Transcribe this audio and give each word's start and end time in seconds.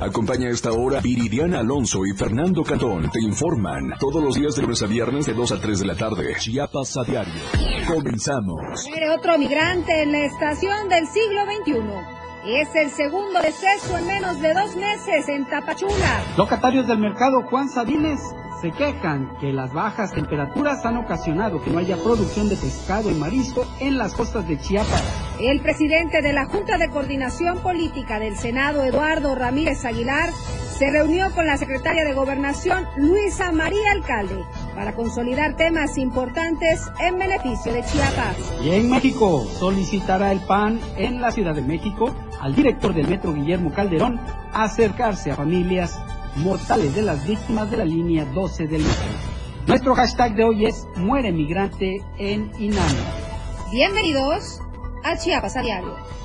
Acompaña 0.00 0.48
a 0.48 0.50
esta 0.52 0.72
hora 0.72 1.00
Viridiana 1.00 1.60
Alonso 1.60 2.06
y 2.06 2.16
Fernando 2.16 2.64
Catón. 2.64 3.10
Te 3.10 3.20
informan 3.20 3.92
todos 4.00 4.24
los 4.24 4.34
días 4.34 4.56
de 4.56 4.62
lunes 4.62 4.82
a 4.82 4.86
viernes 4.86 5.26
de 5.26 5.34
2 5.34 5.52
a 5.52 5.60
3 5.60 5.80
de 5.80 5.86
la 5.86 5.94
tarde. 5.94 6.34
Chiapas 6.38 6.96
a 6.96 7.04
diario. 7.04 7.34
Comenzamos. 7.86 8.86
Muere 8.88 9.10
otro 9.10 9.38
migrante 9.38 10.02
en 10.02 10.12
la 10.12 10.24
estación 10.24 10.88
del 10.88 11.06
siglo 11.06 11.42
XXI. 11.44 12.19
Es 12.44 12.74
el 12.74 12.90
segundo 12.90 13.38
deceso 13.42 13.98
en 13.98 14.06
menos 14.06 14.40
de 14.40 14.54
dos 14.54 14.74
meses 14.74 15.28
en 15.28 15.44
Tapachula. 15.44 16.24
Locatarios 16.38 16.86
del 16.86 16.98
mercado 16.98 17.42
Juan 17.42 17.68
Sabines 17.68 18.18
se 18.62 18.70
quejan 18.72 19.36
que 19.40 19.52
las 19.52 19.74
bajas 19.74 20.12
temperaturas 20.12 20.84
han 20.86 20.96
ocasionado 20.96 21.62
que 21.62 21.70
no 21.70 21.78
haya 21.78 21.98
producción 21.98 22.48
de 22.48 22.56
pescado 22.56 23.10
y 23.10 23.14
marisco 23.14 23.66
en 23.80 23.98
las 23.98 24.14
costas 24.14 24.48
de 24.48 24.58
Chiapas. 24.58 25.02
El 25.38 25.60
presidente 25.60 26.22
de 26.22 26.32
la 26.32 26.46
Junta 26.46 26.78
de 26.78 26.88
Coordinación 26.88 27.58
Política 27.58 28.18
del 28.18 28.36
Senado, 28.36 28.84
Eduardo 28.84 29.34
Ramírez 29.34 29.84
Aguilar, 29.84 30.30
se 30.78 30.90
reunió 30.90 31.30
con 31.34 31.46
la 31.46 31.58
secretaria 31.58 32.04
de 32.04 32.14
Gobernación, 32.14 32.86
Luisa 32.96 33.52
María 33.52 33.92
Alcalde, 33.92 34.42
para 34.74 34.94
consolidar 34.94 35.54
temas 35.56 35.98
importantes 35.98 36.90
en 37.00 37.18
beneficio 37.18 37.70
de 37.70 37.82
Chiapas. 37.84 38.36
Y 38.64 38.70
en 38.70 38.88
México 38.88 39.44
solicitará 39.58 40.32
el 40.32 40.40
PAN 40.40 40.80
en 40.96 41.20
la 41.20 41.32
Ciudad 41.32 41.54
de 41.54 41.60
México 41.60 42.14
al 42.40 42.54
director 42.54 42.94
del 42.94 43.08
Metro, 43.08 43.32
Guillermo 43.32 43.72
Calderón, 43.72 44.20
acercarse 44.52 45.30
a 45.30 45.36
familias 45.36 45.98
mortales 46.36 46.94
de 46.94 47.02
las 47.02 47.26
víctimas 47.26 47.70
de 47.70 47.76
la 47.76 47.84
línea 47.84 48.24
12 48.24 48.66
del 48.66 48.82
metro. 48.82 49.30
Nuestro 49.66 49.94
hashtag 49.94 50.34
de 50.34 50.44
hoy 50.44 50.66
es 50.66 50.86
Muere 50.96 51.32
Migrante 51.32 52.02
en 52.18 52.50
Inami. 52.58 52.98
Bienvenidos 53.70 54.60
a 55.04 55.16
Chiapas 55.16 55.54
Diario. 55.62 56.19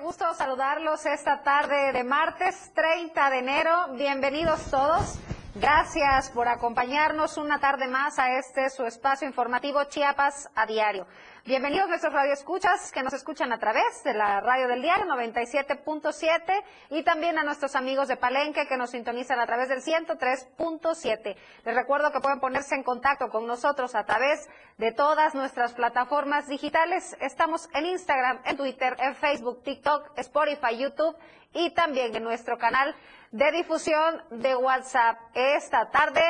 Gusto 0.00 0.34
saludarlos 0.34 1.06
esta 1.06 1.42
tarde 1.42 1.92
de 1.92 2.02
martes 2.02 2.72
30 2.74 3.30
de 3.30 3.38
enero. 3.38 3.70
Bienvenidos 3.92 4.70
todos. 4.70 5.18
Gracias 5.54 6.30
por 6.30 6.48
acompañarnos 6.48 7.36
una 7.36 7.60
tarde 7.60 7.86
más 7.86 8.18
a 8.18 8.38
este 8.38 8.70
su 8.70 8.84
espacio 8.84 9.28
informativo 9.28 9.84
Chiapas 9.84 10.50
a 10.56 10.66
diario. 10.66 11.06
Bienvenidos 11.46 11.90
nuestros 11.90 12.14
radioescuchas 12.14 12.90
que 12.90 13.02
nos 13.02 13.12
escuchan 13.12 13.52
a 13.52 13.58
través 13.58 14.02
de 14.02 14.14
la 14.14 14.40
radio 14.40 14.66
del 14.66 14.80
diario 14.80 15.04
97.7 15.04 16.64
y 16.88 17.02
también 17.02 17.36
a 17.36 17.44
nuestros 17.44 17.76
amigos 17.76 18.08
de 18.08 18.16
Palenque 18.16 18.66
que 18.66 18.78
nos 18.78 18.92
sintonizan 18.92 19.38
a 19.38 19.44
través 19.44 19.68
del 19.68 19.82
103.7. 19.82 21.36
Les 21.66 21.74
recuerdo 21.74 22.12
que 22.12 22.20
pueden 22.20 22.40
ponerse 22.40 22.74
en 22.74 22.82
contacto 22.82 23.28
con 23.28 23.46
nosotros 23.46 23.94
a 23.94 24.06
través 24.06 24.48
de 24.78 24.92
todas 24.92 25.34
nuestras 25.34 25.74
plataformas 25.74 26.48
digitales. 26.48 27.14
Estamos 27.20 27.68
en 27.74 27.84
Instagram, 27.84 28.40
en 28.46 28.56
Twitter, 28.56 28.96
en 28.98 29.14
Facebook, 29.14 29.62
TikTok, 29.64 30.18
Spotify, 30.18 30.78
YouTube 30.78 31.14
y 31.52 31.74
también 31.74 32.16
en 32.16 32.24
nuestro 32.24 32.56
canal 32.56 32.96
de 33.32 33.52
difusión 33.52 34.22
de 34.30 34.56
WhatsApp. 34.56 35.18
Esta 35.34 35.90
tarde 35.90 36.22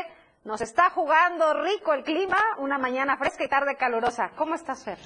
nos 0.44 0.60
está 0.60 0.90
jugando 0.90 1.54
rico 1.62 1.94
el 1.94 2.04
clima, 2.04 2.36
una 2.58 2.76
mañana 2.78 3.16
fresca 3.16 3.44
y 3.44 3.48
tarde 3.48 3.76
calurosa. 3.76 4.30
¿Cómo 4.36 4.54
estás, 4.54 4.84
Fer? 4.84 4.98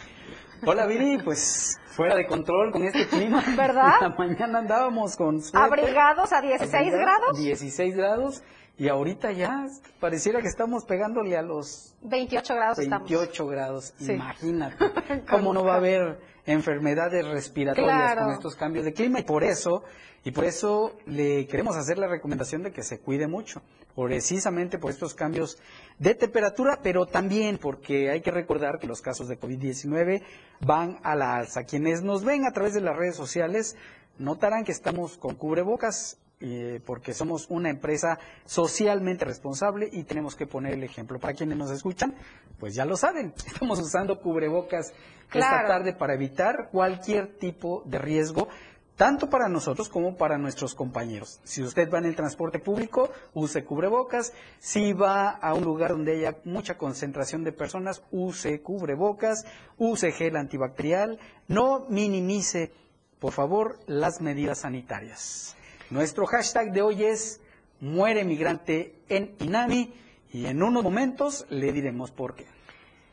Hola, 0.67 0.87
Viri, 0.87 1.19
pues 1.23 1.79
fuera 1.87 2.17
de 2.17 2.27
control 2.27 2.73
con 2.73 2.83
este 2.85 3.07
clima. 3.07 3.43
¿Verdad? 3.57 3.95
La 4.01 4.09
mañana 4.11 4.59
andábamos 4.59 5.17
con 5.17 5.41
suéter, 5.41 5.61
Abrigados 5.63 6.33
a 6.33 6.41
16 6.41 6.93
grados. 6.93 7.39
16 7.39 7.97
grados 7.97 8.43
y 8.79 8.89
ahorita 8.89 9.33
ya 9.33 9.67
pareciera 10.01 10.41
que 10.41 10.47
estamos 10.49 10.85
pegándole 10.85 11.37
a 11.37 11.43
los 11.43 11.95
28 12.03 12.55
grados 12.55 12.79
28 12.79 13.23
estamos. 13.33 13.51
grados. 13.51 13.95
Sí. 13.99 14.13
Imagínate 14.13 14.77
cómo 15.31 15.53
no 15.53 15.65
va 15.65 15.75
a 15.75 15.77
haber 15.79 16.21
enfermedades 16.47 17.27
respiratorias 17.27 17.93
Claro. 18.15 18.23
con 18.25 18.33
estos 18.35 18.55
cambios 18.55 18.85
de 18.85 18.93
clima 18.95 19.21
y 19.21 19.25
por 19.25 19.45
eso 19.45 19.83
y 20.25 20.31
por 20.31 20.45
eso 20.45 20.97
le 21.07 21.47
queremos 21.47 21.77
hacer 21.77 21.97
la 21.99 22.07
recomendación 22.09 22.63
de 22.63 22.73
que 22.73 22.83
se 22.83 22.99
cuide 22.99 23.27
mucho, 23.29 23.63
precisamente 23.95 24.77
por 24.79 24.91
estos 24.91 25.15
cambios 25.15 25.59
de 25.99 26.15
temperatura, 26.15 26.81
pero 26.83 27.07
también 27.07 27.57
porque 27.59 28.11
hay 28.11 28.21
que 28.21 28.31
recordar 28.33 28.79
que 28.79 28.87
los 28.87 29.01
casos 29.01 29.29
de 29.29 29.39
COVID-19 29.39 30.23
van 30.61 30.99
a 31.03 31.15
la 31.15 31.37
alza. 31.37 31.65
Quienes 31.65 32.03
nos 32.03 32.25
ven 32.25 32.47
a 32.47 32.53
través 32.53 32.75
de 32.75 32.81
las 32.81 32.97
redes 32.97 33.15
sociales 33.17 33.77
notarán 34.19 34.65
que 34.65 34.73
estamos 34.73 35.17
con 35.17 35.35
cubrebocas 35.37 36.19
eh, 36.41 36.81
porque 36.87 37.15
somos 37.15 37.47
una 37.49 37.69
empresa 37.69 38.19
socialmente 38.45 39.25
responsable 39.25 39.89
y 39.91 40.05
tenemos 40.05 40.37
que 40.37 40.47
poner 40.47 40.75
el 40.75 40.85
ejemplo. 40.85 41.19
Para 41.19 41.35
quienes 41.35 41.59
nos 41.59 41.71
escuchan, 41.71 42.15
pues 42.61 42.75
ya 42.75 42.85
lo 42.85 42.97
saben, 42.97 43.35
estamos 43.47 43.81
usando 43.81 44.21
cubrebocas 44.21 44.93
esta 45.33 45.67
tarde 45.67 45.95
para 45.95 46.15
evitar 46.15 46.69
cualquier 46.71 47.39
tipo 47.39 47.83
de 47.87 47.99
riesgo, 47.99 48.49
tanto 48.95 49.29
para 49.29 49.49
nosotros 49.49 49.89
como 49.89 50.17
para 50.17 50.39
nuestros 50.39 50.75
compañeros. 50.75 51.41
Si 51.45 51.63
usted 51.63 51.91
va 51.93 51.99
en 51.99 52.07
el 52.07 52.17
transporte 52.17 52.61
público, 52.61 53.11
use 53.35 53.65
cubrebocas. 53.65 54.33
Si 54.59 54.93
va 54.93 55.31
a 55.31 55.55
un 55.55 55.65
lugar 55.65 55.91
donde 55.91 56.17
haya 56.19 56.39
mucha 56.45 56.79
concentración 56.79 57.45
de 57.45 57.53
personas, 57.53 58.03
use 58.11 58.61
cubrebocas, 58.61 59.45
use 59.77 60.13
gel 60.13 60.37
antibacterial, 60.37 61.19
no 61.47 61.87
minimice, 61.89 62.73
por 63.19 63.33
favor, 63.33 63.79
las 63.87 64.21
medidas 64.21 64.61
sanitarias. 64.61 65.58
Nuestro 65.91 66.27
hashtag 66.27 66.71
de 66.73 66.83
hoy 66.83 67.03
es 67.03 67.41
Muere 67.81 68.23
migrante 68.23 69.01
en 69.09 69.35
Inami 69.39 69.95
y 70.31 70.45
en 70.45 70.63
unos 70.63 70.85
momentos 70.85 71.47
le 71.49 71.73
diremos 71.73 72.11
por 72.11 72.35
qué. 72.35 72.47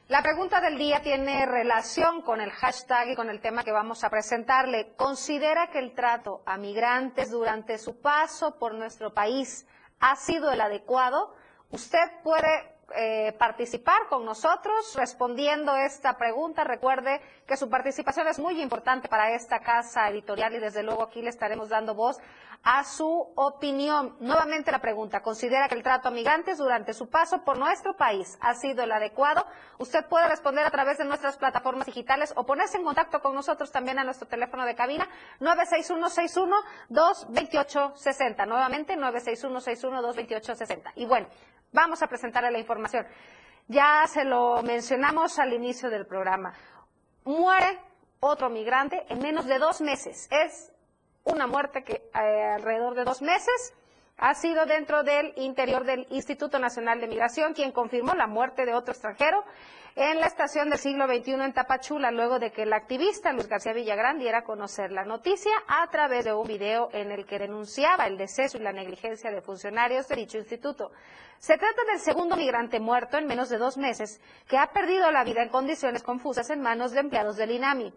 La 0.09 0.21
pregunta 0.21 0.59
del 0.59 0.77
día 0.77 1.01
tiene 1.01 1.45
relación 1.45 2.21
con 2.21 2.41
el 2.41 2.51
hashtag 2.51 3.11
y 3.11 3.15
con 3.15 3.29
el 3.29 3.39
tema 3.39 3.63
que 3.63 3.71
vamos 3.71 4.03
a 4.03 4.09
presentarle. 4.09 4.91
¿Considera 4.97 5.67
que 5.71 5.79
el 5.79 5.93
trato 5.93 6.43
a 6.45 6.57
migrantes 6.57 7.31
durante 7.31 7.77
su 7.77 8.01
paso 8.01 8.59
por 8.59 8.73
nuestro 8.73 9.13
país 9.13 9.65
ha 10.01 10.17
sido 10.17 10.51
el 10.51 10.59
adecuado? 10.59 11.33
Usted 11.71 12.11
puede 12.23 12.75
eh, 12.95 13.33
participar 13.39 14.07
con 14.09 14.25
nosotros 14.25 14.93
respondiendo 14.95 15.75
esta 15.75 16.17
pregunta. 16.17 16.63
Recuerde 16.63 17.19
que 17.47 17.57
su 17.57 17.67
participación 17.67 18.27
es 18.27 18.37
muy 18.37 18.61
importante 18.61 19.07
para 19.07 19.33
esta 19.33 19.59
casa 19.59 20.07
editorial 20.09 20.53
y 20.53 20.59
desde 20.59 20.83
luego 20.83 21.03
aquí 21.03 21.21
le 21.21 21.29
estaremos 21.29 21.69
dando 21.69 21.95
voz 21.95 22.19
a 22.65 22.83
su 22.83 23.31
opinión. 23.35 24.17
Nuevamente 24.19 24.71
la 24.71 24.79
pregunta, 24.79 25.21
¿considera 25.21 25.69
que 25.69 25.75
el 25.75 25.83
trato 25.83 26.07
a 26.07 26.11
migrantes 26.11 26.57
durante 26.57 26.95
su 26.95 27.07
paso 27.07 27.43
por 27.43 27.59
nuestro 27.59 27.95
país 27.95 28.39
ha 28.41 28.55
sido 28.55 28.83
el 28.83 28.91
adecuado? 28.91 29.45
Usted 29.77 30.03
puede 30.07 30.27
responder 30.27 30.65
a 30.65 30.71
través 30.71 30.97
de 30.97 31.05
nuestras 31.05 31.37
plataformas 31.37 31.85
digitales 31.85 32.33
o 32.35 32.43
ponerse 32.43 32.77
en 32.77 32.83
contacto 32.83 33.21
con 33.21 33.35
nosotros 33.35 33.71
también 33.71 33.99
a 33.99 34.03
nuestro 34.03 34.27
teléfono 34.27 34.65
de 34.65 34.73
cabina 34.73 35.07
961-61-228-60. 36.89 38.47
Nuevamente 38.47 38.97
961-61-228-60. 38.97 40.91
Y 40.95 41.05
bueno, 41.05 41.27
vamos 41.71 42.01
a 42.01 42.07
presentarle 42.07 42.49
la 42.49 42.57
información. 42.57 43.05
Ya 43.67 44.05
se 44.07 44.23
lo 44.23 44.63
mencionamos 44.63 45.37
al 45.37 45.53
inicio 45.53 45.91
del 45.91 46.07
programa. 46.07 46.55
Muere 47.25 47.79
otro 48.19 48.49
migrante 48.49 49.05
en 49.09 49.19
menos 49.19 49.45
de 49.45 49.59
dos 49.59 49.81
meses. 49.81 50.27
Es 50.31 50.71
una 51.25 51.47
muerte 51.47 51.83
que 51.83 51.93
eh, 52.13 52.43
alrededor 52.55 52.95
de 52.95 53.03
dos 53.03 53.21
meses 53.21 53.73
ha 54.17 54.33
sido 54.35 54.65
dentro 54.65 55.03
del 55.03 55.33
interior 55.35 55.83
del 55.83 56.07
Instituto 56.09 56.59
Nacional 56.59 57.01
de 57.01 57.07
Migración 57.07 57.53
quien 57.53 57.71
confirmó 57.71 58.13
la 58.13 58.27
muerte 58.27 58.65
de 58.65 58.73
otro 58.73 58.93
extranjero 58.93 59.43
en 59.95 60.19
la 60.19 60.27
estación 60.27 60.69
del 60.69 60.79
siglo 60.79 61.07
XXI 61.07 61.31
en 61.33 61.53
Tapachula, 61.53 62.11
luego 62.11 62.37
de 62.37 62.51
que 62.51 62.63
el 62.63 62.73
activista 62.73 63.31
Luis 63.31 63.47
García 63.47 63.73
Villagrán 63.73 64.19
diera 64.19 64.39
a 64.39 64.43
conocer 64.43 64.91
la 64.91 65.05
noticia 65.05 65.51
a 65.67 65.87
través 65.87 66.25
de 66.25 66.33
un 66.33 66.45
video 66.45 66.89
en 66.91 67.11
el 67.11 67.25
que 67.25 67.39
denunciaba 67.39 68.05
el 68.05 68.17
deceso 68.17 68.57
y 68.57 68.61
la 68.61 68.73
negligencia 68.73 69.31
de 69.31 69.41
funcionarios 69.41 70.07
de 70.07 70.17
dicho 70.17 70.37
instituto. 70.37 70.91
Se 71.39 71.57
trata 71.57 71.81
del 71.85 71.99
segundo 71.99 72.35
migrante 72.35 72.79
muerto 72.79 73.17
en 73.17 73.25
menos 73.25 73.49
de 73.49 73.57
dos 73.57 73.77
meses 73.77 74.21
que 74.47 74.57
ha 74.57 74.67
perdido 74.67 75.11
la 75.11 75.23
vida 75.23 75.41
en 75.41 75.49
condiciones 75.49 76.03
confusas 76.03 76.49
en 76.49 76.61
manos 76.61 76.91
de 76.91 76.99
empleados 76.99 77.37
del 77.37 77.51
INAMI. 77.51 77.93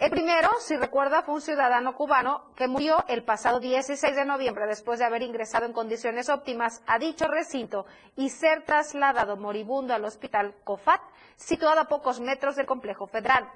El 0.00 0.10
primero, 0.10 0.48
si 0.60 0.78
recuerda, 0.78 1.20
fue 1.20 1.34
un 1.34 1.42
ciudadano 1.42 1.94
cubano 1.94 2.46
que 2.56 2.66
murió 2.66 3.04
el 3.06 3.22
pasado 3.22 3.60
16 3.60 4.16
de 4.16 4.24
noviembre 4.24 4.66
después 4.66 4.98
de 4.98 5.04
haber 5.04 5.20
ingresado 5.20 5.66
en 5.66 5.74
condiciones 5.74 6.30
óptimas 6.30 6.82
a 6.86 6.98
dicho 6.98 7.28
recinto 7.28 7.84
y 8.16 8.30
ser 8.30 8.64
trasladado 8.64 9.36
moribundo 9.36 9.92
al 9.92 10.06
hospital 10.06 10.54
COFAT, 10.64 11.02
situado 11.36 11.80
a 11.80 11.84
pocos 11.84 12.18
metros 12.18 12.56
del 12.56 12.64
complejo 12.64 13.08
federal. 13.08 13.46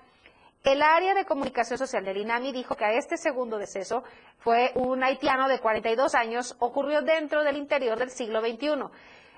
El 0.65 0.83
área 0.83 1.15
de 1.15 1.25
comunicación 1.25 1.79
social 1.79 2.05
del 2.05 2.19
INAMI 2.19 2.53
dijo 2.53 2.77
que 2.77 2.85
a 2.85 2.93
este 2.93 3.17
segundo 3.17 3.57
deceso 3.57 4.05
fue 4.37 4.71
un 4.75 5.03
haitiano 5.03 5.49
de 5.49 5.61
42 5.61 6.15
años, 6.15 6.57
ocurrió 6.59 7.01
dentro 7.01 7.43
del 7.43 7.57
interior 7.57 7.99
del 7.99 8.11
siglo 8.11 8.41
XXI. 8.43 8.91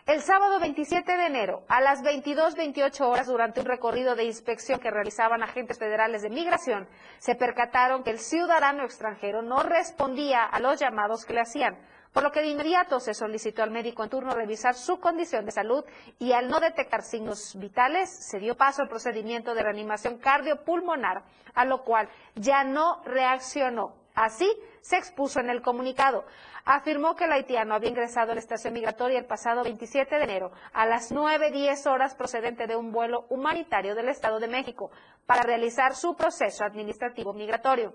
El 0.06 0.22
sábado 0.22 0.60
27 0.60 1.16
de 1.16 1.26
enero, 1.26 1.64
a 1.66 1.80
las 1.80 2.00
22.28 2.00 3.00
horas, 3.00 3.26
durante 3.26 3.58
un 3.58 3.66
recorrido 3.66 4.14
de 4.14 4.22
inspección 4.22 4.78
que 4.78 4.88
realizaban 4.88 5.42
agentes 5.42 5.80
federales 5.80 6.22
de 6.22 6.30
migración, 6.30 6.86
se 7.18 7.34
percataron 7.34 8.04
que 8.04 8.10
el 8.10 8.20
ciudadano 8.20 8.84
extranjero 8.84 9.42
no 9.42 9.64
respondía 9.64 10.44
a 10.44 10.60
los 10.60 10.78
llamados 10.78 11.24
que 11.24 11.32
le 11.32 11.40
hacían, 11.40 11.76
por 12.12 12.22
lo 12.22 12.30
que 12.30 12.40
de 12.40 12.50
inmediato 12.50 13.00
se 13.00 13.14
solicitó 13.14 13.64
al 13.64 13.72
médico 13.72 14.04
en 14.04 14.10
turno 14.10 14.30
revisar 14.30 14.76
su 14.76 15.00
condición 15.00 15.44
de 15.44 15.50
salud 15.50 15.84
y 16.20 16.30
al 16.30 16.46
no 16.46 16.60
detectar 16.60 17.02
signos 17.02 17.56
vitales, 17.58 18.08
se 18.08 18.38
dio 18.38 18.56
paso 18.56 18.82
al 18.82 18.88
procedimiento 18.88 19.54
de 19.54 19.64
reanimación 19.64 20.18
cardiopulmonar, 20.18 21.24
a 21.52 21.64
lo 21.64 21.82
cual 21.82 22.08
ya 22.36 22.62
no 22.62 23.02
reaccionó. 23.04 24.05
Así 24.16 24.50
se 24.80 24.96
expuso 24.96 25.38
en 25.38 25.50
el 25.50 25.62
comunicado 25.62 26.24
afirmó 26.66 27.14
que 27.14 27.24
el 27.24 27.32
haitiano 27.32 27.74
había 27.74 27.90
ingresado 27.90 28.32
a 28.32 28.34
la 28.34 28.40
estación 28.40 28.74
migratoria 28.74 29.18
el 29.18 29.24
pasado 29.24 29.62
27 29.62 30.16
de 30.16 30.24
enero 30.24 30.50
a 30.72 30.84
las 30.84 31.12
9.10 31.12 31.86
horas 31.90 32.14
procedente 32.14 32.66
de 32.66 32.76
un 32.76 32.92
vuelo 32.92 33.24
humanitario 33.30 33.94
del 33.94 34.08
Estado 34.08 34.40
de 34.40 34.48
México 34.48 34.90
para 35.26 35.42
realizar 35.42 35.94
su 35.94 36.16
proceso 36.16 36.64
administrativo 36.64 37.32
migratorio. 37.32 37.94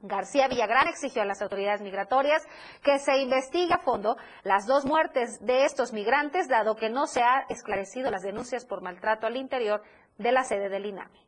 García 0.00 0.46
Villagrán 0.46 0.88
exigió 0.88 1.22
a 1.22 1.24
las 1.24 1.42
autoridades 1.42 1.80
migratorias 1.80 2.46
que 2.82 2.98
se 2.98 3.16
investigue 3.18 3.74
a 3.74 3.78
fondo 3.78 4.16
las 4.44 4.66
dos 4.66 4.84
muertes 4.84 5.44
de 5.44 5.64
estos 5.64 5.92
migrantes, 5.92 6.48
dado 6.48 6.76
que 6.76 6.90
no 6.90 7.06
se 7.06 7.22
ha 7.22 7.46
esclarecido 7.48 8.10
las 8.10 8.22
denuncias 8.22 8.64
por 8.66 8.82
maltrato 8.82 9.26
al 9.26 9.36
interior 9.36 9.82
de 10.18 10.32
la 10.32 10.44
sede 10.44 10.68
del 10.68 10.86
INAMI. 10.86 11.25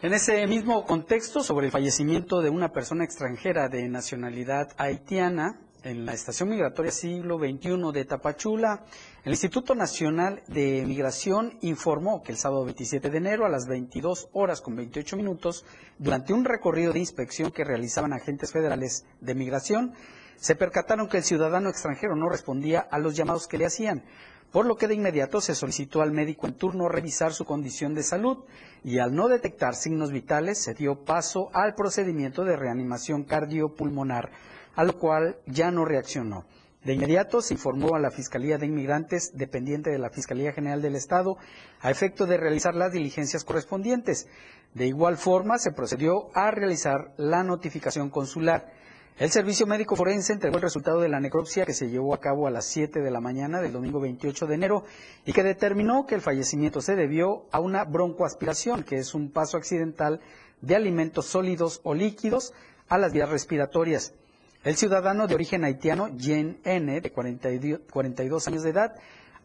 En 0.00 0.12
ese 0.14 0.46
mismo 0.46 0.86
contexto, 0.86 1.42
sobre 1.42 1.66
el 1.66 1.72
fallecimiento 1.72 2.40
de 2.40 2.50
una 2.50 2.70
persona 2.70 3.02
extranjera 3.02 3.68
de 3.68 3.88
nacionalidad 3.88 4.68
haitiana 4.76 5.58
en 5.82 6.06
la 6.06 6.12
estación 6.12 6.50
migratoria 6.50 6.92
siglo 6.92 7.36
XXI 7.36 7.90
de 7.92 8.04
Tapachula, 8.04 8.84
el 9.24 9.32
Instituto 9.32 9.74
Nacional 9.74 10.44
de 10.46 10.84
Migración 10.86 11.58
informó 11.62 12.22
que 12.22 12.30
el 12.30 12.38
sábado 12.38 12.64
27 12.64 13.10
de 13.10 13.18
enero 13.18 13.44
a 13.44 13.48
las 13.48 13.66
22 13.66 14.28
horas 14.34 14.60
con 14.60 14.76
28 14.76 15.16
minutos, 15.16 15.64
durante 15.98 16.32
un 16.32 16.44
recorrido 16.44 16.92
de 16.92 17.00
inspección 17.00 17.50
que 17.50 17.64
realizaban 17.64 18.12
agentes 18.12 18.52
federales 18.52 19.04
de 19.20 19.34
migración, 19.34 19.94
se 20.36 20.54
percataron 20.54 21.08
que 21.08 21.16
el 21.16 21.24
ciudadano 21.24 21.70
extranjero 21.70 22.14
no 22.14 22.28
respondía 22.28 22.78
a 22.78 23.00
los 23.00 23.16
llamados 23.16 23.48
que 23.48 23.58
le 23.58 23.66
hacían, 23.66 24.04
por 24.52 24.66
lo 24.66 24.76
que 24.76 24.88
de 24.88 24.94
inmediato 24.94 25.40
se 25.40 25.54
solicitó 25.54 26.00
al 26.00 26.12
médico 26.12 26.46
en 26.46 26.54
turno 26.54 26.88
revisar 26.88 27.32
su 27.32 27.44
condición 27.44 27.94
de 27.94 28.02
salud 28.02 28.44
y 28.82 28.98
al 28.98 29.14
no 29.14 29.28
detectar 29.28 29.74
signos 29.74 30.10
vitales 30.10 30.58
se 30.58 30.74
dio 30.74 31.04
paso 31.04 31.50
al 31.52 31.74
procedimiento 31.74 32.44
de 32.44 32.56
reanimación 32.56 33.24
cardiopulmonar, 33.24 34.30
a 34.74 34.84
lo 34.84 34.98
cual 34.98 35.36
ya 35.46 35.70
no 35.70 35.84
reaccionó. 35.84 36.46
De 36.84 36.94
inmediato 36.94 37.42
se 37.42 37.54
informó 37.54 37.96
a 37.96 37.98
la 37.98 38.10
Fiscalía 38.10 38.56
de 38.56 38.66
Inmigrantes, 38.66 39.32
dependiente 39.34 39.90
de 39.90 39.98
la 39.98 40.10
Fiscalía 40.10 40.52
General 40.52 40.80
del 40.80 40.94
Estado, 40.94 41.36
a 41.80 41.90
efecto 41.90 42.24
de 42.24 42.36
realizar 42.36 42.74
las 42.74 42.92
diligencias 42.92 43.44
correspondientes. 43.44 44.28
De 44.74 44.86
igual 44.86 45.16
forma, 45.16 45.58
se 45.58 45.72
procedió 45.72 46.30
a 46.34 46.50
realizar 46.50 47.12
la 47.16 47.42
notificación 47.42 48.10
consular. 48.10 48.72
El 49.18 49.30
Servicio 49.32 49.66
Médico 49.66 49.96
Forense 49.96 50.32
entregó 50.32 50.58
el 50.58 50.62
resultado 50.62 51.00
de 51.00 51.08
la 51.08 51.18
necropsia 51.18 51.66
que 51.66 51.74
se 51.74 51.90
llevó 51.90 52.14
a 52.14 52.20
cabo 52.20 52.46
a 52.46 52.52
las 52.52 52.66
7 52.66 53.00
de 53.00 53.10
la 53.10 53.20
mañana 53.20 53.60
del 53.60 53.72
domingo 53.72 53.98
28 53.98 54.46
de 54.46 54.54
enero 54.54 54.84
y 55.26 55.32
que 55.32 55.42
determinó 55.42 56.06
que 56.06 56.14
el 56.14 56.20
fallecimiento 56.20 56.80
se 56.80 56.94
debió 56.94 57.46
a 57.50 57.58
una 57.58 57.84
broncoaspiración, 57.84 58.84
que 58.84 58.98
es 58.98 59.14
un 59.14 59.32
paso 59.32 59.56
accidental 59.56 60.20
de 60.60 60.76
alimentos 60.76 61.26
sólidos 61.26 61.80
o 61.82 61.94
líquidos 61.94 62.54
a 62.88 62.96
las 62.96 63.12
vías 63.12 63.28
respiratorias. 63.28 64.14
El 64.62 64.76
ciudadano 64.76 65.26
de 65.26 65.34
origen 65.34 65.64
haitiano, 65.64 66.08
Jen 66.16 66.60
N., 66.62 67.00
de 67.00 67.10
42 67.10 68.46
años 68.46 68.62
de 68.62 68.70
edad, 68.70 68.94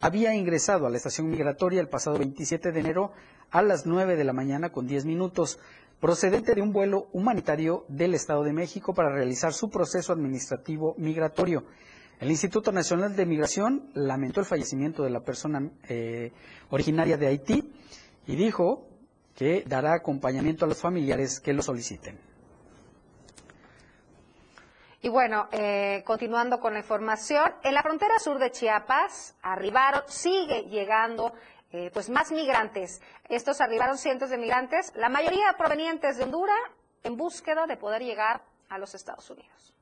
había 0.00 0.36
ingresado 0.36 0.86
a 0.86 0.90
la 0.90 0.98
estación 0.98 1.28
migratoria 1.28 1.80
el 1.80 1.88
pasado 1.88 2.18
27 2.18 2.70
de 2.70 2.78
enero 2.78 3.10
a 3.50 3.60
las 3.60 3.86
9 3.86 4.14
de 4.14 4.24
la 4.24 4.32
mañana 4.32 4.70
con 4.70 4.86
10 4.86 5.04
minutos 5.04 5.58
procedente 6.04 6.54
de 6.54 6.60
un 6.60 6.70
vuelo 6.70 7.08
humanitario 7.14 7.86
del 7.88 8.12
Estado 8.12 8.42
de 8.42 8.52
México 8.52 8.92
para 8.92 9.08
realizar 9.08 9.54
su 9.54 9.70
proceso 9.70 10.12
administrativo 10.12 10.94
migratorio. 10.98 11.64
El 12.20 12.30
Instituto 12.30 12.72
Nacional 12.72 13.16
de 13.16 13.24
Migración 13.24 13.88
lamentó 13.94 14.40
el 14.40 14.44
fallecimiento 14.44 15.02
de 15.02 15.08
la 15.08 15.20
persona 15.20 15.70
eh, 15.88 16.30
originaria 16.68 17.16
de 17.16 17.28
Haití 17.28 17.72
y 18.26 18.36
dijo 18.36 18.86
que 19.34 19.64
dará 19.66 19.94
acompañamiento 19.94 20.66
a 20.66 20.68
los 20.68 20.78
familiares 20.78 21.40
que 21.40 21.54
lo 21.54 21.62
soliciten. 21.62 22.20
Y 25.00 25.08
bueno, 25.08 25.48
eh, 25.52 26.02
continuando 26.04 26.60
con 26.60 26.74
la 26.74 26.80
información, 26.80 27.50
en 27.62 27.72
la 27.72 27.82
frontera 27.82 28.18
sur 28.18 28.38
de 28.38 28.50
Chiapas 28.50 29.36
arribaron, 29.40 30.02
sigue 30.06 30.64
llegando 30.64 31.32
eh, 31.74 31.90
pues 31.92 32.08
más 32.08 32.30
migrantes. 32.30 33.02
Estos 33.28 33.60
arribaron 33.60 33.98
cientos 33.98 34.30
de 34.30 34.38
migrantes, 34.38 34.92
la 34.94 35.08
mayoría 35.08 35.54
provenientes 35.58 36.16
de 36.16 36.22
Honduras, 36.22 36.56
en 37.02 37.16
búsqueda 37.16 37.66
de 37.66 37.76
poder 37.76 38.00
llegar 38.00 38.42
a 38.68 38.78
los 38.78 38.94
Estados 38.94 39.28
Unidos. 39.28 39.74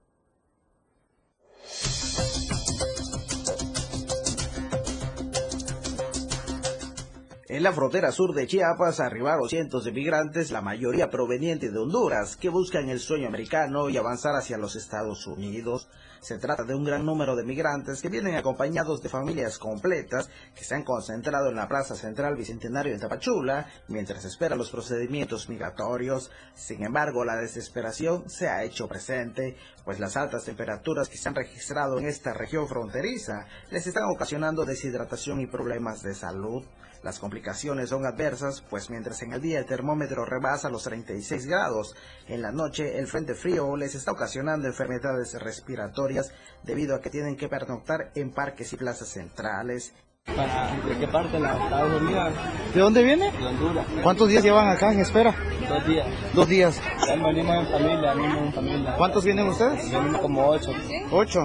En 7.52 7.62
la 7.62 7.72
frontera 7.74 8.10
sur 8.12 8.34
de 8.34 8.46
Chiapas 8.46 8.98
arribaron 8.98 9.46
cientos 9.46 9.84
de 9.84 9.92
migrantes, 9.92 10.50
la 10.50 10.62
mayoría 10.62 11.10
provenientes 11.10 11.70
de 11.70 11.78
Honduras, 11.78 12.34
que 12.38 12.48
buscan 12.48 12.88
el 12.88 12.98
sueño 12.98 13.28
americano 13.28 13.90
y 13.90 13.98
avanzar 13.98 14.34
hacia 14.36 14.56
los 14.56 14.74
Estados 14.74 15.26
Unidos. 15.26 15.86
Se 16.20 16.38
trata 16.38 16.64
de 16.64 16.74
un 16.74 16.82
gran 16.82 17.04
número 17.04 17.36
de 17.36 17.44
migrantes 17.44 18.00
que 18.00 18.08
vienen 18.08 18.36
acompañados 18.36 19.02
de 19.02 19.10
familias 19.10 19.58
completas 19.58 20.30
que 20.54 20.64
se 20.64 20.74
han 20.74 20.82
concentrado 20.82 21.50
en 21.50 21.56
la 21.56 21.68
Plaza 21.68 21.94
Central 21.94 22.36
Bicentenario 22.36 22.94
de 22.94 23.00
Tapachula 23.00 23.66
mientras 23.86 24.24
esperan 24.24 24.56
los 24.56 24.70
procedimientos 24.70 25.50
migratorios. 25.50 26.30
Sin 26.54 26.82
embargo, 26.82 27.22
la 27.22 27.36
desesperación 27.36 28.30
se 28.30 28.48
ha 28.48 28.64
hecho 28.64 28.88
presente, 28.88 29.58
pues 29.84 30.00
las 30.00 30.16
altas 30.16 30.44
temperaturas 30.44 31.10
que 31.10 31.18
se 31.18 31.28
han 31.28 31.34
registrado 31.34 31.98
en 31.98 32.06
esta 32.06 32.32
región 32.32 32.66
fronteriza 32.66 33.44
les 33.70 33.86
están 33.86 34.04
ocasionando 34.04 34.64
deshidratación 34.64 35.42
y 35.42 35.46
problemas 35.46 36.00
de 36.00 36.14
salud. 36.14 36.64
Las 37.02 37.18
complicaciones 37.18 37.88
son 37.88 38.06
adversas, 38.06 38.62
pues 38.70 38.88
mientras 38.88 39.22
en 39.22 39.32
el 39.32 39.40
día 39.40 39.58
el 39.58 39.66
termómetro 39.66 40.24
rebasa 40.24 40.70
los 40.70 40.84
36 40.84 41.46
grados, 41.46 41.96
en 42.28 42.42
la 42.42 42.52
noche 42.52 42.98
el 42.98 43.08
frente 43.08 43.34
frío 43.34 43.76
les 43.76 43.94
está 43.94 44.12
ocasionando 44.12 44.68
enfermedades 44.68 45.34
respiratorias 45.40 46.32
debido 46.62 46.94
a 46.94 47.00
que 47.00 47.10
tienen 47.10 47.36
que 47.36 47.48
pernoctar 47.48 48.12
en 48.14 48.30
parques 48.30 48.72
y 48.72 48.76
plazas 48.76 49.08
centrales. 49.08 49.92
¿De 50.24 50.98
qué 51.00 51.08
parte 51.08 51.40
la 51.40 51.64
Estados 51.64 52.00
Unidos? 52.00 52.32
¿De 52.72 52.80
dónde 52.80 53.02
viene? 53.02 53.32
De 53.32 53.44
Honduras. 53.44 53.86
¿Cuántos 54.04 54.28
días 54.28 54.44
llevan 54.44 54.68
acá 54.68 54.92
en 54.92 55.00
espera? 55.00 55.34
Dos 55.68 55.84
días. 55.84 56.06
Dos 56.32 56.48
días. 56.48 56.80
Ya 57.08 57.16
venimos 57.16 57.56
en 57.56 57.66
familia, 57.66 58.14
venimos 58.14 58.38
en 58.38 58.52
familia. 58.52 58.94
¿Cuántos 58.96 59.24
vienen 59.24 59.48
ustedes? 59.48 59.90
Venimos 59.90 60.20
como 60.20 60.46
ocho. 60.46 60.70
Ocho. 61.10 61.40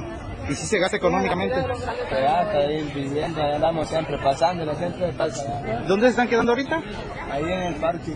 ¿Y 0.50 0.56
si 0.56 0.66
se 0.66 0.80
gasta 0.80 0.98
económicamente? 0.98 1.56
Se 1.62 2.22
gasta 2.22 2.58
ahí 2.58 2.92
viviendo, 2.96 3.42
ahí 3.42 3.56
andamos 3.56 3.90
siempre 3.90 4.18
pasando, 4.18 4.64
la 4.66 4.76
gente 4.76 5.12
pasa. 5.14 5.84
¿Dónde 5.88 6.06
se 6.06 6.12
están 6.12 6.28
quedando 6.28 6.54
ahorita? 6.54 6.82
Ahí 7.30 7.44
en 7.44 7.62
el 7.64 7.76
parque. 7.76 8.14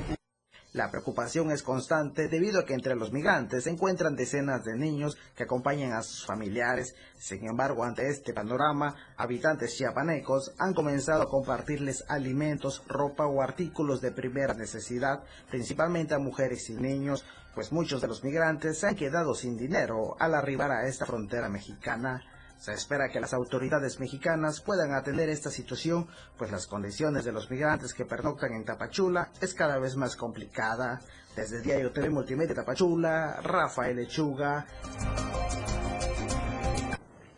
La 0.74 0.90
preocupación 0.90 1.52
es 1.52 1.64
constante 1.64 2.30
debido 2.30 2.62
a 2.62 2.66
que 2.66 2.74
entre 2.74 2.96
los 2.96 3.12
migrantes 3.12 3.66
se 3.66 3.70
encuentran 3.70 4.16
decenas 4.16 4.64
de 4.64 4.78
niños 4.78 5.18
que 5.36 5.44
acompañan 5.44 5.92
a 5.92 6.02
sus 6.02 6.26
familiares. 6.26 6.96
Sin 7.20 7.46
embargo, 7.46 7.84
ante 7.84 8.08
este 8.08 8.34
panorama, 8.34 8.96
habitantes 9.18 9.76
chiapanecos 9.76 10.54
han 10.58 10.74
comenzado 10.74 11.24
a 11.24 11.30
compartirles 11.30 12.06
alimentos, 12.08 12.84
ropa 12.88 13.26
o 13.26 13.42
artículos 13.42 14.00
de 14.00 14.14
primera 14.14 14.54
necesidad, 14.54 15.24
principalmente 15.50 16.14
a 16.14 16.20
mujeres 16.20 16.70
y 16.70 16.76
niños, 16.76 17.26
pues 17.54 17.72
muchos 17.72 18.02
de 18.02 18.08
los 18.08 18.24
migrantes 18.24 18.80
se 18.80 18.88
han 18.88 18.96
quedado 18.96 19.36
sin 19.36 19.58
dinero 19.58 20.16
al 20.20 20.36
arribar 20.36 20.72
a 20.72 20.88
esta 20.88 21.06
frontera 21.06 21.50
mexicana. 21.50 22.24
Se 22.58 22.74
espera 22.74 23.10
que 23.10 23.20
las 23.20 23.34
autoridades 23.34 24.00
mexicanas 24.00 24.62
puedan 24.62 24.94
atender 24.94 25.30
esta 25.30 25.50
situación, 25.50 26.08
pues 26.38 26.52
las 26.52 26.68
condiciones 26.68 27.26
de 27.26 27.32
los 27.32 27.50
migrantes 27.50 27.94
que 27.94 28.06
pernoctan 28.06 28.54
en 28.54 28.64
Tapachula 28.64 29.32
es 29.42 29.56
cada 29.56 29.80
vez 29.80 29.96
más 29.96 30.16
complicada. 30.16 31.02
Desde 31.36 31.62
Diario 31.62 31.92
TV 31.92 32.10
Multimedia 32.10 32.54
Tapachula, 32.54 33.40
Rafael 33.42 33.96
Lechuga. 33.96 34.68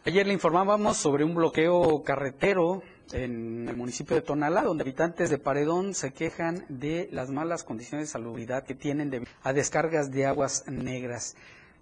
Ayer 0.05 0.27
le 0.27 0.33
informábamos 0.33 0.97
sobre 0.97 1.23
un 1.23 1.33
bloqueo 1.33 2.03
carretero 2.03 2.81
en 3.13 3.69
el 3.69 3.77
municipio 3.77 4.15
de 4.15 4.21
Tonalá, 4.21 4.63
donde 4.63 4.83
habitantes 4.83 5.29
de 5.29 5.37
Paredón 5.37 5.93
se 5.93 6.11
quejan 6.11 6.65
de 6.69 7.09
las 7.11 7.29
malas 7.29 7.63
condiciones 7.63 8.07
de 8.07 8.11
salubridad 8.11 8.63
que 8.63 8.75
tienen 8.75 9.09
debido 9.09 9.31
a 9.43 9.53
descargas 9.53 10.11
de 10.11 10.25
aguas 10.25 10.65
negras. 10.67 11.35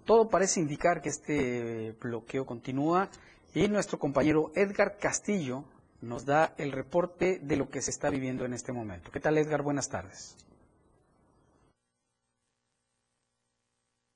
Todo 0.04 0.28
parece 0.28 0.60
indicar 0.60 1.00
que 1.00 1.08
este 1.08 1.96
bloqueo 2.00 2.44
continúa 2.44 3.08
y 3.54 3.68
nuestro 3.68 3.98
compañero 3.98 4.52
Edgar 4.54 4.98
Castillo 4.98 5.64
nos 6.00 6.24
da 6.24 6.54
el 6.58 6.72
reporte 6.72 7.38
de 7.42 7.56
lo 7.56 7.70
que 7.70 7.80
se 7.80 7.90
está 7.90 8.10
viviendo 8.10 8.44
en 8.44 8.52
este 8.52 8.72
momento. 8.72 9.10
¿Qué 9.10 9.20
tal 9.20 9.38
Edgar? 9.38 9.62
Buenas 9.62 9.88
tardes. 9.88 10.36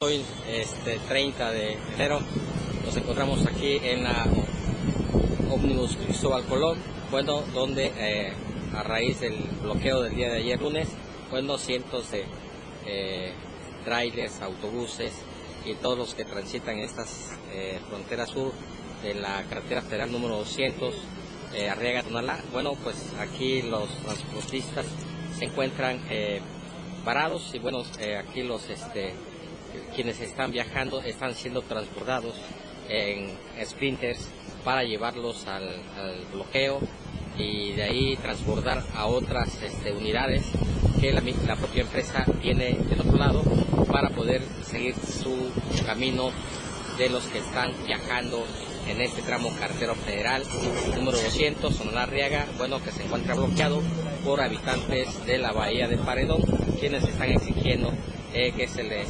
Hoy, 0.00 0.22
este 0.48 0.98
30 1.08 1.50
de 1.52 1.72
enero, 1.94 2.20
nos 2.84 2.96
encontramos 2.96 3.46
aquí 3.46 3.78
en 3.82 4.04
la 4.04 4.26
ómnibus 5.50 5.96
Cristóbal 5.96 6.44
Colón, 6.46 6.78
bueno, 7.10 7.42
donde 7.54 7.92
eh, 7.96 8.32
a 8.74 8.82
raíz 8.82 9.20
del 9.20 9.36
bloqueo 9.62 10.02
del 10.02 10.14
día 10.14 10.30
de 10.30 10.38
ayer 10.38 10.60
lunes, 10.60 10.88
bueno, 11.30 11.58
cientos 11.58 12.10
de 12.10 12.24
eh, 12.86 13.32
trailers, 13.84 14.40
autobuses 14.42 15.12
y 15.64 15.74
todos 15.74 15.98
los 15.98 16.14
que 16.14 16.24
transitan 16.24 16.78
estas 16.78 17.32
eh, 17.52 17.78
fronteras 17.88 18.30
sur 18.30 18.52
de 19.02 19.14
la 19.14 19.42
carretera 19.44 19.82
federal 19.82 20.12
número 20.12 20.36
200, 20.38 20.94
eh, 21.54 21.68
Arriaga 21.68 22.02
Tonalá, 22.02 22.38
bueno, 22.52 22.74
pues 22.82 22.96
aquí 23.18 23.62
los 23.62 23.88
transportistas 24.02 24.86
se 25.38 25.44
encuentran 25.46 26.00
eh, 26.10 26.40
parados 27.04 27.54
y 27.54 27.58
bueno, 27.58 27.82
eh, 28.00 28.16
aquí 28.16 28.42
los 28.42 28.68
este, 28.68 29.14
quienes 29.94 30.20
están 30.20 30.50
viajando 30.50 31.00
están 31.02 31.34
siendo 31.34 31.62
transbordados 31.62 32.34
en 32.88 33.36
sprinters 33.64 34.28
para 34.64 34.82
llevarlos 34.84 35.46
al 35.46 35.80
bloqueo 36.32 36.80
y 37.38 37.72
de 37.72 37.82
ahí 37.82 38.16
transbordar 38.16 38.82
a 38.94 39.06
otras 39.06 39.62
este, 39.62 39.92
unidades 39.92 40.44
que 41.00 41.12
la, 41.12 41.20
propia 41.56 41.82
empresa 41.82 42.24
tiene 42.40 42.72
del 42.72 43.00
otro 43.00 43.16
lado 43.16 43.42
para 43.90 44.10
poder 44.10 44.42
seguir 44.62 44.94
su 44.94 45.50
camino 45.84 46.30
de 46.98 47.10
los 47.10 47.24
que 47.24 47.38
están 47.38 47.72
viajando 47.86 48.44
en 48.88 49.00
este 49.00 49.20
tramo 49.22 49.50
carretero 49.58 49.94
federal 49.94 50.42
número 50.96 51.18
200 51.18 51.74
Sonora 51.74 52.04
Arriaga, 52.04 52.46
bueno 52.56 52.82
que 52.82 52.90
se 52.92 53.02
encuentra 53.04 53.34
bloqueado 53.34 53.82
por 54.24 54.40
habitantes 54.40 55.24
de 55.26 55.38
la 55.38 55.52
bahía 55.52 55.88
de 55.88 55.98
Paredón, 55.98 56.42
quienes 56.80 57.04
están 57.04 57.30
exigiendo 57.30 57.92
eh, 58.32 58.52
que 58.52 58.66
se 58.66 58.82
les 58.82 59.08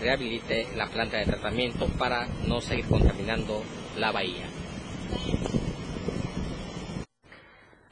rehabilite 0.00 0.68
la 0.76 0.86
planta 0.86 1.16
de 1.16 1.24
tratamiento 1.24 1.86
para 1.98 2.26
no 2.46 2.60
seguir 2.60 2.86
contaminando 2.86 3.62
la 3.96 4.12
bahía. 4.12 4.46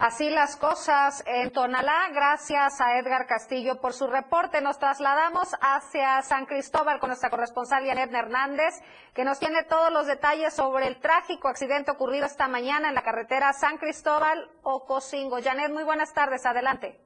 Así 0.03 0.31
las 0.31 0.57
cosas 0.57 1.23
en 1.29 1.53
Tonalá. 1.53 2.09
Gracias 2.13 2.81
a 2.81 2.99
Edgar 2.99 3.29
Castillo 3.29 3.81
por 3.81 3.93
su 3.93 4.09
reporte. 4.09 4.61
Nos 4.61 4.81
trasladamos 4.81 5.55
hacia 5.61 6.21
San 6.23 6.45
Cristóbal 6.47 6.99
con 6.99 7.11
nuestra 7.11 7.31
corresponsal 7.31 7.87
Janet 7.87 8.13
Hernández, 8.13 8.83
que 9.15 9.23
nos 9.23 9.39
tiene 9.39 9.63
todos 9.63 9.93
los 9.93 10.09
detalles 10.09 10.57
sobre 10.57 10.89
el 10.89 10.99
trágico 10.99 11.47
accidente 11.47 11.93
ocurrido 11.93 12.27
esta 12.27 12.49
mañana 12.49 12.89
en 12.89 12.97
la 12.97 13.03
carretera 13.03 13.53
San 13.53 13.79
Cristóbal 13.79 14.51
Ocosingo. 14.65 15.41
Janet, 15.41 15.71
muy 15.71 15.85
buenas 15.85 16.13
tardes. 16.13 16.45
Adelante. 16.47 16.97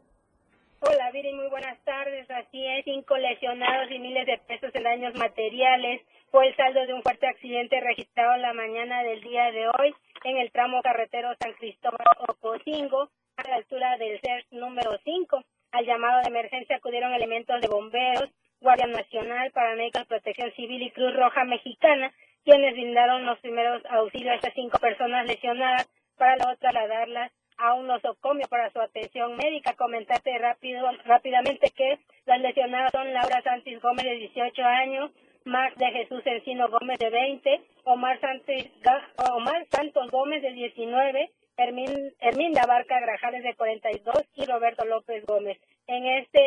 Hola, 0.81 1.11
Viri, 1.11 1.35
muy 1.35 1.50
buenas 1.50 1.79
tardes. 1.85 2.31
Así 2.31 2.67
es, 2.67 2.85
cinco 2.87 3.19
lesionados 3.19 3.91
y 3.91 3.99
miles 3.99 4.26
de 4.26 4.38
pesos 4.38 4.75
en 4.75 4.85
daños 4.85 5.15
materiales 5.17 6.00
fue 6.31 6.49
el 6.49 6.57
saldo 6.57 6.87
de 6.87 6.95
un 6.95 7.03
fuerte 7.03 7.29
accidente 7.29 7.79
registrado 7.79 8.38
la 8.38 8.55
mañana 8.55 9.03
del 9.03 9.21
día 9.21 9.53
de 9.53 9.69
hoy 9.69 9.95
en 10.26 10.38
el 10.38 10.50
tramo 10.50 10.83
carretero 10.83 11.33
San 11.40 11.52
Cristóbal 11.52 12.04
Ocosingo, 12.26 13.11
a 13.37 13.49
la 13.49 13.56
altura 13.56 13.97
del 13.97 14.21
CERS 14.21 14.50
número 14.50 14.99
5. 15.04 15.45
Al 15.71 15.87
llamado 15.87 16.21
de 16.23 16.30
emergencia 16.30 16.76
acudieron 16.76 17.14
elementos 17.14 17.61
de 17.61 17.68
bomberos, 17.68 18.28
Guardia 18.61 18.88
Nacional, 18.88 19.52
Paramédicos 19.52 20.06
Protección 20.06 20.50
Civil 20.56 20.83
y 20.83 20.90
Cruz 20.90 21.14
Roja 21.14 21.45
Mexicana, 21.45 22.12
quienes 22.45 22.73
brindaron 22.73 23.25
los 23.25 23.38
primeros 23.38 23.85
auxilios 23.88 24.33
a 24.33 24.35
estas 24.37 24.54
cinco 24.54 24.78
personas 24.80 25.28
lesionadas 25.28 25.88
para 26.16 26.37
luego 26.37 26.56
trasladarlas 26.56 27.30
a 27.59 27.75
un 27.75 27.87
nosocomio 27.87 28.49
para 28.49 28.71
su 28.71 28.80
atención 28.80 29.37
médica. 29.37 29.75
Comentarte 29.75 30.37
rápido, 30.38 30.90
rápidamente 31.04 31.71
que 31.71 32.00
las 32.25 32.40
lesionadas 32.40 32.90
son 32.90 33.14
Laura 33.14 33.42
Santis 33.42 33.80
Gómez 33.80 34.04
de 34.04 34.16
18 34.16 34.61
años, 34.64 35.12
Max 35.47 35.76
de 35.76 35.87
Jesús 35.93 36.23
Encino 36.26 36.69
Gómez 36.69 36.99
de 36.99 37.09
20, 37.09 37.61
Omar, 37.85 38.21
Santis, 38.21 38.67
Ga- 38.83 39.33
Omar 39.33 39.67
Santos 39.71 40.11
Gómez 40.11 40.43
de 40.43 40.53
19, 40.53 41.31
Hermin, 41.57 42.12
Herminda 42.21 42.67
Barca 42.67 43.00
Grajales 43.00 43.43
de 43.43 43.55
42 43.55 44.15
y 44.35 44.45
Roberto 44.45 44.85
López 44.85 45.25
Gómez. 45.25 45.59
En 45.87 46.05
este 46.05 46.41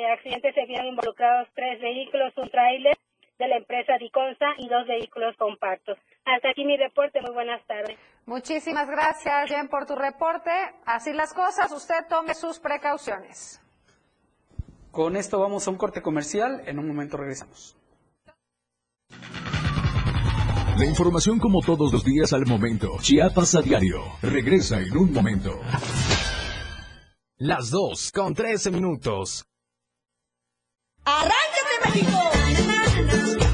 eh, 0.00 0.06
accidente 0.12 0.52
se 0.52 0.66
vieron 0.66 0.86
involucrados 0.86 1.48
tres 1.54 1.80
vehículos, 1.80 2.32
un 2.36 2.50
tráiler 2.50 2.96
de 3.38 3.48
la 3.48 3.56
empresa 3.56 3.96
Diconsa 3.98 4.50
y 4.58 4.68
dos 4.68 4.86
vehículos 4.86 5.34
compactos. 5.38 5.98
Hasta 6.24 6.50
aquí 6.50 6.64
mi 6.64 6.76
reporte. 6.76 7.20
Muy 7.22 7.32
buenas 7.32 7.64
tardes. 7.66 7.98
Muchísimas 8.26 8.88
gracias, 8.88 9.48
Jen, 9.50 9.68
por 9.68 9.86
tu 9.86 9.96
reporte. 9.96 10.50
Así 10.84 11.12
las 11.12 11.32
cosas, 11.34 11.72
usted 11.72 12.06
tome 12.08 12.34
sus 12.34 12.60
precauciones. 12.60 13.60
Con 14.92 15.16
esto 15.16 15.40
vamos 15.40 15.66
a 15.66 15.70
un 15.70 15.78
corte 15.78 16.02
comercial. 16.02 16.60
En 16.66 16.78
un 16.78 16.86
momento 16.86 17.16
regresamos. 17.16 17.76
La 20.78 20.86
información 20.86 21.38
como 21.38 21.60
todos 21.60 21.92
los 21.92 22.04
días 22.04 22.32
al 22.32 22.46
momento. 22.46 22.96
Chiapas 23.00 23.54
a 23.54 23.62
diario. 23.62 24.02
Regresa 24.22 24.80
en 24.80 24.96
un 24.96 25.12
momento. 25.12 25.60
Las 27.36 27.70
2 27.70 28.10
con 28.12 28.34
13 28.34 28.70
minutos. 28.70 29.44
¡Arráncate, 31.04 32.00
México! 32.00 33.51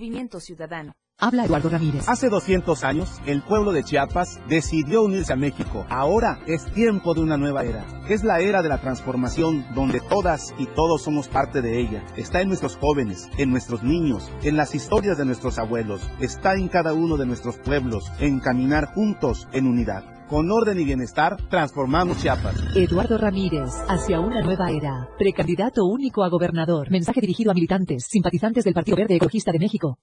Movimiento 0.00 0.40
Ciudadano. 0.40 0.94
Habla 1.18 1.44
Eduardo 1.44 1.68
Ramírez. 1.68 2.08
Hace 2.08 2.30
200 2.30 2.84
años, 2.84 3.20
el 3.26 3.42
pueblo 3.42 3.70
de 3.70 3.84
Chiapas 3.84 4.40
decidió 4.48 5.02
unirse 5.02 5.34
a 5.34 5.36
México. 5.36 5.84
Ahora 5.90 6.40
es 6.46 6.64
tiempo 6.72 7.12
de 7.12 7.20
una 7.20 7.36
nueva 7.36 7.64
era. 7.64 7.84
Es 8.08 8.24
la 8.24 8.40
era 8.40 8.62
de 8.62 8.70
la 8.70 8.80
transformación 8.80 9.66
donde 9.74 10.00
todas 10.00 10.54
y 10.56 10.64
todos 10.68 11.02
somos 11.02 11.28
parte 11.28 11.60
de 11.60 11.78
ella. 11.78 12.02
Está 12.16 12.40
en 12.40 12.48
nuestros 12.48 12.76
jóvenes, 12.76 13.28
en 13.36 13.50
nuestros 13.50 13.82
niños, 13.82 14.32
en 14.42 14.56
las 14.56 14.74
historias 14.74 15.18
de 15.18 15.26
nuestros 15.26 15.58
abuelos. 15.58 16.00
Está 16.18 16.54
en 16.54 16.68
cada 16.68 16.94
uno 16.94 17.18
de 17.18 17.26
nuestros 17.26 17.58
pueblos, 17.58 18.10
en 18.20 18.40
caminar 18.40 18.94
juntos 18.94 19.48
en 19.52 19.66
unidad. 19.66 20.19
Con 20.30 20.48
orden 20.52 20.78
y 20.78 20.84
bienestar, 20.84 21.36
transformamos 21.48 22.18
Chiapas. 22.18 22.54
Eduardo 22.76 23.18
Ramírez, 23.18 23.70
hacia 23.88 24.20
una 24.20 24.40
nueva 24.42 24.70
era. 24.70 25.08
Precandidato 25.18 25.84
único 25.84 26.22
a 26.22 26.28
gobernador. 26.28 26.88
Mensaje 26.88 27.20
dirigido 27.20 27.50
a 27.50 27.54
militantes, 27.54 28.06
simpatizantes 28.08 28.62
del 28.62 28.72
Partido 28.72 28.96
Verde 28.96 29.16
Ecologista 29.16 29.50
de 29.50 29.58
México. 29.58 29.98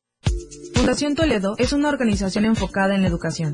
Fundación 0.75 1.15
Toledo 1.15 1.55
es 1.57 1.72
una 1.72 1.88
organización 1.88 2.43
enfocada 2.43 2.93
en 2.93 3.03
la 3.03 3.07
educación. 3.07 3.53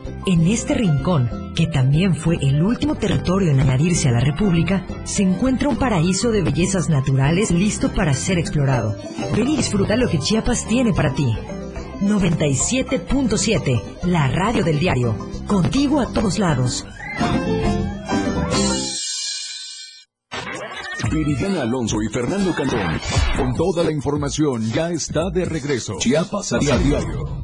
en 0.25 0.47
este 0.47 0.73
rincón, 0.73 1.53
que 1.55 1.67
también 1.67 2.15
fue 2.15 2.37
el 2.41 2.61
último 2.61 2.95
territorio 2.95 3.51
en 3.51 3.59
añadirse 3.59 4.09
a 4.09 4.11
la 4.11 4.19
República, 4.19 4.85
se 5.03 5.23
encuentra 5.23 5.69
un 5.69 5.77
paraíso 5.77 6.31
de 6.31 6.41
bellezas 6.41 6.89
naturales 6.89 7.51
listo 7.51 7.93
para 7.93 8.13
ser 8.13 8.37
explorado. 8.37 8.95
Ven 9.35 9.47
y 9.47 9.57
disfruta 9.57 9.95
lo 9.95 10.09
que 10.09 10.19
Chiapas 10.19 10.67
tiene 10.67 10.93
para 10.93 11.13
ti. 11.13 11.33
97.7, 12.01 13.81
la 14.03 14.27
radio 14.29 14.63
del 14.63 14.79
diario. 14.79 15.15
Contigo 15.47 15.99
a 15.99 16.11
todos 16.11 16.39
lados. 16.39 16.85
Viridiana 21.11 21.63
Alonso 21.63 21.97
y 22.01 22.07
Fernando 22.13 22.53
Cantón. 22.55 22.99
Con 23.35 23.53
toda 23.53 23.83
la 23.83 23.91
información 23.91 24.63
ya 24.71 24.89
está 24.91 25.29
de 25.29 25.45
regreso. 25.45 25.97
Chiapas 25.99 26.53
a 26.53 26.59
diario. 26.59 27.40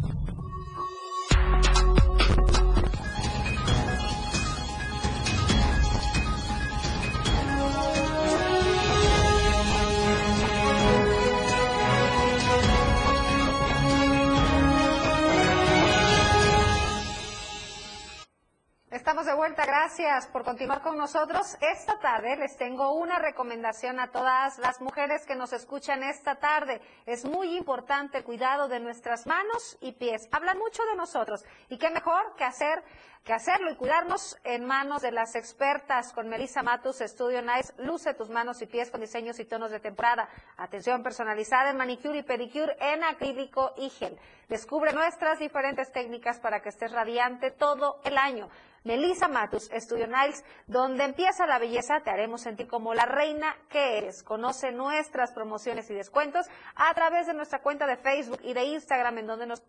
Gracias 20.18 20.34
por 20.34 20.44
continuar 20.44 20.82
con 20.82 20.98
nosotros. 20.98 21.56
Esta 21.62 22.00
tarde 22.00 22.36
les 22.38 22.58
tengo 22.58 22.94
una 22.94 23.20
recomendación 23.20 24.00
a 24.00 24.08
todas 24.08 24.58
las 24.58 24.82
mujeres 24.82 25.28
que 25.28 25.36
nos 25.36 25.54
escuchan 25.54 26.02
esta 26.02 26.34
tarde. 26.34 26.82
Es 27.06 27.24
muy 27.24 27.56
importante 27.56 28.18
el 28.18 28.24
cuidado 28.24 28.68
de 28.68 28.80
nuestras 28.80 29.28
manos 29.28 29.78
y 29.80 29.92
pies. 29.92 30.28
Hablan 30.32 30.58
mucho 30.58 30.82
de 30.86 30.96
nosotros 30.96 31.46
y 31.70 31.78
qué 31.78 31.92
mejor 31.92 32.36
que 32.36 32.46
hacer 32.46 32.84
que 33.24 33.34
hacerlo 33.34 33.70
y 33.70 33.76
cuidarnos 33.76 34.38
en 34.46 34.64
manos 34.64 35.02
de 35.02 35.12
las 35.12 35.36
expertas 35.36 36.14
con 36.14 36.30
Melissa 36.30 36.64
Matus, 36.64 37.02
Estudio 37.02 37.42
Nice, 37.42 37.74
luce 37.78 38.14
tus 38.14 38.30
manos 38.30 38.62
y 38.62 38.68
pies 38.68 38.90
con 38.90 39.02
diseños 39.02 39.38
y 39.42 39.46
tonos 39.46 39.70
de 39.70 39.82
temporada, 39.82 40.30
atención 40.56 41.04
personalizada 41.04 41.72
en 41.72 41.78
manicure 41.78 42.20
y 42.20 42.24
pedicure 42.24 42.78
en 42.80 43.04
acrílico 43.04 43.74
y 43.76 43.90
gel. 43.90 44.18
Descubre 44.48 44.94
nuestras 44.94 45.40
diferentes 45.40 45.92
técnicas 45.92 46.40
para 46.40 46.62
que 46.62 46.70
estés 46.70 46.94
radiante 46.94 47.52
todo 47.52 48.00
el 48.06 48.18
año. 48.18 48.50
Melissa 48.88 49.28
Matus, 49.28 49.70
Estudio 49.72 50.08
Niles, 50.08 50.44
donde 50.66 51.04
empieza 51.04 51.46
la 51.46 51.60
belleza, 51.60 52.00
te 52.00 52.10
haremos 52.10 52.42
sentir 52.42 52.68
como 52.68 52.94
la 52.94 53.06
reina 53.06 53.54
que 53.70 53.98
eres. 53.98 54.24
Conoce 54.24 54.72
nuestras 54.72 55.34
promociones 55.34 55.92
y 55.92 55.94
descuentos 55.94 56.46
a 56.76 56.94
través 56.94 57.28
de 57.28 57.34
nuestra 57.34 57.62
cuenta 57.62 57.86
de 57.86 57.98
Facebook 57.98 58.40
y 58.44 58.54
de 58.54 58.64
Instagram, 58.64 59.18
en 59.18 59.28
donde 59.28 59.46
nos 59.46 59.62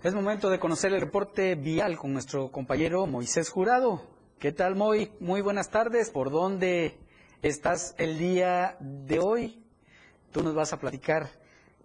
Es 0.03 0.15
momento 0.15 0.51
de 0.51 0.59
conocer 0.59 0.93
el 0.93 1.01
reporte 1.01 1.55
vial 1.55 1.97
con 1.97 2.13
nuestro 2.13 2.51
compañero 2.51 3.07
Moisés 3.07 3.49
Jurado. 3.49 4.14
¿Qué 4.45 4.53
tal, 4.53 4.75
Moy? 4.77 5.11
Muy 5.21 5.41
buenas 5.41 5.71
tardes. 5.71 6.11
¿Por 6.11 6.31
dónde 6.31 6.99
estás 7.41 7.95
el 7.97 8.19
día 8.19 8.77
de 8.79 9.19
hoy? 9.19 9.65
Tú 10.33 10.43
nos 10.43 10.55
vas 10.55 10.75
a 10.75 10.79
platicar 10.79 11.31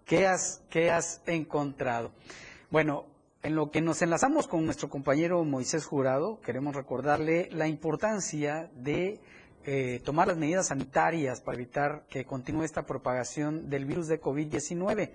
qué 0.04 0.26
has, 0.26 0.62
qué 0.68 0.90
has 0.90 1.22
encontrado. 1.24 2.12
Bueno, 2.68 3.06
en 3.42 3.54
lo 3.54 3.70
que 3.70 3.80
nos 3.80 4.02
enlazamos 4.02 4.46
con 4.46 4.66
nuestro 4.66 4.90
compañero 4.90 5.42
Moisés 5.42 5.86
Jurado, 5.86 6.38
queremos 6.42 6.76
recordarle 6.76 7.48
la 7.50 7.66
importancia 7.66 8.70
de 8.74 9.20
eh, 9.64 10.02
tomar 10.04 10.28
las 10.28 10.36
medidas 10.36 10.66
sanitarias 10.66 11.40
para 11.40 11.56
evitar 11.56 12.04
que 12.10 12.26
continúe 12.26 12.64
esta 12.64 12.84
propagación 12.84 13.70
del 13.70 13.86
virus 13.86 14.06
de 14.06 14.20
COVID-19. 14.20 15.12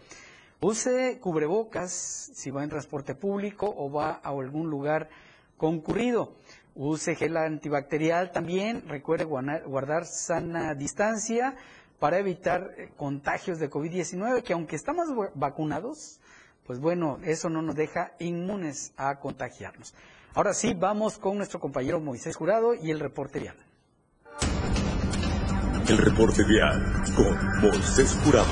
Use 0.61 1.19
cubrebocas 1.19 1.91
si 1.91 2.49
va 2.49 2.63
en 2.63 2.71
transporte 2.71 3.13
público 3.13 3.71
o 3.77 3.91
va 3.91 4.19
a 4.23 4.29
algún 4.29 4.71
lugar 4.71 5.09
concurrido. 5.57 6.33
Use 6.75 7.15
gel 7.15 7.37
antibacterial 7.37 8.31
también. 8.31 8.83
Recuerde 8.87 9.23
guardar 9.23 10.05
sana 10.05 10.75
distancia 10.75 11.55
para 11.99 12.19
evitar 12.19 12.71
eh, 12.77 12.91
contagios 12.97 13.59
de 13.59 13.69
COVID-19, 13.69 14.43
que 14.43 14.53
aunque 14.53 14.75
estamos 14.75 15.07
vacunados, 15.33 16.19
pues 16.67 16.79
bueno, 16.79 17.19
eso 17.23 17.49
no 17.49 17.61
nos 17.61 17.75
deja 17.75 18.11
inmunes 18.19 18.93
a 18.97 19.19
contagiarnos. 19.19 19.93
Ahora 20.33 20.53
sí, 20.53 20.73
vamos 20.73 21.17
con 21.17 21.37
nuestro 21.37 21.59
compañero 21.61 22.01
Moisés 22.01 22.35
Jurado 22.35 22.73
y 22.73 22.91
el 22.91 22.99
reporte 22.99 23.39
vial. 23.39 23.55
El 25.87 25.97
reporte 25.97 26.43
vial 26.43 26.83
con 27.15 27.61
Moisés 27.61 28.19
Jurado. 28.23 28.51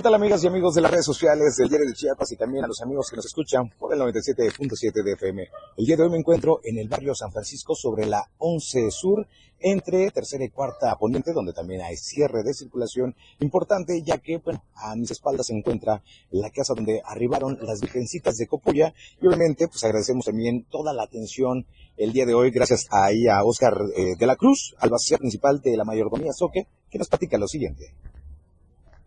¿Qué 0.00 0.04
tal 0.04 0.14
amigas 0.14 0.42
y 0.42 0.46
amigos 0.46 0.74
de 0.74 0.80
las 0.80 0.90
redes 0.90 1.04
sociales 1.04 1.56
del 1.56 1.68
Diario 1.68 1.86
de 1.86 1.92
Chiapas 1.92 2.32
y 2.32 2.36
también 2.36 2.64
a 2.64 2.66
los 2.66 2.80
amigos 2.80 3.08
que 3.10 3.16
nos 3.16 3.26
escuchan 3.26 3.68
por 3.78 3.92
el 3.92 4.00
97.7 4.00 5.04
de 5.04 5.12
FM? 5.12 5.48
El 5.76 5.84
día 5.84 5.94
de 5.94 6.04
hoy 6.04 6.10
me 6.10 6.16
encuentro 6.16 6.58
en 6.64 6.78
el 6.78 6.88
barrio 6.88 7.14
San 7.14 7.30
Francisco 7.30 7.74
sobre 7.74 8.06
la 8.06 8.24
11 8.38 8.90
Sur 8.90 9.28
entre 9.58 10.10
tercera 10.10 10.42
y 10.42 10.48
cuarta 10.48 10.96
poniente 10.96 11.34
donde 11.34 11.52
también 11.52 11.82
hay 11.82 11.98
cierre 11.98 12.42
de 12.42 12.54
circulación 12.54 13.14
importante 13.40 14.02
ya 14.02 14.16
que 14.16 14.38
bueno, 14.38 14.64
a 14.74 14.96
mis 14.96 15.10
espaldas 15.10 15.48
se 15.48 15.54
encuentra 15.54 16.02
la 16.30 16.48
casa 16.48 16.72
donde 16.74 17.02
arribaron 17.04 17.58
las 17.60 17.82
virgencitas 17.82 18.36
de 18.36 18.46
Copuya 18.46 18.94
y 19.20 19.26
obviamente 19.26 19.68
pues 19.68 19.84
agradecemos 19.84 20.24
también 20.24 20.64
toda 20.70 20.94
la 20.94 21.02
atención 21.02 21.66
el 21.98 22.14
día 22.14 22.24
de 22.24 22.32
hoy 22.32 22.50
gracias 22.52 22.86
ahí 22.90 23.28
a 23.28 23.44
Oscar 23.44 23.74
eh, 23.94 24.16
de 24.18 24.26
la 24.26 24.36
Cruz, 24.36 24.74
albacea 24.78 25.18
principal 25.18 25.60
de 25.60 25.76
la 25.76 25.84
mayordomía 25.84 26.32
Soque, 26.32 26.68
que 26.90 26.98
nos 26.98 27.08
platica 27.08 27.36
lo 27.36 27.46
siguiente. 27.46 27.92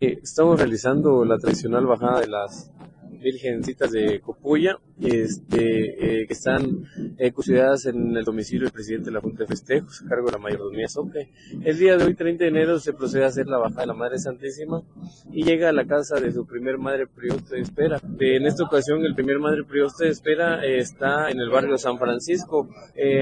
Estamos 0.06 0.58
realizando 0.58 1.24
la 1.24 1.38
tradicional 1.38 1.86
bajada 1.86 2.20
de 2.20 2.28
las 2.28 2.70
virgencitas 3.24 3.90
de 3.90 4.20
Copuya, 4.20 4.78
este, 5.00 6.20
eh, 6.20 6.26
que 6.26 6.32
están 6.32 6.84
eh, 7.18 7.32
custodiadas 7.32 7.86
en 7.86 8.16
el 8.16 8.24
domicilio 8.24 8.64
del 8.64 8.72
presidente 8.72 9.06
de 9.06 9.12
la 9.12 9.20
Junta 9.20 9.44
de 9.44 9.48
Festejos, 9.48 10.02
a 10.02 10.08
cargo 10.08 10.26
de 10.26 10.32
la 10.32 10.38
mayordomía 10.38 10.86
Soque. 10.86 11.32
El 11.64 11.78
día 11.78 11.96
de 11.96 12.04
hoy, 12.04 12.14
30 12.14 12.44
de 12.44 12.50
enero, 12.50 12.78
se 12.78 12.92
procede 12.92 13.24
a 13.24 13.28
hacer 13.28 13.46
la 13.46 13.58
bajada 13.58 13.80
de 13.80 13.86
la 13.88 13.94
Madre 13.94 14.18
Santísima 14.18 14.82
y 15.32 15.42
llega 15.42 15.70
a 15.70 15.72
la 15.72 15.86
casa 15.86 16.20
de 16.20 16.30
su 16.30 16.46
primer 16.46 16.78
Madre 16.78 17.06
Prioste 17.06 17.56
de 17.56 17.62
Espera. 17.62 18.00
En 18.20 18.46
esta 18.46 18.64
ocasión, 18.64 19.04
el 19.04 19.14
primer 19.14 19.38
Madre 19.38 19.64
Prioste 19.64 20.04
de 20.04 20.10
Espera 20.10 20.64
eh, 20.64 20.78
está 20.78 21.30
en 21.30 21.40
el 21.40 21.50
barrio 21.50 21.78
San 21.78 21.98
Francisco. 21.98 22.68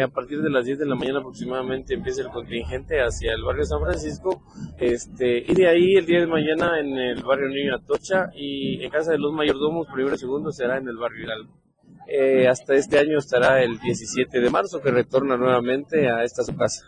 a 0.03 0.09
partir 0.09 0.43
de 0.43 0.51
las 0.51 0.67
10 0.67 0.81
de 0.81 0.87
la 0.87 0.97
mañana 0.97 1.21
aproximadamente 1.21 1.95
empieza 1.95 2.23
el 2.23 2.29
contingente 2.29 3.01
hacia 3.01 3.33
el 3.33 3.43
barrio 3.43 3.65
San 3.65 3.81
Francisco 3.81 4.43
este, 4.79 5.45
y 5.47 5.55
de 5.55 5.69
ahí 5.69 5.95
el 5.95 6.07
día 6.07 6.21
de 6.21 6.27
mañana 6.27 6.81
en 6.81 6.97
el 6.97 7.23
barrio 7.23 7.49
Niño 7.49 7.77
Atocha 7.77 8.31
y 8.35 8.83
en 8.83 8.91
casa 8.91 9.13
de 9.13 9.19
los 9.19 9.33
mayordomos 9.33 9.87
primero 9.93 10.17
y 10.17 10.19
segundo 10.19 10.51
será 10.53 10.79
en 10.79 10.89
el 10.89 10.97
barrio 10.97 11.25
Hidalgo. 11.25 11.63
Eh, 12.09 12.49
hasta 12.49 12.75
este 12.75 12.99
año 12.99 13.19
estará 13.19 13.63
el 13.63 13.79
17 13.79 14.41
de 14.41 14.51
marzo 14.51 14.81
que 14.81 14.91
retorna 14.91 15.37
nuevamente 15.37 16.11
a 16.11 16.25
esta 16.25 16.43
su 16.43 16.57
casa. 16.57 16.85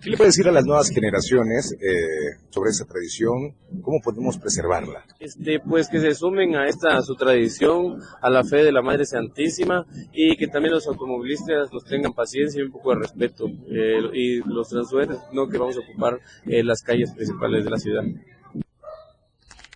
¿Qué 0.00 0.10
le 0.10 0.16
puede 0.16 0.30
decir 0.30 0.48
a 0.48 0.52
las 0.52 0.64
nuevas 0.64 0.90
generaciones 0.90 1.76
eh, 1.80 2.40
sobre 2.50 2.70
esa 2.70 2.84
tradición? 2.84 3.54
¿Cómo 3.82 4.00
podemos 4.02 4.36
preservarla? 4.36 5.04
Este, 5.20 5.60
pues 5.60 5.88
que 5.88 6.00
se 6.00 6.12
sumen 6.14 6.56
a 6.56 6.66
esta 6.66 6.96
a 6.96 7.02
su 7.02 7.14
tradición, 7.14 8.00
a 8.20 8.28
la 8.28 8.42
fe 8.42 8.64
de 8.64 8.72
la 8.72 8.82
Madre 8.82 9.04
Santísima 9.04 9.86
y 10.12 10.36
que 10.36 10.48
también 10.48 10.74
los 10.74 10.88
automovilistas 10.88 11.72
los 11.72 11.84
tengan 11.84 12.14
paciencia 12.14 12.60
y 12.60 12.64
un 12.64 12.72
poco 12.72 12.90
de 12.90 13.00
respeto 13.00 13.46
eh, 13.68 14.00
y 14.12 14.38
los 14.38 14.68
transuentes 14.70 15.18
no 15.32 15.48
que 15.48 15.58
vamos 15.58 15.76
a 15.76 15.80
ocupar 15.80 16.18
las 16.44 16.82
calles 16.82 17.12
principales 17.12 17.64
de 17.64 17.70
la 17.70 17.78
ciudad. 17.78 18.02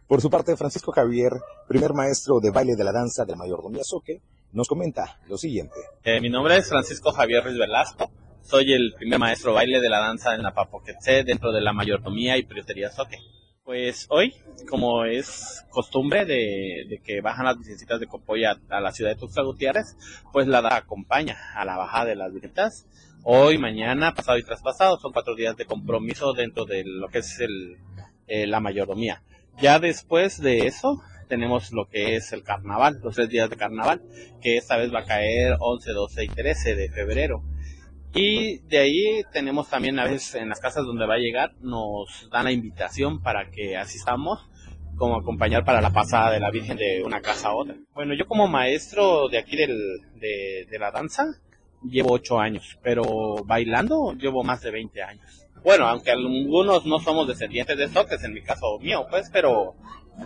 Por 0.06 0.20
su 0.20 0.30
parte, 0.30 0.56
Francisco 0.56 0.92
Javier, 0.92 1.32
primer 1.66 1.92
maestro 1.92 2.38
de 2.38 2.52
baile 2.52 2.76
de 2.76 2.84
la 2.84 2.92
danza 2.92 3.24
del 3.24 3.36
mayordomía 3.36 3.82
Soque, 3.82 4.20
nos 4.52 4.68
comenta 4.68 5.18
lo 5.28 5.36
siguiente. 5.36 5.74
Eh, 6.04 6.20
mi 6.20 6.30
nombre 6.30 6.56
es 6.56 6.68
Francisco 6.68 7.10
Javier 7.10 7.42
Ruiz 7.42 7.58
Velasco. 7.58 8.08
Soy 8.40 8.72
el 8.72 8.94
primer 8.96 9.18
maestro 9.18 9.50
de 9.50 9.56
baile 9.56 9.80
de 9.80 9.88
la 9.88 9.98
danza 9.98 10.36
en 10.36 10.44
la 10.44 10.54
Papoquetzé 10.54 11.24
dentro 11.24 11.50
de 11.50 11.60
la 11.60 11.72
mayordomía 11.72 12.38
y 12.38 12.44
priotería 12.44 12.92
Soque. 12.92 13.18
Pues 13.64 14.06
hoy, 14.10 14.32
como 14.70 15.04
es 15.04 15.64
costumbre 15.70 16.24
de, 16.24 17.00
que 17.02 17.20
bajan 17.20 17.46
las 17.46 17.58
visitas 17.58 17.98
de 17.98 18.06
Copoya 18.06 18.60
a 18.68 18.80
la 18.80 18.92
ciudad 18.92 19.10
de 19.10 19.16
Tuxtla 19.16 19.42
Gutiérrez, 19.42 19.96
pues 20.32 20.46
la 20.46 20.62
da 20.62 20.76
acompaña 20.76 21.36
a 21.56 21.64
la 21.64 21.76
bajada 21.76 22.04
de 22.04 22.14
las 22.14 22.32
visitas. 22.32 22.86
Hoy, 23.24 23.58
mañana, 23.58 24.14
pasado 24.14 24.38
y 24.38 24.44
traspasado, 24.44 25.00
son 25.00 25.12
cuatro 25.12 25.34
días 25.34 25.56
de 25.56 25.66
compromiso 25.66 26.32
dentro 26.32 26.64
de 26.64 26.84
lo 26.84 27.08
que 27.08 27.18
es 27.18 27.40
el, 27.40 27.76
eh, 28.28 28.46
la 28.46 28.60
mayordomía. 28.60 29.20
Ya 29.58 29.78
después 29.78 30.40
de 30.40 30.66
eso 30.66 31.00
tenemos 31.28 31.72
lo 31.72 31.88
que 31.88 32.16
es 32.16 32.32
el 32.32 32.42
carnaval, 32.42 33.00
los 33.02 33.14
tres 33.14 33.28
días 33.28 33.48
de 33.48 33.56
carnaval, 33.56 34.02
que 34.40 34.58
esta 34.58 34.76
vez 34.76 34.92
va 34.92 35.00
a 35.00 35.04
caer 35.04 35.56
11, 35.58 35.92
12 35.92 36.24
y 36.24 36.28
13 36.28 36.74
de 36.74 36.90
febrero. 36.90 37.42
Y 38.14 38.58
de 38.68 38.78
ahí 38.78 39.22
tenemos 39.32 39.68
también 39.68 39.98
a 39.98 40.04
veces 40.04 40.34
en 40.36 40.48
las 40.50 40.60
casas 40.60 40.84
donde 40.84 41.06
va 41.06 41.14
a 41.14 41.18
llegar, 41.18 41.54
nos 41.60 42.28
dan 42.30 42.44
la 42.44 42.52
invitación 42.52 43.22
para 43.22 43.50
que 43.50 43.76
asistamos 43.76 44.48
como 44.96 45.16
acompañar 45.16 45.64
para 45.64 45.80
la 45.80 45.90
pasada 45.90 46.32
de 46.32 46.40
la 46.40 46.50
Virgen 46.50 46.76
de 46.76 47.02
una 47.02 47.20
casa 47.20 47.48
a 47.48 47.54
otra. 47.54 47.76
Bueno, 47.94 48.14
yo 48.14 48.26
como 48.26 48.48
maestro 48.48 49.28
de 49.28 49.38
aquí 49.38 49.56
del, 49.56 49.76
de, 50.14 50.66
de 50.70 50.78
la 50.78 50.90
danza 50.90 51.24
llevo 51.82 52.12
8 52.12 52.40
años, 52.40 52.78
pero 52.82 53.02
bailando 53.44 54.14
llevo 54.14 54.42
más 54.42 54.62
de 54.62 54.70
20 54.70 55.02
años 55.02 55.45
bueno, 55.66 55.88
aunque 55.88 56.12
algunos 56.12 56.86
no 56.86 57.00
somos 57.00 57.26
descendientes 57.26 57.76
de 57.76 57.88
Soques, 57.88 58.22
en 58.22 58.32
mi 58.32 58.40
caso 58.40 58.78
mío, 58.78 59.04
pues, 59.10 59.28
pero, 59.32 59.74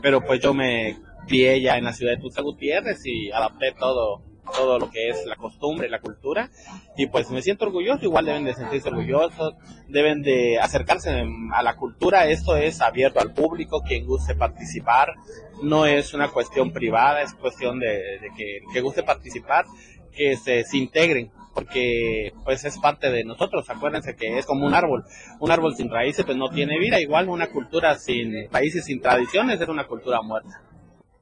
pero 0.03 0.20
pues 0.20 0.38
yo 0.38 0.53
me 0.53 0.98
crié 1.26 1.62
ya 1.62 1.79
en 1.79 1.85
la 1.85 1.94
ciudad 1.94 2.12
de 2.12 2.18
Tuxtla 2.18 2.42
Gutiérrez 2.42 3.00
y 3.07 3.33
adapté 3.33 3.72
todo 3.72 4.22
todo 4.55 4.79
lo 4.79 4.90
que 4.90 5.09
es 5.09 5.24
la 5.26 5.37
costumbre, 5.37 5.88
la 5.88 6.00
cultura, 6.00 6.50
y 6.96 7.07
pues 7.07 7.31
me 7.31 7.40
siento 7.40 7.64
orgulloso, 7.64 8.05
igual 8.05 8.26
deben 8.26 8.44
de 8.44 8.55
sentirse 8.55 8.88
orgullosos, 8.88 9.55
deben 9.88 10.22
de 10.22 10.59
acercarse 10.59 11.24
a 11.53 11.62
la 11.62 11.76
cultura, 11.76 12.26
esto 12.26 12.57
es 12.57 12.81
abierto 12.81 13.20
al 13.20 13.33
público, 13.33 13.83
quien 13.83 14.07
guste 14.07 14.35
participar, 14.35 15.14
no 15.62 15.87
es 15.87 16.14
una 16.14 16.29
cuestión 16.29 16.72
privada, 16.72 17.22
es 17.22 17.33
cuestión 17.35 17.79
de, 17.79 18.18
que, 18.37 18.59
que 18.72 18.81
guste 18.81 19.05
participar, 19.05 19.66
que 20.11 20.37
se, 20.37 20.64
integren, 20.77 21.31
porque 21.55 22.33
pues 22.44 22.64
es 22.64 22.79
parte 22.79 23.11
de 23.11 23.25
nosotros, 23.25 23.68
acuérdense 23.68 24.16
que 24.16 24.38
es 24.38 24.46
como 24.46 24.66
un 24.66 24.75
árbol, 24.75 25.05
un 25.40 25.51
árbol 25.51 25.75
sin 25.77 25.90
raíces 25.90 26.25
pues 26.25 26.37
no 26.37 26.51
tiene 26.51 26.79
vida, 26.79 27.01
igual 27.01 27.29
una 27.29 27.51
cultura 27.51 27.99
sin 27.99 28.49
países, 28.51 28.85
sin 28.85 29.01
tradiciones 29.01 29.61
es 29.61 29.68
una 29.68 29.87
cultura 29.87 30.23
muerta. 30.23 30.62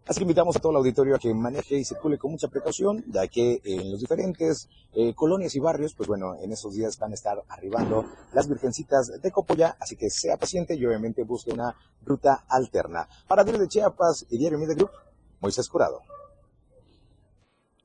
Así 0.09 0.21
que 0.21 0.25
invitamos 0.25 0.57
a 0.57 0.61
todo 0.61 0.73
el 0.73 0.79
auditorio 0.79 1.17
a 1.17 1.19
que 1.19 1.35
maneje 1.35 1.77
y 1.77 1.85
circule 1.85 2.17
con 2.17 2.31
mucha 2.31 2.49
precaución, 2.49 3.05
ya 3.09 3.29
que 3.29 3.61
en 3.63 3.91
los 3.91 4.01
diferentes 4.01 4.67
eh, 4.95 5.13
colonias 5.15 5.55
y 5.55 5.61
barrios, 5.61 5.93
pues 5.95 6.09
bueno, 6.09 6.35
en 6.43 6.51
esos 6.51 6.73
días 6.73 6.99
van 6.99 7.11
a 7.11 7.15
estar 7.15 7.43
arribando 7.47 8.07
las 8.33 8.49
virgencitas 8.49 9.21
de 9.21 9.31
Copolla, 9.31 9.77
así 9.79 9.97
que 9.97 10.09
sea 10.09 10.39
paciente 10.39 10.75
y 10.77 10.87
obviamente 10.87 11.25
busque 11.25 11.53
una 11.53 11.77
ruta 12.07 12.47
alterna. 12.49 13.07
Para 13.27 13.45
Diario 13.45 13.61
de 13.61 13.69
Chiapas 13.69 14.25
y 14.31 14.39
Diario 14.39 14.59
Media 14.59 14.77
Group, 14.77 14.93
Moisés 15.43 15.69
Jurado. 15.69 16.01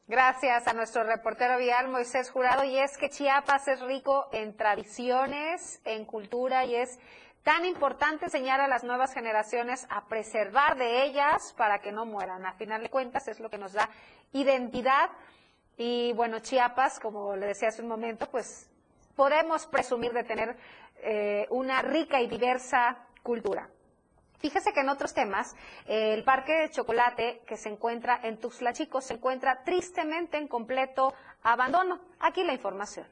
Gracias 0.08 0.68
a 0.68 0.74
nuestro 0.74 1.06
reportero 1.06 1.58
vial 1.58 1.88
Moisés 1.88 2.30
Jurado. 2.30 2.66
Y 2.66 2.78
es 2.78 2.98
que 2.98 3.10
Chiapas 3.10 3.70
es 3.70 3.80
rico 3.80 4.28
en 4.34 4.54
tradiciones, 4.58 5.80
en 5.86 6.04
cultura 6.04 6.66
y 6.66 6.76
es 6.76 7.00
tan 7.44 7.64
importante 7.64 8.26
enseñar 8.26 8.60
a 8.60 8.68
las 8.68 8.84
nuevas 8.84 9.14
generaciones 9.14 9.88
a 9.90 10.06
preservar 10.08 10.78
de 10.78 11.04
ellas 11.06 11.54
para 11.58 11.80
que 11.80 11.94
no 11.94 12.06
mueran. 12.06 12.46
A 12.46 12.52
final 12.56 12.84
de 12.84 12.90
cuentas 12.90 13.30
es 13.30 13.40
lo 13.40 13.50
que 13.50 13.58
nos 13.58 13.72
da 13.72 13.90
identidad. 14.34 15.10
Y 15.78 16.12
bueno, 16.14 16.40
Chiapas, 16.40 17.00
como 17.00 17.38
le 17.38 17.48
decía 17.48 17.70
hace 17.70 17.82
un 17.82 17.88
momento, 17.88 18.30
pues 18.30 18.70
podemos 19.16 19.68
presumir 19.68 20.12
de 20.12 20.26
tener 20.26 20.58
eh, 20.98 21.48
una 21.50 21.82
rica 21.82 22.20
y 22.20 22.28
diversa 22.28 23.08
cultura. 23.24 23.70
Fíjese 24.44 24.74
que 24.74 24.82
en 24.82 24.90
otros 24.90 25.14
temas, 25.14 25.56
el 25.86 26.26
Parque 26.26 26.52
de 26.52 26.70
Chocolate 26.70 27.44
que 27.48 27.56
se 27.56 27.70
encuentra 27.70 28.20
en 28.24 28.38
Tuxtla 28.38 28.74
Chico 28.74 29.00
se 29.00 29.14
encuentra 29.14 29.64
tristemente 29.64 30.38
en 30.38 30.50
completo 30.50 31.14
abandono. 31.44 32.02
Aquí 32.20 32.44
la 32.44 32.52
información. 32.52 33.08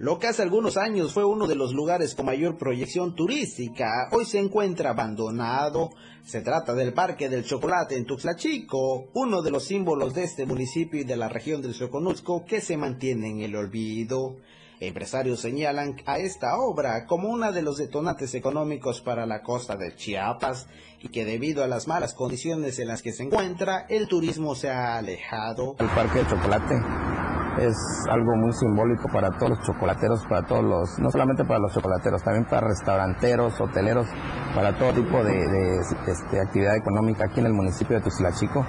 Lo 0.00 0.18
que 0.18 0.28
hace 0.28 0.40
algunos 0.40 0.78
años 0.78 1.12
fue 1.12 1.26
uno 1.26 1.46
de 1.46 1.54
los 1.54 1.74
lugares 1.74 2.14
con 2.14 2.24
mayor 2.24 2.56
proyección 2.56 3.14
turística, 3.14 4.08
hoy 4.12 4.24
se 4.24 4.38
encuentra 4.38 4.92
abandonado. 4.92 5.90
Se 6.24 6.40
trata 6.40 6.72
del 6.72 6.94
Parque 6.94 7.28
del 7.28 7.44
Chocolate 7.44 7.98
en 7.98 8.06
Tuxtla 8.06 8.34
Chico, 8.34 9.10
uno 9.12 9.42
de 9.42 9.50
los 9.50 9.64
símbolos 9.64 10.14
de 10.14 10.24
este 10.24 10.46
municipio 10.46 11.02
y 11.02 11.04
de 11.04 11.18
la 11.18 11.28
región 11.28 11.60
del 11.60 11.74
Soconusco 11.74 12.46
que 12.46 12.62
se 12.62 12.78
mantiene 12.78 13.28
en 13.28 13.40
el 13.42 13.54
olvido. 13.54 14.36
Empresarios 14.80 15.40
señalan 15.40 15.96
a 16.06 16.16
esta 16.16 16.56
obra 16.56 17.04
como 17.04 17.28
uno 17.28 17.52
de 17.52 17.60
los 17.60 17.76
detonantes 17.76 18.34
económicos 18.34 19.02
para 19.02 19.26
la 19.26 19.42
costa 19.42 19.76
de 19.76 19.94
Chiapas 19.96 20.66
y 21.02 21.10
que 21.10 21.26
debido 21.26 21.62
a 21.62 21.68
las 21.68 21.88
malas 21.88 22.14
condiciones 22.14 22.78
en 22.78 22.88
las 22.88 23.02
que 23.02 23.12
se 23.12 23.24
encuentra, 23.24 23.84
el 23.90 24.08
turismo 24.08 24.54
se 24.54 24.70
ha 24.70 24.96
alejado. 24.96 25.76
El 25.78 25.88
Parque 25.88 26.20
del 26.20 26.28
Chocolate 26.28 27.19
es 27.58 27.76
algo 28.10 28.36
muy 28.36 28.52
simbólico 28.52 29.08
para 29.12 29.30
todos 29.30 29.50
los 29.50 29.60
chocolateros, 29.62 30.24
para 30.28 30.42
todos 30.42 30.64
los, 30.64 30.98
no 30.98 31.10
solamente 31.10 31.44
para 31.44 31.58
los 31.58 31.72
chocolateros, 31.72 32.22
también 32.22 32.44
para 32.44 32.68
restauranteros, 32.68 33.60
hoteleros, 33.60 34.06
para 34.54 34.76
todo 34.76 34.92
tipo 34.92 35.22
de, 35.24 35.78
este, 36.06 36.40
actividad 36.40 36.76
económica 36.76 37.24
aquí 37.24 37.40
en 37.40 37.46
el 37.46 37.52
municipio 37.52 38.00
de 38.00 38.10
Chico, 38.32 38.64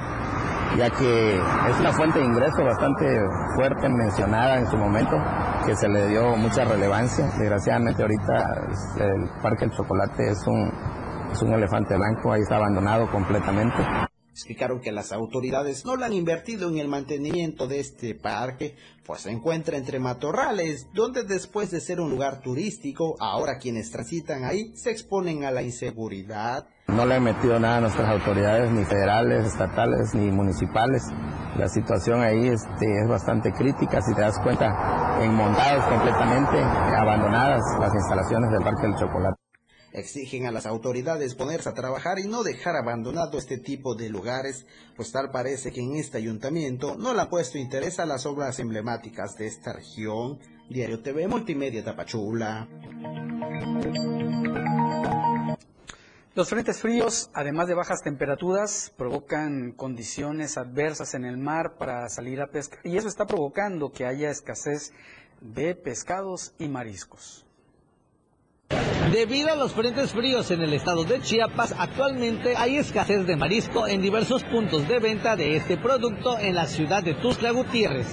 ya 0.77 0.89
que 0.89 1.35
es 1.35 1.79
una 1.79 1.91
fuente 1.91 2.19
de 2.19 2.25
ingreso 2.25 2.63
bastante 2.63 3.05
fuerte, 3.55 3.89
mencionada 3.89 4.57
en 4.59 4.67
su 4.67 4.77
momento, 4.77 5.17
que 5.65 5.75
se 5.75 5.87
le 5.87 6.07
dio 6.07 6.35
mucha 6.37 6.65
relevancia. 6.65 7.25
Desgraciadamente 7.37 8.01
ahorita 8.01 8.33
el 8.99 9.29
Parque 9.41 9.65
del 9.65 9.75
Chocolate 9.75 10.29
es 10.31 10.47
un, 10.47 10.71
es 11.31 11.41
un 11.41 11.53
elefante 11.53 11.95
blanco, 11.95 12.31
ahí 12.31 12.41
está 12.41 12.55
abandonado 12.55 13.09
completamente. 13.11 14.10
Explicaron 14.31 14.79
que 14.79 14.93
las 14.93 15.11
autoridades 15.11 15.85
no 15.85 15.97
lo 15.97 16.05
han 16.05 16.13
invertido 16.13 16.69
en 16.69 16.77
el 16.77 16.87
mantenimiento 16.87 17.67
de 17.67 17.81
este 17.81 18.15
parque, 18.15 18.75
pues 19.05 19.21
se 19.21 19.31
encuentra 19.31 19.77
entre 19.77 19.99
matorrales, 19.99 20.87
donde 20.93 21.23
después 21.23 21.69
de 21.69 21.81
ser 21.81 21.99
un 21.99 22.09
lugar 22.09 22.41
turístico, 22.41 23.17
ahora 23.19 23.57
quienes 23.59 23.91
transitan 23.91 24.45
ahí 24.45 24.71
se 24.75 24.91
exponen 24.91 25.43
a 25.43 25.51
la 25.51 25.63
inseguridad. 25.63 26.65
No 26.87 27.05
le 27.05 27.15
han 27.15 27.23
metido 27.23 27.59
nada 27.59 27.77
a 27.77 27.81
nuestras 27.81 28.07
autoridades, 28.07 28.71
ni 28.71 28.85
federales, 28.85 29.47
estatales, 29.47 30.13
ni 30.13 30.31
municipales. 30.31 31.03
La 31.57 31.67
situación 31.67 32.21
ahí 32.21 32.47
este, 32.47 32.85
es 33.01 33.09
bastante 33.09 33.51
crítica, 33.51 34.01
si 34.01 34.13
te 34.13 34.21
das 34.21 34.39
cuenta, 34.39 35.19
enmontadas 35.21 35.85
completamente, 35.87 36.57
abandonadas 36.97 37.61
las 37.81 37.93
instalaciones 37.93 38.49
del 38.51 38.63
Parque 38.63 38.87
del 38.87 38.95
Chocolate. 38.95 39.40
Exigen 39.93 40.45
a 40.45 40.51
las 40.51 40.65
autoridades 40.65 41.35
ponerse 41.35 41.67
a 41.67 41.73
trabajar 41.73 42.17
y 42.19 42.27
no 42.27 42.43
dejar 42.43 42.75
abandonado 42.77 43.37
este 43.37 43.57
tipo 43.57 43.95
de 43.95 44.09
lugares, 44.09 44.65
pues 44.95 45.11
tal 45.11 45.31
parece 45.31 45.71
que 45.71 45.81
en 45.81 45.95
este 45.95 46.17
ayuntamiento 46.17 46.95
no 46.95 47.13
le 47.13 47.21
ha 47.21 47.29
puesto 47.29 47.57
interés 47.57 47.99
a 47.99 48.05
las 48.05 48.25
obras 48.25 48.59
emblemáticas 48.59 49.37
de 49.37 49.47
esta 49.47 49.73
región. 49.73 50.39
Diario 50.69 51.01
TV 51.01 51.27
Multimedia 51.27 51.83
Tapachula. 51.83 52.67
Los 56.33 56.47
frentes 56.47 56.79
fríos, 56.79 57.29
además 57.33 57.67
de 57.67 57.73
bajas 57.73 58.01
temperaturas, 58.01 58.93
provocan 58.95 59.73
condiciones 59.73 60.57
adversas 60.57 61.13
en 61.13 61.25
el 61.25 61.35
mar 61.35 61.75
para 61.77 62.07
salir 62.07 62.39
a 62.39 62.47
pescar 62.47 62.79
y 62.85 62.95
eso 62.95 63.09
está 63.09 63.27
provocando 63.27 63.91
que 63.91 64.05
haya 64.05 64.29
escasez 64.29 64.93
de 65.41 65.75
pescados 65.75 66.53
y 66.57 66.69
mariscos. 66.69 67.45
Debido 69.09 69.51
a 69.51 69.55
los 69.55 69.73
frentes 69.73 70.11
fríos 70.11 70.51
en 70.51 70.61
el 70.61 70.73
estado 70.73 71.03
de 71.03 71.19
Chiapas, 71.21 71.73
actualmente 71.77 72.55
hay 72.55 72.77
escasez 72.77 73.25
de 73.25 73.35
marisco 73.35 73.87
en 73.87 74.01
diversos 74.01 74.43
puntos 74.43 74.87
de 74.87 74.99
venta 74.99 75.35
de 75.35 75.57
este 75.57 75.75
producto 75.75 76.37
en 76.37 76.55
la 76.55 76.67
ciudad 76.67 77.03
de 77.03 77.15
Tuxtla 77.15 77.51
Gutiérrez. 77.51 78.07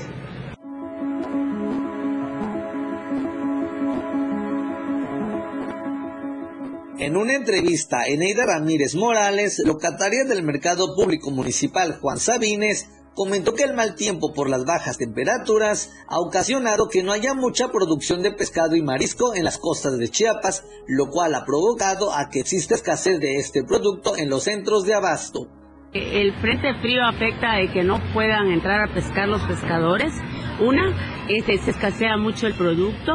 En 6.99 7.17
una 7.17 7.35
entrevista, 7.35 8.07
Eneida 8.07 8.45
Ramírez 8.45 8.97
Morales, 8.97 9.63
locataria 9.65 10.25
del 10.25 10.43
Mercado 10.43 10.97
Público 10.97 11.31
Municipal 11.31 11.97
Juan 12.01 12.19
Sabines, 12.19 12.89
comentó 13.19 13.53
que 13.53 13.65
el 13.65 13.75
mal 13.75 13.97
tiempo 13.97 14.33
por 14.33 14.49
las 14.49 14.65
bajas 14.65 14.97
temperaturas 14.97 15.91
ha 16.07 16.21
ocasionado 16.21 16.89
que 16.89 17.03
no 17.03 17.11
haya 17.11 17.35
mucha 17.35 17.67
producción 17.67 18.23
de 18.23 18.31
pescado 18.31 18.77
y 18.77 18.83
marisco 18.83 19.35
en 19.35 19.43
las 19.43 19.59
costas 19.59 19.99
de 19.99 20.09
Chiapas, 20.09 20.65
lo 20.87 21.09
cual 21.09 21.35
ha 21.35 21.45
provocado 21.45 22.15
a 22.15 22.31
que 22.31 22.39
exista 22.39 22.77
escasez 22.77 23.19
de 23.19 23.39
este 23.39 23.65
producto 23.65 24.17
en 24.17 24.31
los 24.31 24.45
centros 24.45 24.85
de 24.85 24.95
abasto. 24.95 25.49
El 25.93 26.33
frente 26.35 26.73
frío 26.81 27.03
afecta 27.05 27.57
a 27.57 27.73
que 27.73 27.83
no 27.83 28.01
puedan 28.15 28.53
entrar 28.53 28.89
a 28.89 28.95
pescar 28.95 29.27
los 29.27 29.43
pescadores. 29.43 30.13
Una, 30.61 31.27
es 31.29 31.43
que 31.43 31.59
se 31.59 31.73
escasea 31.73 32.17
mucho 32.19 32.47
el 32.47 32.55
producto, 32.55 33.15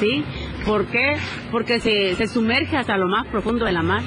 ¿sí? 0.00 0.24
¿Por 0.64 0.86
qué? 0.86 1.18
Porque 1.52 1.80
se, 1.80 2.14
se 2.14 2.28
sumerge 2.28 2.78
hasta 2.78 2.96
lo 2.96 3.08
más 3.08 3.26
profundo 3.26 3.66
de 3.66 3.72
la 3.72 3.82
mar 3.82 4.02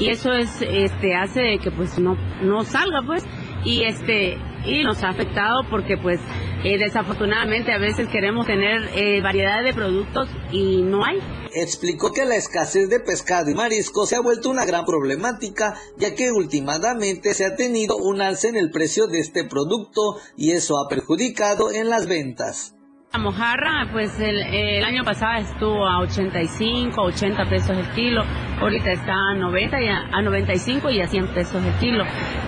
y 0.00 0.08
eso 0.08 0.32
es, 0.32 0.50
este, 0.62 1.14
hace 1.14 1.58
que 1.58 1.70
pues 1.70 1.96
no, 2.00 2.16
no 2.42 2.64
salga 2.64 3.02
pues 3.06 3.24
y 3.64 3.82
este 3.84 4.36
y 4.66 4.82
nos 4.82 5.02
ha 5.02 5.10
afectado 5.10 5.62
porque 5.70 5.96
pues 5.96 6.20
eh, 6.64 6.78
desafortunadamente 6.78 7.72
a 7.72 7.78
veces 7.78 8.08
queremos 8.08 8.46
tener 8.46 8.88
eh, 8.94 9.20
variedad 9.20 9.62
de 9.62 9.74
productos 9.74 10.28
y 10.50 10.82
no 10.82 11.04
hay. 11.04 11.18
Explicó 11.54 12.12
que 12.12 12.24
la 12.24 12.36
escasez 12.36 12.88
de 12.88 13.00
pescado 13.00 13.50
y 13.50 13.54
marisco 13.54 14.06
se 14.06 14.16
ha 14.16 14.20
vuelto 14.20 14.50
una 14.50 14.64
gran 14.64 14.84
problemática 14.84 15.74
ya 15.98 16.14
que 16.14 16.32
últimamente 16.32 17.34
se 17.34 17.44
ha 17.44 17.54
tenido 17.54 17.96
un 17.96 18.20
alza 18.20 18.48
en 18.48 18.56
el 18.56 18.70
precio 18.70 19.06
de 19.06 19.20
este 19.20 19.44
producto 19.44 20.16
y 20.36 20.52
eso 20.52 20.78
ha 20.78 20.88
perjudicado 20.88 21.70
en 21.70 21.90
las 21.90 22.06
ventas. 22.06 22.74
La 23.14 23.20
mojarra, 23.20 23.86
pues 23.92 24.18
el, 24.18 24.82
año 24.82 25.04
pasado 25.04 25.38
estuvo 25.38 25.86
a 25.86 26.00
85, 26.00 27.00
80 27.00 27.44
pesos 27.44 27.70
el 27.70 27.88
kilo, 27.90 28.24
ahorita 28.60 28.90
está 28.90 29.14
a 29.14 29.34
90 29.34 29.82
y 29.82 29.86
a, 29.86 30.20
95 30.20 30.90
y 30.90 31.00
a 31.00 31.06
100 31.06 31.28
pesos 31.28 31.64
el 31.64 31.72
kilo. 31.74 32.04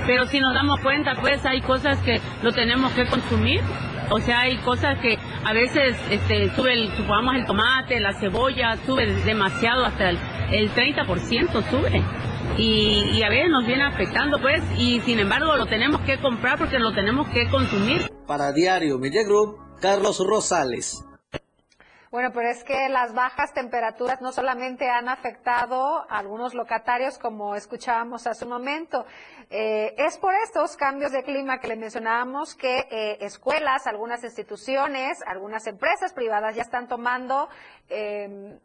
Pero 0.08 0.26
si 0.26 0.40
nos 0.40 0.52
damos 0.54 0.80
cuenta, 0.80 1.14
pues 1.20 1.46
hay 1.46 1.60
cosas 1.60 2.00
que 2.00 2.20
lo 2.42 2.50
tenemos 2.50 2.92
que 2.94 3.06
consumir, 3.06 3.60
o 4.10 4.18
sea, 4.18 4.40
hay 4.40 4.56
cosas 4.56 4.98
que 4.98 5.16
a 5.44 5.52
veces 5.52 5.96
este, 6.10 6.50
sube, 6.56 6.72
el, 6.72 6.90
supongamos 6.96 7.36
el 7.36 7.46
tomate, 7.46 8.00
la 8.00 8.14
cebolla, 8.14 8.76
sube 8.86 9.06
demasiado, 9.06 9.84
hasta 9.84 10.10
el, 10.10 10.18
30% 10.74 11.70
sube. 11.70 12.02
Y, 12.58 13.04
y, 13.14 13.22
a 13.22 13.28
veces 13.28 13.50
nos 13.50 13.64
viene 13.66 13.84
afectando, 13.84 14.40
pues, 14.40 14.64
y 14.76 14.98
sin 15.00 15.20
embargo 15.20 15.54
lo 15.56 15.66
tenemos 15.66 16.00
que 16.00 16.18
comprar 16.18 16.58
porque 16.58 16.80
lo 16.80 16.92
tenemos 16.92 17.28
que 17.28 17.48
consumir. 17.50 18.10
Para 18.26 18.50
Diario 18.52 18.98
Media 18.98 19.22
Group, 19.24 19.65
Carlos 19.80 20.18
Rosales. 20.26 21.04
Bueno, 22.10 22.30
pero 22.32 22.48
es 22.48 22.64
que 22.64 22.88
las 22.88 23.12
bajas 23.12 23.52
temperaturas 23.52 24.22
no 24.22 24.32
solamente 24.32 24.88
han 24.88 25.08
afectado 25.08 26.10
a 26.10 26.18
algunos 26.18 26.54
locatarios, 26.54 27.18
como 27.18 27.54
escuchábamos 27.54 28.26
hace 28.26 28.44
un 28.44 28.52
momento. 28.52 29.04
Eh, 29.50 29.94
es 29.98 30.16
por 30.16 30.32
estos 30.34 30.76
cambios 30.76 31.12
de 31.12 31.22
clima 31.24 31.58
que 31.58 31.68
le 31.68 31.76
mencionábamos 31.76 32.54
que 32.54 32.86
eh, 32.90 33.18
escuelas, 33.20 33.86
algunas 33.86 34.24
instituciones, 34.24 35.22
algunas 35.26 35.66
empresas 35.66 36.14
privadas 36.14 36.56
ya 36.56 36.62
están 36.62 36.88
tomando 36.88 37.48
eh, 37.90 38.58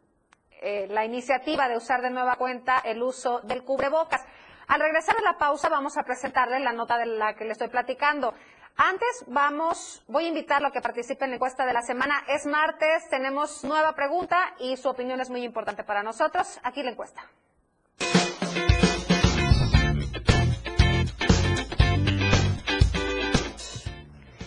eh, 0.64 0.86
la 0.88 1.04
iniciativa 1.04 1.68
de 1.68 1.76
usar 1.76 2.02
de 2.02 2.10
nueva 2.10 2.36
cuenta 2.36 2.78
el 2.84 3.02
uso 3.02 3.40
del 3.40 3.64
cubrebocas. 3.64 4.24
Al 4.68 4.80
regresar 4.80 5.16
de 5.16 5.22
la 5.22 5.36
pausa 5.36 5.68
vamos 5.68 5.98
a 5.98 6.04
presentarle 6.04 6.60
la 6.60 6.72
nota 6.72 6.96
de 6.98 7.06
la 7.06 7.34
que 7.34 7.44
le 7.44 7.50
estoy 7.50 7.66
platicando. 7.66 8.32
Antes 8.76 9.24
vamos, 9.26 10.02
voy 10.08 10.24
a 10.24 10.28
invitarlo 10.28 10.68
a 10.68 10.72
que 10.72 10.80
participe 10.80 11.24
en 11.24 11.30
la 11.30 11.36
encuesta 11.36 11.66
de 11.66 11.72
la 11.72 11.82
semana. 11.82 12.24
Es 12.28 12.46
martes, 12.46 13.08
tenemos 13.10 13.62
nueva 13.64 13.94
pregunta 13.94 14.54
y 14.58 14.76
su 14.76 14.88
opinión 14.88 15.20
es 15.20 15.28
muy 15.28 15.44
importante 15.44 15.84
para 15.84 16.02
nosotros. 16.02 16.58
Aquí 16.62 16.82
la 16.82 16.90
encuesta. 16.90 17.22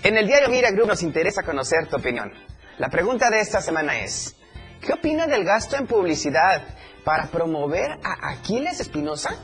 En 0.04 0.18
el 0.18 0.28
diario 0.28 0.50
Mira 0.50 0.72
Group 0.72 0.88
nos 0.88 1.04
interesa 1.04 1.44
conocer 1.44 1.88
tu 1.88 1.98
opinión. 1.98 2.32
La 2.78 2.90
pregunta 2.90 3.30
de 3.30 3.40
esta 3.40 3.62
semana 3.62 4.00
es, 4.00 4.36
¿qué 4.82 4.94
opina 4.94 5.28
del 5.28 5.44
gasto 5.44 5.78
en 5.78 5.88
publicidad 5.88 6.64
para 7.04 7.28
promover 7.28 8.00
a 8.04 8.32
Aquiles 8.32 8.80
Espinosa? 8.80 9.36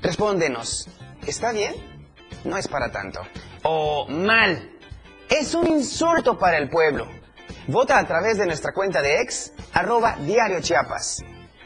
Respóndenos, 0.00 0.88
¿está 1.26 1.52
bien? 1.52 1.74
No 2.44 2.56
es 2.56 2.68
para 2.68 2.90
tanto. 2.90 3.20
O 3.64 4.08
mal, 4.08 4.72
es 5.30 5.54
un 5.54 5.68
insulto 5.68 6.36
para 6.36 6.58
el 6.58 6.68
pueblo. 6.68 7.06
Vota 7.68 7.98
a 7.98 8.06
través 8.06 8.38
de 8.38 8.46
nuestra 8.46 8.72
cuenta 8.72 9.00
de 9.00 9.20
ex, 9.20 9.52
arroba 9.72 10.16
diario 10.16 10.60
Chiapas. 10.60 11.24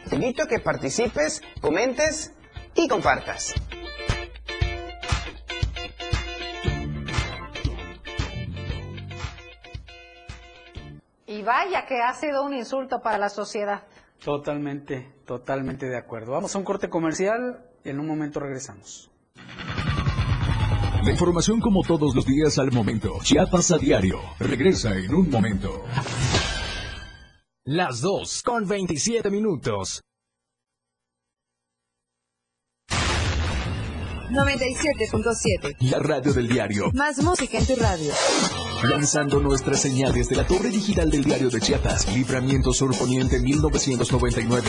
Te 0.09 0.17
invito 0.17 0.43
a 0.43 0.47
que 0.47 0.61
participes, 0.61 1.43
comentes 1.61 2.35
y 2.75 2.87
compartas. 2.87 3.55
Y 11.27 11.43
vaya 11.43 11.87
que 11.87 12.01
ha 12.03 12.13
sido 12.13 12.45
un 12.45 12.55
insulto 12.55 13.01
para 13.01 13.19
la 13.19 13.31
sociedad. 13.31 13.85
Totalmente, 14.23 15.13
totalmente 15.25 15.87
de 15.87 15.97
acuerdo. 15.97 16.33
Vamos 16.33 16.55
a 16.55 16.59
un 16.59 16.65
corte 16.65 16.89
comercial 16.89 17.65
y 17.85 17.91
en 17.91 18.01
un 18.01 18.07
momento 18.07 18.39
regresamos. 18.39 19.11
La 21.07 21.13
información 21.13 21.61
como 21.61 21.85
todos 21.85 22.17
los 22.17 22.27
días 22.27 22.59
al 22.59 22.73
momento. 22.73 23.21
Chiapas 23.23 23.71
a 23.71 23.79
diario. 23.79 24.19
Regresa 24.41 24.93
en 24.99 25.15
un 25.15 25.31
momento. 25.31 25.85
Las 27.65 28.01
2 28.01 28.43
con 28.43 28.67
27 28.67 29.31
minutos. 29.31 30.03
97.7. 34.33 35.77
La 35.89 36.01
radio 36.01 36.33
del 36.33 36.49
diario. 36.49 36.91
Más 36.93 37.23
música 37.23 37.59
en 37.59 37.67
tu 37.67 37.77
radio. 37.77 38.13
Lanzando 38.83 39.39
nuestras 39.39 39.81
señales 39.81 40.29
de 40.29 40.35
la 40.35 40.45
torre 40.45 40.71
digital 40.71 41.09
del 41.09 41.23
diario 41.23 41.51
de 41.51 41.61
Chiapas. 41.61 42.13
Libramiento 42.13 42.73
Sur 42.73 42.99
Poniente 42.99 43.39
1999. 43.39 44.69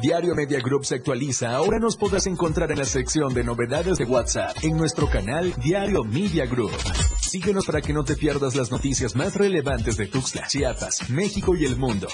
Diario 0.00 0.34
Media 0.34 0.60
Group 0.60 0.86
se 0.86 0.94
actualiza. 0.94 1.54
Ahora 1.54 1.78
nos 1.78 1.96
podrás 1.96 2.26
encontrar 2.26 2.70
en 2.72 2.78
la 2.78 2.84
sección 2.84 3.34
de 3.34 3.44
novedades 3.44 3.98
de 3.98 4.04
WhatsApp 4.04 4.56
en 4.62 4.76
nuestro 4.76 5.08
canal 5.08 5.52
Diario 5.62 6.04
Media 6.04 6.46
Group. 6.46 6.72
Síguenos 7.20 7.66
para 7.66 7.82
que 7.82 7.92
no 7.92 8.02
te 8.02 8.16
pierdas 8.16 8.56
las 8.56 8.70
noticias 8.70 9.14
más 9.14 9.34
relevantes 9.34 9.98
de 9.98 10.06
Tuxtla, 10.06 10.46
Chiapas, 10.46 11.10
México 11.10 11.54
y 11.54 11.66
el 11.66 11.76
mundo. 11.76 12.08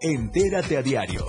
Entérate 0.00 0.76
a 0.76 0.82
diario. 0.82 1.26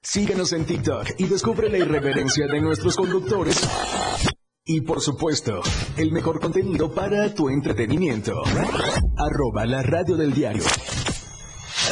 Síguenos 0.00 0.52
en 0.54 0.64
TikTok 0.64 1.06
y 1.18 1.26
descubre 1.26 1.68
la 1.68 1.78
irreverencia 1.78 2.46
de 2.46 2.62
nuestros 2.62 2.96
conductores. 2.96 3.60
Y 4.64 4.80
por 4.80 5.02
supuesto, 5.02 5.60
el 5.98 6.12
mejor 6.12 6.40
contenido 6.40 6.94
para 6.94 7.34
tu 7.34 7.50
entretenimiento. 7.50 8.32
Arroba 9.16 9.66
la 9.66 9.82
radio 9.82 10.16
del 10.16 10.32
diario. 10.32 10.62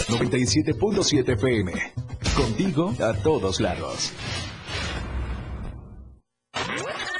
97.7 0.09 1.33
FM. 1.35 1.73
Contigo 2.37 2.95
a 3.01 3.13
todos 3.15 3.61
lados. 3.61 4.13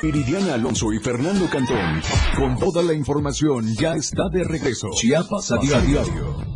Iridiana 0.03 0.55
Alonso 0.55 0.93
y 0.93 0.99
Fernando 1.01 1.49
Cantón, 1.51 2.03
con 2.37 2.59
toda 2.59 2.83
la 2.83 2.93
información, 2.93 3.75
ya 3.75 3.95
está 3.95 4.29
de 4.31 4.45
regreso. 4.45 4.89
Chiapas 4.95 5.53
a 5.53 5.59
diario. 5.59 6.56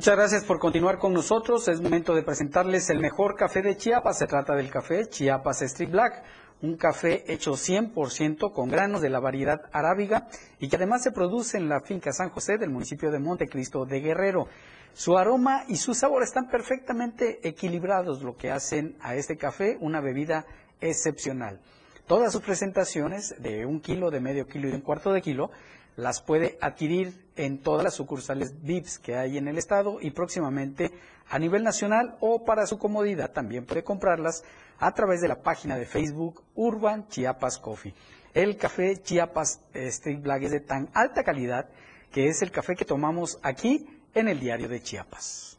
Muchas 0.00 0.16
gracias 0.16 0.44
por 0.44 0.58
continuar 0.58 0.96
con 0.96 1.12
nosotros. 1.12 1.68
Es 1.68 1.82
momento 1.82 2.14
de 2.14 2.22
presentarles 2.22 2.88
el 2.88 3.00
mejor 3.00 3.36
café 3.36 3.60
de 3.60 3.76
Chiapas. 3.76 4.16
Se 4.16 4.26
trata 4.26 4.54
del 4.54 4.70
café 4.70 5.04
Chiapas 5.06 5.60
Street 5.60 5.90
Black, 5.90 6.24
un 6.62 6.78
café 6.78 7.30
hecho 7.30 7.52
100% 7.52 8.50
con 8.50 8.70
granos 8.70 9.02
de 9.02 9.10
la 9.10 9.20
variedad 9.20 9.60
arábiga 9.72 10.26
y 10.58 10.70
que 10.70 10.76
además 10.76 11.02
se 11.02 11.12
produce 11.12 11.58
en 11.58 11.68
la 11.68 11.82
finca 11.82 12.12
San 12.12 12.30
José 12.30 12.56
del 12.56 12.70
municipio 12.70 13.10
de 13.10 13.18
Montecristo 13.18 13.84
de 13.84 14.00
Guerrero. 14.00 14.48
Su 14.94 15.18
aroma 15.18 15.64
y 15.68 15.76
su 15.76 15.92
sabor 15.92 16.22
están 16.22 16.48
perfectamente 16.48 17.46
equilibrados, 17.46 18.22
lo 18.22 18.36
que 18.36 18.50
hacen 18.50 18.96
a 19.02 19.16
este 19.16 19.36
café 19.36 19.76
una 19.82 20.00
bebida 20.00 20.46
excepcional. 20.80 21.60
Todas 22.06 22.32
sus 22.32 22.40
presentaciones 22.40 23.34
de 23.38 23.66
un 23.66 23.82
kilo, 23.82 24.10
de 24.10 24.20
medio 24.20 24.46
kilo 24.46 24.68
y 24.68 24.70
de 24.70 24.76
un 24.78 24.82
cuarto 24.82 25.12
de 25.12 25.20
kilo 25.20 25.50
las 25.96 26.22
puede 26.22 26.56
adquirir 26.62 27.29
en 27.44 27.58
todas 27.62 27.84
las 27.84 27.94
sucursales 27.94 28.62
VIPS 28.62 28.98
que 28.98 29.16
hay 29.16 29.38
en 29.38 29.48
el 29.48 29.56
estado 29.56 29.98
y 30.00 30.10
próximamente 30.10 30.90
a 31.28 31.38
nivel 31.38 31.62
nacional 31.62 32.16
o 32.20 32.44
para 32.44 32.66
su 32.66 32.78
comodidad 32.78 33.30
también 33.30 33.64
puede 33.64 33.82
comprarlas 33.82 34.44
a 34.78 34.92
través 34.92 35.20
de 35.20 35.28
la 35.28 35.42
página 35.42 35.76
de 35.76 35.86
Facebook 35.86 36.42
Urban 36.54 37.08
Chiapas 37.08 37.58
Coffee. 37.58 37.94
El 38.34 38.56
café 38.56 38.96
Chiapas 39.02 39.60
Street 39.72 40.20
Black 40.20 40.42
es 40.42 40.50
de 40.50 40.60
tan 40.60 40.88
alta 40.94 41.24
calidad 41.24 41.68
que 42.12 42.28
es 42.28 42.42
el 42.42 42.50
café 42.50 42.76
que 42.76 42.84
tomamos 42.84 43.38
aquí 43.42 43.86
en 44.14 44.28
el 44.28 44.38
diario 44.38 44.68
de 44.68 44.82
Chiapas. 44.82 45.58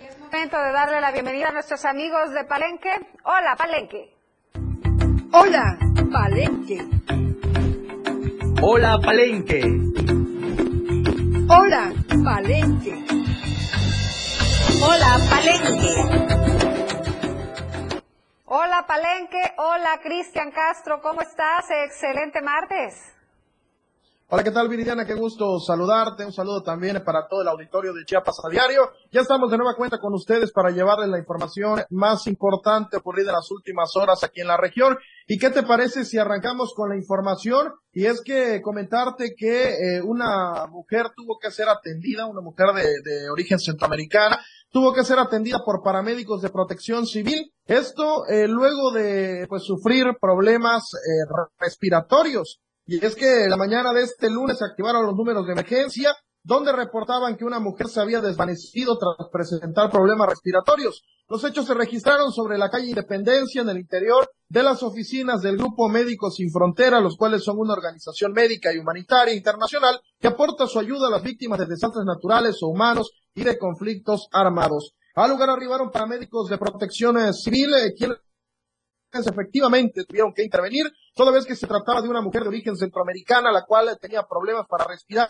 Es 0.00 0.18
momento 0.18 0.56
de 0.58 0.72
darle 0.72 1.00
la 1.00 1.10
bienvenida 1.12 1.48
a 1.48 1.52
nuestros 1.52 1.84
amigos 1.84 2.32
de 2.32 2.44
Palenque. 2.44 2.90
Hola, 3.24 3.56
Palenque. 3.56 4.14
Hola, 5.32 5.78
Palenque. 6.12 7.29
Hola, 8.62 8.98
Palenque. 9.02 9.62
Hola, 11.48 11.92
Palenque. 12.22 12.94
Hola, 14.82 15.18
Palenque. 15.30 15.94
Hola, 18.44 18.84
Palenque. 18.86 19.42
Hola, 19.56 20.00
Cristian 20.02 20.50
Castro. 20.50 21.00
¿Cómo 21.00 21.22
estás? 21.22 21.70
Excelente 21.70 22.42
martes. 22.42 23.19
Hola, 24.32 24.44
¿qué 24.44 24.52
tal 24.52 24.68
Viridiana? 24.68 25.04
Qué 25.04 25.14
gusto 25.14 25.58
saludarte. 25.58 26.24
Un 26.24 26.32
saludo 26.32 26.62
también 26.62 27.02
para 27.04 27.26
todo 27.26 27.42
el 27.42 27.48
auditorio 27.48 27.92
de 27.92 28.04
Chiapas 28.04 28.36
a 28.44 28.48
diario. 28.48 28.92
Ya 29.10 29.22
estamos 29.22 29.50
de 29.50 29.56
nueva 29.56 29.74
cuenta 29.74 29.98
con 29.98 30.14
ustedes 30.14 30.52
para 30.52 30.70
llevarles 30.70 31.08
la 31.08 31.18
información 31.18 31.82
más 31.90 32.28
importante 32.28 32.96
ocurrida 32.96 33.30
en 33.30 33.34
las 33.34 33.50
últimas 33.50 33.90
horas 33.96 34.22
aquí 34.22 34.40
en 34.40 34.46
la 34.46 34.56
región. 34.56 34.96
¿Y 35.26 35.36
qué 35.36 35.50
te 35.50 35.64
parece 35.64 36.04
si 36.04 36.16
arrancamos 36.16 36.74
con 36.76 36.90
la 36.90 36.96
información? 36.96 37.72
Y 37.92 38.06
es 38.06 38.20
que 38.20 38.62
comentarte 38.62 39.34
que 39.36 39.70
eh, 39.70 40.00
una 40.00 40.68
mujer 40.68 41.06
tuvo 41.16 41.40
que 41.42 41.50
ser 41.50 41.68
atendida, 41.68 42.26
una 42.26 42.40
mujer 42.40 42.68
de, 42.72 43.28
origen 43.30 43.58
centroamericana, 43.58 44.38
tuvo 44.70 44.94
que 44.94 45.02
ser 45.02 45.18
atendida 45.18 45.58
por 45.64 45.82
paramédicos 45.82 46.40
de 46.40 46.50
protección 46.50 47.04
civil. 47.04 47.52
Esto 47.66 48.28
eh, 48.28 48.46
luego 48.46 48.92
de 48.92 49.46
pues, 49.48 49.64
sufrir 49.64 50.04
problemas 50.20 50.84
eh, 50.94 51.48
respiratorios. 51.58 52.60
Y 52.90 53.06
es 53.06 53.14
que 53.14 53.46
la 53.48 53.56
mañana 53.56 53.92
de 53.92 54.02
este 54.02 54.28
lunes 54.28 54.58
se 54.58 54.64
activaron 54.64 55.06
los 55.06 55.14
números 55.14 55.46
de 55.46 55.52
emergencia, 55.52 56.12
donde 56.42 56.72
reportaban 56.72 57.36
que 57.36 57.44
una 57.44 57.60
mujer 57.60 57.86
se 57.86 58.00
había 58.00 58.20
desvanecido 58.20 58.98
tras 58.98 59.28
presentar 59.30 59.92
problemas 59.92 60.28
respiratorios. 60.28 61.04
Los 61.28 61.44
hechos 61.44 61.66
se 61.66 61.74
registraron 61.74 62.32
sobre 62.32 62.58
la 62.58 62.68
calle 62.68 62.88
Independencia 62.88 63.62
en 63.62 63.68
el 63.68 63.78
interior 63.78 64.28
de 64.48 64.64
las 64.64 64.82
oficinas 64.82 65.40
del 65.40 65.56
Grupo 65.56 65.88
Médicos 65.88 66.34
Sin 66.34 66.50
Frontera, 66.50 66.98
los 66.98 67.16
cuales 67.16 67.44
son 67.44 67.58
una 67.60 67.74
organización 67.74 68.32
médica 68.32 68.74
y 68.74 68.78
humanitaria 68.78 69.34
internacional 69.34 70.00
que 70.18 70.26
aporta 70.26 70.66
su 70.66 70.80
ayuda 70.80 71.06
a 71.06 71.12
las 71.12 71.22
víctimas 71.22 71.60
de 71.60 71.66
desastres 71.66 72.04
naturales 72.04 72.60
o 72.60 72.66
humanos 72.66 73.12
y 73.36 73.44
de 73.44 73.56
conflictos 73.56 74.26
armados. 74.32 74.96
Al 75.14 75.30
lugar 75.30 75.50
arribaron 75.50 75.92
paramédicos 75.92 76.48
de 76.48 76.58
protección 76.58 77.32
civil, 77.34 77.72
eh, 77.72 77.94
efectivamente 79.18 80.04
tuvieron 80.04 80.32
que 80.32 80.44
intervenir, 80.44 80.86
toda 81.14 81.32
vez 81.32 81.44
que 81.44 81.56
se 81.56 81.66
trataba 81.66 82.00
de 82.00 82.08
una 82.08 82.22
mujer 82.22 82.42
de 82.42 82.48
origen 82.48 82.76
centroamericana, 82.76 83.52
la 83.52 83.64
cual 83.64 83.98
tenía 84.00 84.22
problemas 84.22 84.66
para 84.68 84.84
respirar 84.84 85.28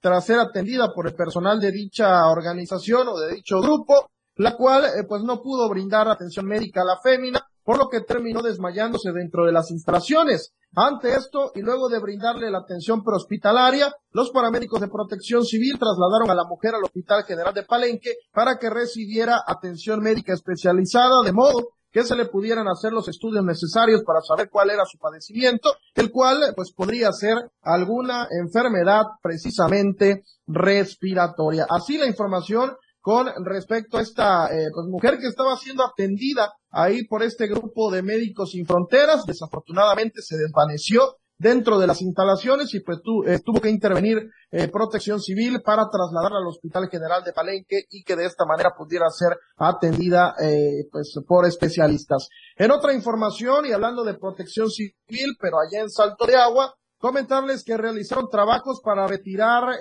tras 0.00 0.26
ser 0.26 0.38
atendida 0.38 0.92
por 0.94 1.06
el 1.06 1.14
personal 1.14 1.58
de 1.58 1.72
dicha 1.72 2.28
organización 2.28 3.08
o 3.08 3.18
de 3.18 3.36
dicho 3.36 3.60
grupo, 3.60 4.10
la 4.36 4.54
cual 4.56 4.84
eh, 4.84 5.04
pues 5.08 5.22
no 5.22 5.40
pudo 5.40 5.68
brindar 5.68 6.08
atención 6.08 6.46
médica 6.46 6.82
a 6.82 6.84
la 6.84 7.00
fémina, 7.02 7.40
por 7.62 7.78
lo 7.78 7.88
que 7.88 8.02
terminó 8.02 8.42
desmayándose 8.42 9.12
dentro 9.12 9.46
de 9.46 9.52
las 9.52 9.70
instalaciones. 9.70 10.52
Ante 10.76 11.14
esto, 11.14 11.52
y 11.54 11.62
luego 11.62 11.88
de 11.88 12.00
brindarle 12.00 12.50
la 12.50 12.58
atención 12.58 13.02
prehospitalaria, 13.02 13.94
los 14.10 14.30
paramédicos 14.30 14.80
de 14.80 14.88
protección 14.88 15.44
civil 15.44 15.78
trasladaron 15.78 16.30
a 16.30 16.34
la 16.34 16.44
mujer 16.44 16.74
al 16.74 16.84
Hospital 16.84 17.22
General 17.24 17.54
de 17.54 17.62
Palenque 17.62 18.16
para 18.32 18.58
que 18.58 18.68
recibiera 18.68 19.40
atención 19.46 20.00
médica 20.00 20.34
especializada, 20.34 21.22
de 21.24 21.32
modo 21.32 21.70
que 21.94 22.02
se 22.02 22.16
le 22.16 22.26
pudieran 22.26 22.66
hacer 22.66 22.92
los 22.92 23.06
estudios 23.06 23.44
necesarios 23.44 24.02
para 24.04 24.20
saber 24.20 24.50
cuál 24.50 24.68
era 24.70 24.84
su 24.84 24.98
padecimiento, 24.98 25.70
el 25.94 26.10
cual 26.10 26.52
pues 26.56 26.72
podría 26.72 27.12
ser 27.12 27.36
alguna 27.62 28.26
enfermedad 28.42 29.04
precisamente 29.22 30.24
respiratoria. 30.48 31.68
Así 31.70 31.96
la 31.96 32.08
información 32.08 32.72
con 33.00 33.28
respecto 33.44 33.98
a 33.98 34.00
esta 34.00 34.46
eh, 34.46 34.70
pues, 34.74 34.86
mujer 34.88 35.18
que 35.20 35.28
estaba 35.28 35.56
siendo 35.56 35.84
atendida 35.84 36.52
ahí 36.70 37.06
por 37.06 37.22
este 37.22 37.46
grupo 37.46 37.92
de 37.92 38.02
médicos 38.02 38.50
sin 38.50 38.66
fronteras, 38.66 39.24
desafortunadamente 39.24 40.20
se 40.20 40.36
desvaneció 40.36 41.18
dentro 41.38 41.78
de 41.78 41.86
las 41.86 42.00
instalaciones 42.00 42.72
y 42.74 42.80
pues 42.80 42.98
eh, 43.26 43.40
tuvo 43.44 43.60
que 43.60 43.70
intervenir 43.70 44.30
eh, 44.50 44.68
protección 44.68 45.20
civil 45.20 45.60
para 45.62 45.88
trasladarla 45.90 46.38
al 46.38 46.46
Hospital 46.46 46.88
General 46.90 47.24
de 47.24 47.32
Palenque 47.32 47.84
y 47.90 48.04
que 48.04 48.16
de 48.16 48.26
esta 48.26 48.44
manera 48.46 48.72
pudiera 48.76 49.08
ser 49.10 49.36
atendida 49.56 50.34
eh, 50.40 50.86
pues 50.90 51.14
por 51.26 51.46
especialistas. 51.46 52.28
En 52.56 52.70
otra 52.70 52.92
información 52.92 53.66
y 53.66 53.72
hablando 53.72 54.04
de 54.04 54.14
protección 54.14 54.70
civil, 54.70 55.36
pero 55.40 55.56
allá 55.58 55.82
en 55.82 55.90
Salto 55.90 56.26
de 56.26 56.36
Agua, 56.36 56.74
comentarles 56.98 57.64
que 57.64 57.76
realizaron 57.76 58.28
trabajos 58.30 58.80
para 58.82 59.06
retirar 59.06 59.76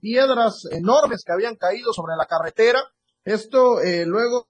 piedras 0.00 0.64
enormes 0.70 1.22
que 1.24 1.32
habían 1.32 1.56
caído 1.56 1.94
sobre 1.94 2.14
la 2.18 2.26
carretera. 2.26 2.80
Esto 3.24 3.78
luego 4.04 4.48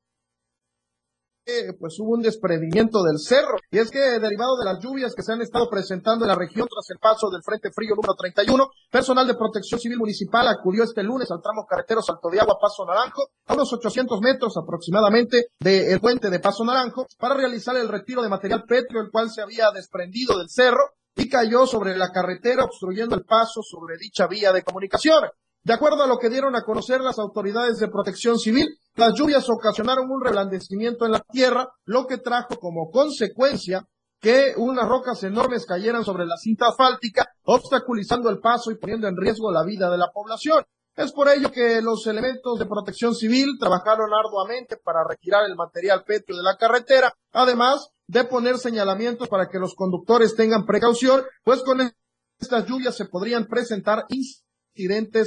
pues 1.78 1.98
hubo 2.00 2.14
un 2.14 2.22
desprendimiento 2.22 3.02
del 3.02 3.18
cerro. 3.18 3.56
Y 3.70 3.78
es 3.78 3.90
que 3.90 3.98
derivado 3.98 4.56
de 4.58 4.64
las 4.64 4.78
lluvias 4.82 5.14
que 5.14 5.22
se 5.22 5.32
han 5.32 5.40
estado 5.40 5.68
presentando 5.70 6.24
en 6.24 6.28
la 6.28 6.34
región 6.34 6.68
tras 6.68 6.88
el 6.90 6.98
paso 6.98 7.30
del 7.30 7.42
Frente 7.42 7.70
Frío 7.72 7.94
número 7.94 8.14
31, 8.14 8.68
personal 8.90 9.26
de 9.26 9.34
protección 9.34 9.80
civil 9.80 9.98
municipal 9.98 10.46
acudió 10.48 10.84
este 10.84 11.02
lunes 11.02 11.30
al 11.30 11.40
tramo 11.40 11.66
carretero 11.66 12.02
Salto 12.02 12.28
de 12.30 12.40
Agua 12.40 12.58
Paso 12.60 12.84
Naranjo, 12.84 13.28
a 13.46 13.54
unos 13.54 13.72
800 13.72 14.20
metros 14.20 14.54
aproximadamente 14.56 15.46
del 15.58 16.00
puente 16.00 16.30
de 16.30 16.40
Paso 16.40 16.64
Naranjo, 16.64 17.06
para 17.18 17.34
realizar 17.34 17.76
el 17.76 17.88
retiro 17.88 18.22
de 18.22 18.28
material 18.28 18.64
pétreo, 18.64 19.02
el 19.02 19.10
cual 19.10 19.30
se 19.30 19.42
había 19.42 19.70
desprendido 19.70 20.38
del 20.38 20.48
cerro 20.48 20.94
y 21.16 21.28
cayó 21.28 21.66
sobre 21.66 21.96
la 21.96 22.10
carretera 22.10 22.64
obstruyendo 22.64 23.16
el 23.16 23.24
paso 23.24 23.60
sobre 23.62 23.96
dicha 23.98 24.26
vía 24.26 24.52
de 24.52 24.62
comunicación. 24.62 25.24
De 25.68 25.74
acuerdo 25.74 26.02
a 26.02 26.06
lo 26.06 26.16
que 26.16 26.30
dieron 26.30 26.56
a 26.56 26.62
conocer 26.62 27.02
las 27.02 27.18
autoridades 27.18 27.78
de 27.78 27.88
protección 27.88 28.38
civil, 28.38 28.66
las 28.94 29.12
lluvias 29.12 29.50
ocasionaron 29.50 30.10
un 30.10 30.24
reblandecimiento 30.24 31.04
en 31.04 31.12
la 31.12 31.20
tierra, 31.20 31.68
lo 31.84 32.06
que 32.06 32.16
trajo 32.16 32.58
como 32.58 32.90
consecuencia 32.90 33.86
que 34.18 34.54
unas 34.56 34.88
rocas 34.88 35.22
enormes 35.24 35.66
cayeran 35.66 36.06
sobre 36.06 36.24
la 36.24 36.38
cinta 36.38 36.68
asfáltica, 36.68 37.26
obstaculizando 37.42 38.30
el 38.30 38.38
paso 38.38 38.70
y 38.70 38.78
poniendo 38.78 39.08
en 39.08 39.18
riesgo 39.18 39.52
la 39.52 39.62
vida 39.62 39.90
de 39.90 39.98
la 39.98 40.10
población. 40.10 40.64
Es 40.96 41.12
por 41.12 41.28
ello 41.28 41.52
que 41.52 41.82
los 41.82 42.06
elementos 42.06 42.58
de 42.58 42.64
protección 42.64 43.14
civil 43.14 43.58
trabajaron 43.60 44.08
arduamente 44.14 44.78
para 44.82 45.04
retirar 45.06 45.44
el 45.44 45.54
material 45.54 46.02
pétreo 46.02 46.38
de 46.38 46.44
la 46.44 46.56
carretera, 46.56 47.12
además 47.32 47.90
de 48.06 48.24
poner 48.24 48.56
señalamientos 48.56 49.28
para 49.28 49.50
que 49.50 49.58
los 49.58 49.74
conductores 49.74 50.34
tengan 50.34 50.64
precaución, 50.64 51.24
pues 51.44 51.62
con 51.62 51.92
estas 52.40 52.64
lluvias 52.64 52.96
se 52.96 53.04
podrían 53.04 53.44
presentar 53.44 54.06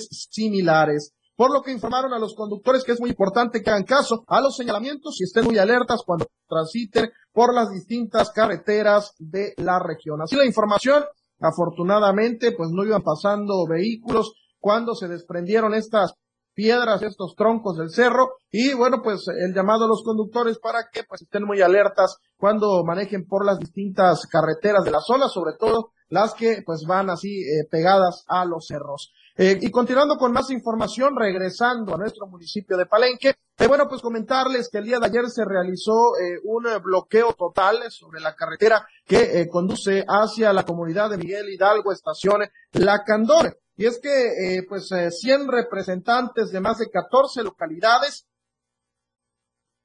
similares. 0.10 1.14
Por 1.36 1.52
lo 1.52 1.62
que 1.64 1.72
informaron 1.72 2.14
a 2.14 2.20
los 2.20 2.36
conductores 2.36 2.84
que 2.84 2.92
es 2.92 3.00
muy 3.00 3.10
importante 3.10 3.64
que 3.64 3.70
hagan 3.70 3.84
caso 3.84 4.24
a 4.28 4.42
los 4.42 4.56
señalamientos 4.56 5.20
y 5.20 5.24
estén 5.24 5.46
muy 5.46 5.58
alertas 5.58 6.02
cuando 6.06 6.28
transiten 6.48 7.10
por 7.34 7.54
las 7.54 7.72
distintas 7.72 8.30
carreteras 8.32 9.16
de 9.18 9.54
la 9.58 9.80
región. 9.80 10.22
Así 10.22 10.36
la 10.36 10.46
información, 10.46 11.04
afortunadamente, 11.40 12.52
pues 12.52 12.70
no 12.72 12.86
iban 12.86 13.02
pasando 13.02 13.66
vehículos 13.68 14.34
cuando 14.60 14.94
se 14.94 15.08
desprendieron 15.08 15.74
estas 15.74 16.14
piedras, 16.54 17.02
estos 17.02 17.36
troncos 17.36 17.78
del 17.78 17.90
cerro 17.90 18.34
y 18.52 18.74
bueno, 18.74 19.02
pues 19.02 19.26
el 19.28 19.54
llamado 19.54 19.86
a 19.86 19.88
los 19.88 20.04
conductores 20.04 20.60
para 20.60 20.90
que 20.92 21.04
pues 21.04 21.22
estén 21.22 21.44
muy 21.44 21.62
alertas 21.62 22.18
cuando 22.38 22.84
manejen 22.84 23.26
por 23.26 23.46
las 23.46 23.58
distintas 23.58 24.28
carreteras 24.28 24.84
de 24.84 24.92
la 24.92 25.00
zona, 25.00 25.28
sobre 25.28 25.54
todo 25.58 25.92
las 26.10 26.34
que 26.34 26.62
pues 26.66 26.84
van 26.88 27.10
así 27.10 27.42
eh, 27.42 27.68
pegadas 27.70 28.26
a 28.28 28.46
los 28.46 28.68
cerros. 28.68 29.14
Eh, 29.38 29.58
y 29.62 29.72
continuando 29.72 30.18
con 30.18 30.32
más 30.32 30.50
información, 30.52 31.16
regresando 31.16 31.96
a 31.96 31.98
nuestro 31.98 32.28
municipio 32.28 32.76
de 32.76 32.86
Palenque, 32.86 33.36
eh, 33.58 33.68
bueno, 33.68 33.88
pues 33.88 34.02
comentarles 34.02 34.70
que 34.70 34.80
el 34.80 34.86
día 34.86 35.00
de 35.00 35.06
ayer 35.06 35.30
se 35.30 35.46
realizó 35.46 36.18
eh, 36.18 36.40
un 36.44 36.66
bloqueo 36.84 37.34
total 37.34 37.80
sobre 37.90 38.20
la 38.20 38.36
carretera 38.36 38.86
que 39.06 39.48
conduce 39.50 40.04
hacia 40.08 40.52
la 40.52 40.64
comunidad 40.64 41.10
de 41.10 41.18
Miguel 41.18 41.50
Hidalgo, 41.50 41.92
estación 41.92 42.42
La 42.74 43.04
Candor. 43.04 43.58
Y 43.78 43.86
es 43.86 44.00
que, 44.00 44.64
pues, 44.68 44.90
100 44.90 45.48
representantes 45.48 46.52
de 46.52 46.60
más 46.60 46.78
de 46.78 46.90
14 46.90 47.44
localidades 47.44 48.28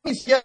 iniciaron 0.04 0.44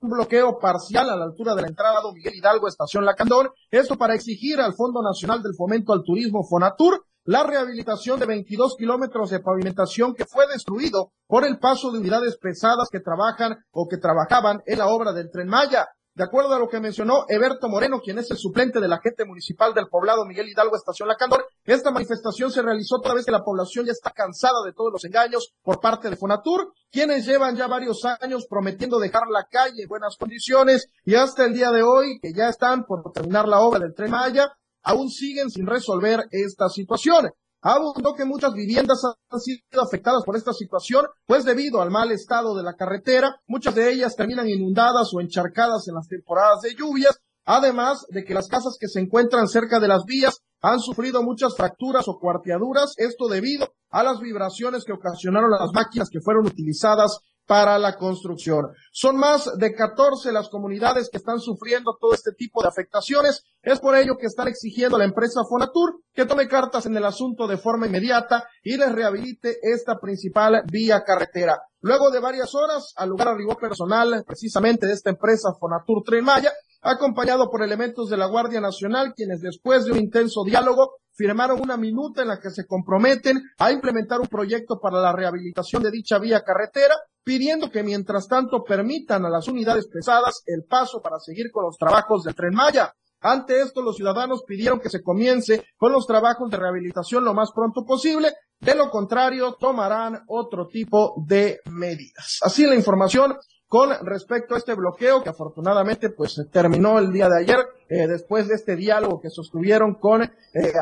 un 0.00 0.10
bloqueo 0.10 0.58
parcial 0.58 1.10
a 1.10 1.16
la 1.16 1.24
altura 1.24 1.54
de 1.54 1.62
la 1.62 1.68
entrada 1.68 2.00
de 2.00 2.12
Miguel 2.14 2.34
Hidalgo, 2.34 2.66
estación 2.66 3.04
La 3.04 3.14
Candor, 3.14 3.54
esto 3.70 3.96
para 3.96 4.14
exigir 4.14 4.58
al 4.60 4.74
Fondo 4.74 5.02
Nacional 5.02 5.42
del 5.42 5.54
Fomento 5.54 5.92
al 5.92 6.02
Turismo, 6.02 6.42
FONATUR, 6.48 7.04
la 7.24 7.42
rehabilitación 7.42 8.18
de 8.18 8.26
22 8.26 8.76
kilómetros 8.78 9.30
de 9.30 9.40
pavimentación 9.40 10.14
que 10.14 10.24
fue 10.24 10.46
destruido 10.46 11.12
por 11.26 11.44
el 11.44 11.58
paso 11.58 11.90
de 11.90 11.98
unidades 11.98 12.38
pesadas 12.38 12.88
que 12.90 13.00
trabajan 13.00 13.58
o 13.70 13.88
que 13.88 13.98
trabajaban 13.98 14.62
en 14.66 14.78
la 14.78 14.88
obra 14.88 15.12
del 15.12 15.30
Tren 15.30 15.48
Maya. 15.48 15.88
De 16.12 16.24
acuerdo 16.24 16.52
a 16.54 16.58
lo 16.58 16.68
que 16.68 16.80
mencionó 16.80 17.24
Eberto 17.28 17.68
Moreno, 17.68 18.00
quien 18.00 18.18
es 18.18 18.30
el 18.30 18.36
suplente 18.36 18.80
del 18.80 18.92
agente 18.92 19.24
municipal 19.24 19.72
del 19.72 19.86
poblado 19.86 20.26
Miguel 20.26 20.48
Hidalgo, 20.48 20.74
Estación 20.74 21.08
La 21.08 21.14
Candor, 21.14 21.46
esta 21.64 21.92
manifestación 21.92 22.50
se 22.50 22.62
realizó 22.62 23.00
toda 23.00 23.14
vez 23.14 23.24
que 23.24 23.32
la 23.32 23.44
población 23.44 23.86
ya 23.86 23.92
está 23.92 24.10
cansada 24.10 24.62
de 24.66 24.72
todos 24.72 24.92
los 24.92 25.04
engaños 25.04 25.52
por 25.62 25.80
parte 25.80 26.10
de 26.10 26.16
Fonatur, 26.16 26.72
quienes 26.90 27.24
llevan 27.24 27.54
ya 27.54 27.68
varios 27.68 28.04
años 28.20 28.46
prometiendo 28.50 28.98
dejar 28.98 29.28
la 29.30 29.46
calle 29.48 29.84
en 29.84 29.88
buenas 29.88 30.16
condiciones 30.18 30.88
y 31.04 31.14
hasta 31.14 31.44
el 31.44 31.54
día 31.54 31.70
de 31.70 31.84
hoy, 31.84 32.18
que 32.20 32.32
ya 32.34 32.48
están 32.48 32.84
por 32.84 33.02
terminar 33.12 33.46
la 33.46 33.60
obra 33.60 33.78
del 33.78 33.94
Tren 33.94 34.10
Maya, 34.10 34.52
aún 34.82 35.10
siguen 35.10 35.50
sin 35.50 35.66
resolver 35.66 36.26
esta 36.30 36.68
situación. 36.68 37.30
Abundó 37.62 38.14
que 38.14 38.24
muchas 38.24 38.54
viviendas 38.54 39.02
han 39.04 39.40
sido 39.40 39.82
afectadas 39.82 40.22
por 40.24 40.36
esta 40.36 40.52
situación, 40.52 41.06
pues 41.26 41.44
debido 41.44 41.82
al 41.82 41.90
mal 41.90 42.10
estado 42.10 42.56
de 42.56 42.62
la 42.62 42.74
carretera, 42.74 43.36
muchas 43.46 43.74
de 43.74 43.92
ellas 43.92 44.16
terminan 44.16 44.48
inundadas 44.48 45.12
o 45.12 45.20
encharcadas 45.20 45.86
en 45.88 45.94
las 45.94 46.08
temporadas 46.08 46.60
de 46.62 46.74
lluvias, 46.74 47.20
además 47.44 48.06
de 48.08 48.24
que 48.24 48.32
las 48.32 48.48
casas 48.48 48.78
que 48.80 48.88
se 48.88 49.00
encuentran 49.00 49.46
cerca 49.46 49.78
de 49.78 49.88
las 49.88 50.04
vías 50.04 50.40
han 50.62 50.80
sufrido 50.80 51.22
muchas 51.22 51.54
fracturas 51.54 52.08
o 52.08 52.18
cuarteaduras, 52.18 52.94
esto 52.96 53.28
debido 53.28 53.68
a 53.90 54.02
las 54.02 54.20
vibraciones 54.20 54.84
que 54.84 54.92
ocasionaron 54.92 55.50
las 55.50 55.72
máquinas 55.74 56.08
que 56.10 56.20
fueron 56.20 56.46
utilizadas 56.46 57.18
para 57.50 57.80
la 57.80 57.96
construcción. 57.96 58.68
Son 58.92 59.16
más 59.16 59.50
de 59.58 59.74
14 59.74 60.30
las 60.30 60.48
comunidades 60.50 61.08
que 61.10 61.18
están 61.18 61.40
sufriendo 61.40 61.96
todo 62.00 62.14
este 62.14 62.30
tipo 62.30 62.62
de 62.62 62.68
afectaciones. 62.68 63.42
Es 63.60 63.80
por 63.80 63.96
ello 63.96 64.12
que 64.20 64.26
están 64.26 64.46
exigiendo 64.46 64.94
a 64.94 65.00
la 65.00 65.06
empresa 65.06 65.40
Fonatur 65.48 65.98
que 66.14 66.26
tome 66.26 66.46
cartas 66.46 66.86
en 66.86 66.96
el 66.96 67.04
asunto 67.04 67.48
de 67.48 67.58
forma 67.58 67.88
inmediata 67.88 68.44
y 68.62 68.76
les 68.76 68.92
rehabilite 68.92 69.56
esta 69.62 69.98
principal 69.98 70.62
vía 70.70 71.02
carretera. 71.02 71.60
Luego 71.80 72.12
de 72.12 72.20
varias 72.20 72.54
horas, 72.54 72.92
al 72.94 73.08
lugar 73.08 73.26
arribó 73.26 73.56
personal 73.56 74.22
precisamente 74.24 74.86
de 74.86 74.92
esta 74.92 75.10
empresa 75.10 75.48
Fonatur 75.58 76.04
Tren 76.04 76.24
Maya, 76.24 76.52
acompañado 76.82 77.50
por 77.50 77.64
elementos 77.64 78.10
de 78.10 78.16
la 78.16 78.26
Guardia 78.26 78.60
Nacional, 78.60 79.12
quienes 79.16 79.40
después 79.40 79.86
de 79.86 79.90
un 79.90 79.98
intenso 79.98 80.44
diálogo 80.44 81.00
firmaron 81.14 81.60
una 81.60 81.76
minuta 81.76 82.22
en 82.22 82.28
la 82.28 82.38
que 82.38 82.50
se 82.50 82.64
comprometen 82.64 83.42
a 83.58 83.72
implementar 83.72 84.20
un 84.20 84.28
proyecto 84.28 84.78
para 84.80 85.00
la 85.00 85.12
rehabilitación 85.12 85.82
de 85.82 85.90
dicha 85.90 86.18
vía 86.18 86.42
carretera, 86.42 86.94
pidiendo 87.24 87.70
que 87.70 87.82
mientras 87.82 88.28
tanto 88.28 88.64
permitan 88.64 89.24
a 89.24 89.30
las 89.30 89.48
unidades 89.48 89.88
pesadas 89.88 90.42
el 90.46 90.64
paso 90.64 91.00
para 91.00 91.18
seguir 91.18 91.50
con 91.50 91.64
los 91.64 91.76
trabajos 91.76 92.24
del 92.24 92.34
tren 92.34 92.54
Maya. 92.54 92.94
Ante 93.22 93.60
esto, 93.60 93.82
los 93.82 93.96
ciudadanos 93.96 94.44
pidieron 94.46 94.80
que 94.80 94.88
se 94.88 95.02
comience 95.02 95.64
con 95.76 95.92
los 95.92 96.06
trabajos 96.06 96.50
de 96.50 96.56
rehabilitación 96.56 97.24
lo 97.24 97.34
más 97.34 97.52
pronto 97.52 97.84
posible. 97.84 98.32
De 98.58 98.74
lo 98.74 98.90
contrario, 98.90 99.56
tomarán 99.60 100.22
otro 100.26 100.68
tipo 100.68 101.14
de 101.26 101.60
medidas. 101.70 102.38
Así 102.42 102.66
la 102.66 102.74
información 102.74 103.36
con 103.70 103.90
respecto 104.04 104.54
a 104.54 104.58
este 104.58 104.74
bloqueo 104.74 105.22
que 105.22 105.28
afortunadamente 105.28 106.10
pues 106.10 106.42
terminó 106.50 106.98
el 106.98 107.12
día 107.12 107.28
de 107.28 107.38
ayer 107.38 107.58
eh, 107.88 108.08
después 108.08 108.48
de 108.48 108.56
este 108.56 108.74
diálogo 108.74 109.20
que 109.20 109.30
sostuvieron 109.30 109.94
con 109.94 110.22
eh, 110.22 110.30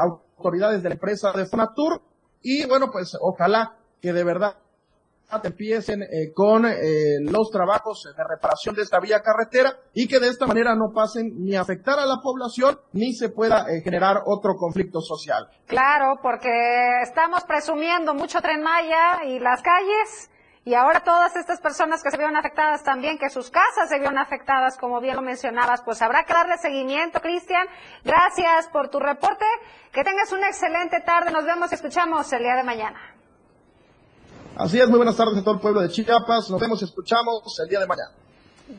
autoridades 0.00 0.82
de 0.82 0.88
la 0.88 0.94
empresa 0.94 1.32
de 1.32 1.44
Fonatur 1.44 2.00
y 2.40 2.64
bueno 2.64 2.90
pues 2.90 3.14
ojalá 3.20 3.76
que 4.00 4.14
de 4.14 4.24
verdad 4.24 4.56
empiecen 5.44 6.02
eh, 6.02 6.32
con 6.34 6.64
eh, 6.64 7.20
los 7.20 7.50
trabajos 7.50 8.04
de 8.16 8.24
reparación 8.24 8.74
de 8.74 8.82
esta 8.82 8.98
vía 9.00 9.20
carretera 9.20 9.76
y 9.92 10.08
que 10.08 10.20
de 10.20 10.28
esta 10.28 10.46
manera 10.46 10.74
no 10.74 10.92
pasen 10.94 11.44
ni 11.44 11.54
afectar 11.54 11.98
a 11.98 12.06
la 12.06 12.20
población 12.22 12.78
ni 12.92 13.12
se 13.12 13.28
pueda 13.28 13.66
eh, 13.68 13.82
generar 13.82 14.22
otro 14.26 14.56
conflicto 14.56 15.00
social. 15.00 15.48
Claro, 15.66 16.18
porque 16.22 16.50
estamos 17.02 17.44
presumiendo 17.44 18.14
mucho 18.14 18.40
tren 18.40 18.62
Maya 18.62 19.24
y 19.26 19.38
las 19.38 19.62
calles 19.62 20.30
y 20.64 20.74
ahora 20.74 21.00
todas 21.00 21.34
estas 21.36 21.60
personas 21.60 22.02
que 22.02 22.10
se 22.10 22.18
vieron 22.18 22.36
afectadas 22.36 22.82
también, 22.82 23.16
que 23.16 23.30
sus 23.30 23.50
casas 23.50 23.88
se 23.88 23.98
vieron 23.98 24.18
afectadas, 24.18 24.76
como 24.76 25.00
bien 25.00 25.16
lo 25.16 25.22
mencionabas, 25.22 25.82
pues 25.82 26.02
habrá 26.02 26.24
que 26.24 26.34
darle 26.34 26.58
seguimiento, 26.58 27.20
Cristian. 27.20 27.66
Gracias 28.04 28.68
por 28.68 28.90
tu 28.90 28.98
reporte. 28.98 29.46
Que 29.92 30.04
tengas 30.04 30.30
una 30.30 30.48
excelente 30.48 31.00
tarde. 31.00 31.30
Nos 31.30 31.46
vemos 31.46 31.72
y 31.72 31.74
escuchamos 31.74 32.30
el 32.34 32.40
día 32.40 32.56
de 32.56 32.64
mañana. 32.64 33.17
Así 34.58 34.80
es, 34.80 34.88
muy 34.88 34.96
buenas 34.96 35.16
tardes 35.16 35.38
a 35.38 35.44
todo 35.44 35.54
el 35.54 35.60
pueblo 35.60 35.80
de 35.80 35.88
Chiapas. 35.88 36.50
Nos 36.50 36.60
vemos 36.60 36.82
y 36.82 36.84
escuchamos 36.84 37.56
el 37.62 37.68
día 37.68 37.78
de 37.78 37.86
mañana. 37.86 38.10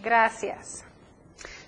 Gracias. 0.03 0.83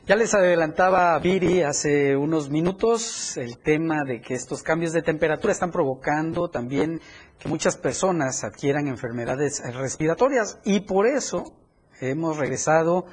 Ya 0.05 0.18
les 0.18 0.34
adelantaba 0.34 1.18
Viri 1.20 1.62
hace 1.62 2.18
unos 2.18 2.49
minutos 2.49 3.38
el 3.38 3.59
tema 3.59 4.03
de 4.03 4.20
que 4.20 4.34
estos 4.34 4.64
cambios 4.64 4.91
de 4.91 5.01
temperatura 5.01 5.53
están 5.53 5.72
provocando 5.72 6.49
también 6.49 6.99
que 7.39 7.47
muchas 7.47 7.78
personas 7.78 8.43
adquieran 8.43 8.88
enfermedades 8.88 9.64
respiratorias 9.74 10.59
y 10.66 10.82
por 10.82 11.07
eso 11.07 11.53
hemos 12.01 12.36
regresado 12.36 13.05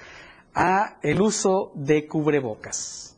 a 0.53 0.99
el 1.03 1.21
uso 1.21 1.71
de 1.77 2.09
cubrebocas. 2.09 3.17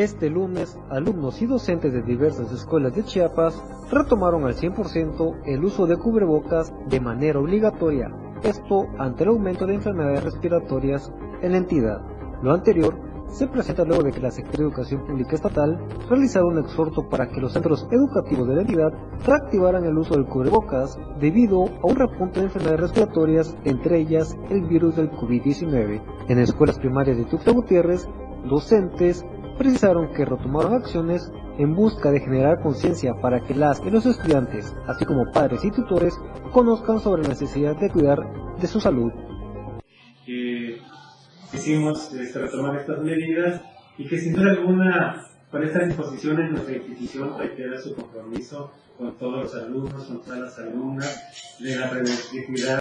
Este 0.00 0.30
lunes, 0.30 0.78
alumnos 0.88 1.42
y 1.42 1.46
docentes 1.46 1.92
de 1.92 2.00
diversas 2.00 2.50
escuelas 2.52 2.96
de 2.96 3.04
Chiapas 3.04 3.62
retomaron 3.90 4.46
al 4.46 4.54
100% 4.54 5.42
el 5.44 5.62
uso 5.62 5.86
de 5.86 5.98
cubrebocas 5.98 6.72
de 6.88 7.00
manera 7.00 7.38
obligatoria, 7.38 8.10
esto 8.42 8.86
ante 8.96 9.24
el 9.24 9.28
aumento 9.28 9.66
de 9.66 9.74
enfermedades 9.74 10.24
respiratorias 10.24 11.12
en 11.42 11.52
la 11.52 11.58
entidad. 11.58 12.00
Lo 12.40 12.52
anterior 12.52 12.98
se 13.28 13.46
presenta 13.46 13.84
luego 13.84 14.02
de 14.02 14.12
que 14.12 14.20
la 14.20 14.30
Secretaría 14.30 14.64
de 14.64 14.70
Educación 14.70 15.04
Pública 15.04 15.34
Estatal 15.34 15.78
realizara 16.08 16.46
un 16.46 16.56
exhorto 16.56 17.06
para 17.10 17.28
que 17.28 17.42
los 17.42 17.52
centros 17.52 17.86
educativos 17.90 18.48
de 18.48 18.54
la 18.54 18.62
entidad 18.62 18.94
reactivaran 19.26 19.84
el 19.84 19.98
uso 19.98 20.14
del 20.14 20.24
cubrebocas 20.24 20.98
debido 21.20 21.64
a 21.64 21.86
un 21.86 21.96
repunte 21.96 22.40
de 22.40 22.46
enfermedades 22.46 22.80
respiratorias, 22.80 23.54
entre 23.64 23.98
ellas 23.98 24.34
el 24.48 24.62
virus 24.62 24.96
del 24.96 25.10
COVID-19. 25.10 26.00
En 26.28 26.38
escuelas 26.38 26.78
primarias 26.78 27.18
de 27.18 27.26
Tuxtla 27.26 27.52
Gutiérrez, 27.52 28.08
docentes 28.48 29.26
precisaron 29.60 30.14
que 30.14 30.24
retomaron 30.24 30.72
acciones 30.72 31.30
en 31.58 31.74
busca 31.74 32.10
de 32.10 32.20
generar 32.20 32.62
conciencia 32.62 33.12
para 33.20 33.40
que 33.40 33.54
las 33.54 33.78
y 33.84 33.90
los 33.90 34.06
estudiantes, 34.06 34.74
así 34.86 35.04
como 35.04 35.30
padres 35.32 35.62
y 35.66 35.70
tutores, 35.70 36.18
conozcan 36.50 36.98
sobre 36.98 37.24
la 37.24 37.28
necesidad 37.28 37.76
de 37.76 37.90
cuidar 37.90 38.20
de 38.58 38.66
su 38.66 38.80
salud. 38.80 39.12
Eh, 40.26 40.80
quisimos 41.50 42.10
este, 42.14 42.38
retomar 42.38 42.76
estas 42.76 43.02
medidas 43.02 43.60
y 43.98 44.08
que 44.08 44.18
sin 44.18 44.32
duda 44.32 44.52
alguna 44.52 45.26
con 45.50 45.62
estas 45.62 45.88
disposiciones 45.88 46.52
nuestra 46.52 46.76
institución 46.76 47.38
reitera 47.38 47.78
su 47.78 47.94
compromiso 47.94 48.72
con 48.96 49.14
todos 49.18 49.42
los 49.42 49.62
alumnos, 49.62 50.04
con 50.04 50.22
todas 50.22 50.40
las 50.40 50.58
alumnas 50.58 51.58
de 51.58 51.76
la 51.76 51.92
de 51.92 52.46
cuidar 52.46 52.79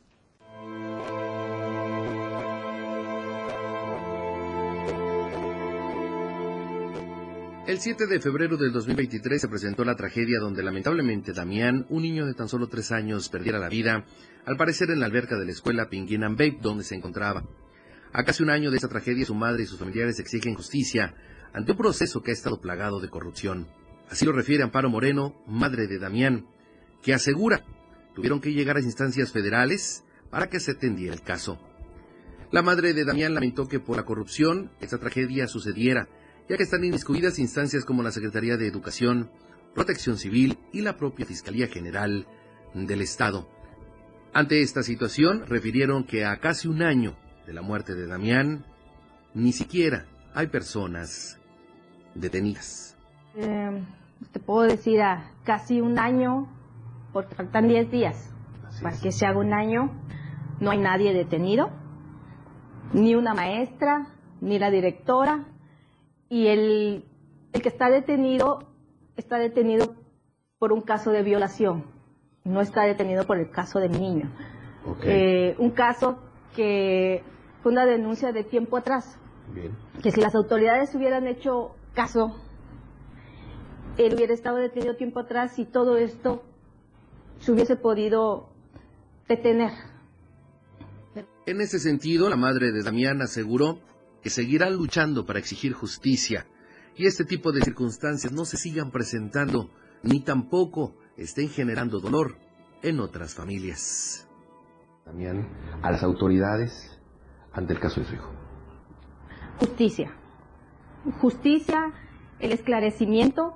El 7.69 7.79
7 7.79 8.07
de 8.07 8.19
febrero 8.19 8.57
del 8.57 8.71
2023 8.71 9.41
se 9.41 9.47
presentó 9.47 9.85
la 9.85 9.95
tragedia 9.95 10.39
donde 10.39 10.63
lamentablemente 10.63 11.33
Damián, 11.33 11.85
un 11.89 12.01
niño 12.01 12.25
de 12.25 12.33
tan 12.33 12.49
solo 12.49 12.67
tres 12.67 12.91
años, 12.91 13.29
perdiera 13.29 13.59
la 13.59 13.69
vida, 13.69 14.07
al 14.47 14.57
parecer 14.57 14.89
en 14.89 14.99
la 14.99 15.05
alberca 15.05 15.37
de 15.37 15.45
la 15.45 15.51
escuela 15.51 15.87
Pinguín 15.87 16.23
and 16.23 16.35
Babe, 16.35 16.57
donde 16.63 16.83
se 16.83 16.95
encontraba. 16.95 17.45
A 18.11 18.23
casi 18.23 18.41
un 18.41 18.49
año 18.49 18.71
de 18.71 18.77
esta 18.77 18.87
tragedia, 18.87 19.23
su 19.23 19.35
madre 19.35 19.61
y 19.61 19.65
sus 19.67 19.77
familiares 19.77 20.19
exigen 20.19 20.55
justicia 20.55 21.13
ante 21.53 21.73
un 21.73 21.77
proceso 21.77 22.23
que 22.23 22.31
ha 22.31 22.33
estado 22.33 22.59
plagado 22.59 22.99
de 23.01 23.09
corrupción. 23.09 23.67
Así 24.09 24.25
lo 24.25 24.31
refiere 24.31 24.63
Amparo 24.63 24.89
Moreno, 24.89 25.39
madre 25.45 25.85
de 25.85 25.99
Damián, 25.99 26.47
que 27.03 27.13
asegura 27.13 27.63
tuvieron 28.15 28.41
que 28.41 28.51
llegar 28.51 28.77
a 28.77 28.81
instancias 28.81 29.31
federales 29.31 30.03
para 30.31 30.49
que 30.49 30.59
se 30.59 30.71
atendiera 30.71 31.13
el 31.13 31.21
caso. 31.21 31.59
La 32.49 32.63
madre 32.63 32.95
de 32.95 33.05
Damián 33.05 33.35
lamentó 33.35 33.67
que 33.67 33.79
por 33.79 33.95
la 33.95 34.05
corrupción 34.05 34.71
esta 34.81 34.97
tragedia 34.97 35.47
sucediera 35.47 36.09
ya 36.49 36.57
que 36.57 36.63
están 36.63 36.83
inmiscuidas 36.83 37.37
instancias 37.37 37.85
como 37.85 38.01
la 38.01 38.11
Secretaría 38.11 38.57
de 38.57 38.67
Educación, 38.67 39.29
Protección 39.75 40.17
Civil 40.17 40.57
y 40.73 40.81
la 40.81 40.97
propia 40.97 41.27
Fiscalía 41.27 41.67
General 41.67 42.25
del 42.73 43.01
Estado. 43.01 43.47
Ante 44.33 44.61
esta 44.61 44.81
situación, 44.81 45.45
refirieron 45.47 46.03
que 46.03 46.25
a 46.25 46.39
casi 46.39 46.67
un 46.67 46.81
año 46.81 47.15
de 47.45 47.53
la 47.53 47.61
muerte 47.61 47.93
de 47.93 48.07
Damián, 48.07 48.65
ni 49.35 49.51
siquiera 49.53 50.07
hay 50.33 50.47
personas 50.47 51.39
detenidas. 52.15 52.97
Eh, 53.35 53.83
te 54.31 54.39
puedo 54.39 54.63
decir 54.63 55.01
a 55.01 55.31
casi 55.43 55.81
un 55.81 55.99
año, 55.99 56.47
porque 57.13 57.35
faltan 57.35 57.67
10 57.67 57.91
días 57.91 58.33
para 58.81 58.97
que 58.97 59.11
se 59.11 59.25
haga 59.25 59.39
un 59.39 59.53
año, 59.53 59.91
no 60.59 60.71
hay 60.71 60.79
nadie 60.79 61.13
detenido, 61.13 61.69
ni 62.93 63.13
una 63.13 63.35
maestra, 63.35 64.07
ni 64.41 64.57
la 64.57 64.71
directora, 64.71 65.45
y 66.29 66.47
el, 66.47 67.05
el 67.53 67.61
que 67.61 67.69
está 67.69 67.89
detenido 67.89 68.59
está 69.17 69.37
detenido 69.37 69.95
por 70.59 70.71
un 70.71 70.81
caso 70.81 71.11
de 71.11 71.23
violación, 71.23 71.85
no 72.43 72.61
está 72.61 72.83
detenido 72.83 73.25
por 73.25 73.37
el 73.37 73.49
caso 73.49 73.79
de 73.79 73.89
mi 73.89 73.99
niño. 73.99 74.31
Eh, 75.03 75.55
un 75.59 75.71
caso 75.71 76.19
que 76.55 77.23
fue 77.61 77.71
una 77.71 77.85
denuncia 77.85 78.31
de 78.31 78.43
tiempo 78.43 78.77
atrás, 78.77 79.17
que 80.01 80.11
si 80.11 80.21
las 80.21 80.35
autoridades 80.35 80.93
hubieran 80.95 81.27
hecho 81.27 81.75
caso, 81.93 82.35
él 83.97 84.13
hubiera 84.15 84.33
estado 84.33 84.57
detenido 84.57 84.95
tiempo 84.95 85.19
atrás 85.19 85.59
y 85.59 85.65
todo 85.65 85.97
esto 85.97 86.43
se 87.39 87.51
hubiese 87.51 87.75
podido 87.75 88.49
detener. 89.27 89.71
En 91.45 91.61
ese 91.61 91.79
sentido, 91.79 92.29
la 92.29 92.35
madre 92.35 92.71
de 92.71 92.83
Damián 92.83 93.21
aseguró 93.21 93.79
que 94.21 94.29
seguirán 94.29 94.75
luchando 94.75 95.25
para 95.25 95.39
exigir 95.39 95.73
justicia 95.73 96.47
y 96.95 97.05
este 97.05 97.23
tipo 97.23 97.51
de 97.51 97.61
circunstancias 97.61 98.33
no 98.33 98.45
se 98.45 98.57
sigan 98.57 98.91
presentando 98.91 99.69
ni 100.03 100.21
tampoco 100.21 100.95
estén 101.17 101.49
generando 101.49 101.99
dolor 101.99 102.37
en 102.81 102.99
otras 102.99 103.35
familias. 103.35 104.27
Damián, 105.05 105.47
a 105.81 105.91
las 105.91 106.03
autoridades 106.03 106.99
ante 107.53 107.73
el 107.73 107.79
caso 107.79 108.01
de 108.01 108.07
su 108.07 108.15
hijo. 108.15 108.31
Justicia. 109.59 110.15
Justicia, 111.19 111.93
el 112.39 112.51
esclarecimiento, 112.51 113.53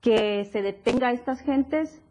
que 0.00 0.44
se 0.52 0.62
detenga 0.62 1.08
a 1.08 1.12
estas 1.12 1.40
gentes, 1.40 2.02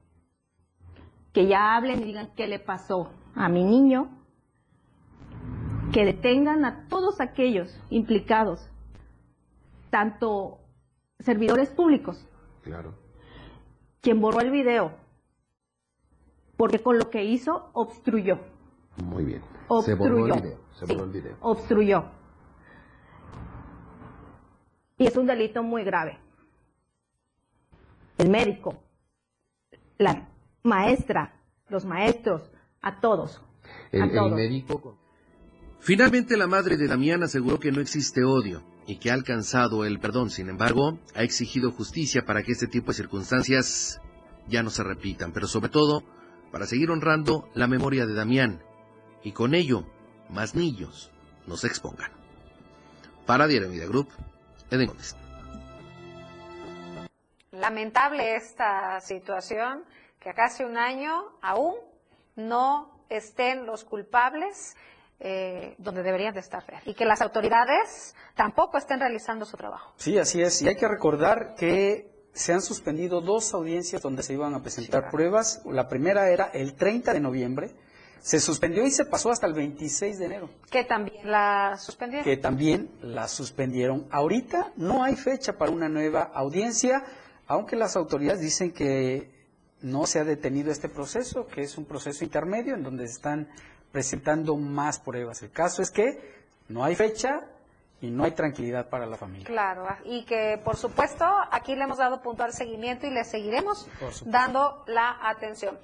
que 1.34 1.48
ya 1.48 1.76
hablen 1.76 2.02
y 2.02 2.06
digan 2.06 2.34
qué 2.36 2.48
le 2.48 2.60
pasó 2.60 3.12
a 3.36 3.48
mi 3.50 3.64
niño, 3.64 4.25
que 5.96 6.04
detengan 6.04 6.66
a 6.66 6.90
todos 6.90 7.22
aquellos 7.22 7.74
implicados, 7.90 8.70
tanto 9.90 10.60
servidores 11.22 11.70
públicos, 11.70 12.28
Claro. 12.64 12.94
quien 14.02 14.20
borró 14.20 14.42
el 14.42 14.52
video, 14.52 14.92
porque 16.58 16.80
con 16.80 17.00
lo 17.00 17.10
que 17.10 17.24
hizo 17.24 17.70
obstruyó, 17.72 18.40
Muy 18.98 19.24
bien. 19.24 19.42
Se 19.42 19.48
Obstruyó. 19.70 19.98
borró 19.98 20.18
el 20.36 20.42
video. 20.42 20.60
Se 20.74 20.86
Sí. 20.86 20.94
borró 20.94 21.06
el 21.06 21.12
video. 21.12 21.38
obstruyó. 21.40 22.04
Y 24.98 25.08
es 25.08 25.16
un 25.16 25.26
delito 25.28 25.64
muy 25.64 25.84
grave. 25.86 26.18
El 28.18 28.30
médico, 28.30 28.76
la 29.98 30.28
maestra, 30.64 31.36
los 31.70 31.86
maestros, 31.86 32.50
a 32.82 33.00
todos. 33.00 33.42
El, 33.94 34.02
a 34.02 34.06
el 34.06 34.12
todos. 34.14 34.32
médico. 34.34 34.98
Finalmente, 35.80 36.38
la 36.38 36.48
madre 36.48 36.78
de 36.78 36.88
Damián 36.88 37.24
aseguró 37.24 37.60
que 37.60 37.72
no 37.72 37.82
existe 37.82 38.24
odio 38.24 38.64
y 38.88 38.98
que 38.98 39.12
ha 39.12 39.14
alcanzado 39.14 39.86
el 39.86 40.00
perdón. 40.00 40.30
Sin 40.30 40.50
embargo, 40.50 41.00
ha 41.16 41.24
exigido 41.24 41.72
justicia 41.72 42.26
para 42.26 42.44
que 42.44 42.54
este 42.54 42.68
tipo 42.68 42.88
de 42.88 42.98
circunstancias 42.98 44.02
ya 44.48 44.64
no 44.64 44.70
se 44.70 44.84
repitan, 44.84 45.32
pero 45.32 45.48
sobre 45.48 45.70
todo 45.70 46.04
para 46.52 46.66
seguir 46.66 46.90
honrando 46.92 47.50
la 47.54 47.68
memoria 47.68 48.06
de 48.06 48.14
Damián 48.14 48.64
y 49.24 49.32
con 49.32 49.56
ello 49.56 49.86
más 50.30 50.56
niños 50.56 51.12
no 51.48 51.58
se 51.58 51.68
expongan. 51.68 52.12
Para 53.26 53.48
Diario 53.48 53.70
Media 53.70 53.88
Group, 53.88 54.10
Eden 54.70 54.88
Gómez. 54.88 55.16
Lamentable 57.52 58.36
esta 58.36 59.00
situación, 59.02 59.84
que 60.20 60.30
a 60.30 60.34
casi 60.34 60.64
un 60.64 60.78
año 60.78 61.24
aún 61.42 61.76
no 62.36 63.00
estén 63.10 63.66
los 63.66 63.84
culpables 63.84 64.76
eh, 65.20 65.76
donde 65.78 66.04
deberían 66.04 66.34
de 66.34 66.42
estar 66.42 66.64
y 66.86 66.94
que 66.94 67.06
las 67.06 67.22
autoridades 67.22 68.16
tampoco 68.36 68.78
estén 68.78 69.00
realizando 69.00 69.46
su 69.46 69.58
trabajo. 69.58 69.94
Sí, 69.98 70.18
así 70.18 70.42
es. 70.42 70.62
Y 70.62 70.68
hay 70.68 70.76
que 70.76 70.88
recordar 70.88 71.56
que 71.56 72.12
se 72.34 72.52
han 72.54 72.62
suspendido 72.62 73.22
dos 73.22 73.54
audiencias 73.54 74.02
donde 74.02 74.24
se 74.24 74.34
iban 74.34 74.54
a 74.54 74.62
presentar 74.62 75.10
pruebas. 75.10 75.62
La 75.66 75.88
primera 75.88 76.30
era 76.30 76.46
el 76.54 76.76
30 76.76 77.14
de 77.14 77.20
noviembre. 77.22 77.72
Se 78.20 78.40
suspendió 78.40 78.84
y 78.86 78.92
se 78.92 79.06
pasó 79.06 79.30
hasta 79.30 79.46
el 79.46 79.54
26 79.54 80.18
de 80.18 80.26
enero, 80.26 80.50
Que 80.72 80.84
también 80.84 81.30
la 81.30 81.78
suspendieron. 81.78 82.26
que 82.26 82.38
también 82.38 82.90
la 83.02 83.28
suspendieron. 83.28 84.08
Ahorita 84.10 84.74
no 84.78 85.04
hay 85.04 85.16
fecha 85.16 85.58
para 85.58 85.72
una 85.72 85.90
nueva 85.90 86.24
audiencia, 86.34 87.04
aunque 87.46 87.76
las 87.76 87.96
autoridades 87.96 88.42
dicen 88.42 88.72
que 88.74 89.30
no 89.82 90.08
se 90.08 90.20
ha 90.20 90.24
detenido 90.24 90.72
este 90.72 90.90
proceso, 90.90 91.46
que 91.46 91.62
es 91.62 91.78
un 91.78 91.86
proceso 91.86 92.24
intermedio 92.24 92.74
en 92.74 92.82
donde 92.82 93.06
están 93.06 93.48
presentando 93.96 94.58
más 94.58 95.00
pruebas. 95.00 95.42
El 95.42 95.52
caso 95.52 95.82
es 95.82 95.90
que 95.90 96.20
no 96.68 96.84
hay 96.84 96.98
fecha 96.98 97.46
y 98.02 98.12
no 98.12 98.26
hay 98.26 98.32
tranquilidad 98.32 98.90
para 98.90 99.06
la 99.06 99.16
familia. 99.16 99.46
Claro, 99.46 99.86
ah, 99.88 100.00
y 100.04 100.26
que 100.26 100.60
por 100.62 100.76
supuesto 100.76 101.24
aquí 101.50 101.78
le 101.78 101.86
hemos 101.86 101.98
dado 101.98 102.22
puntual 102.22 102.52
seguimiento 102.52 103.08
y 103.08 103.12
le 103.12 103.24
seguiremos 103.24 103.88
dando 104.26 104.84
la 104.88 105.18
atención. 105.22 105.80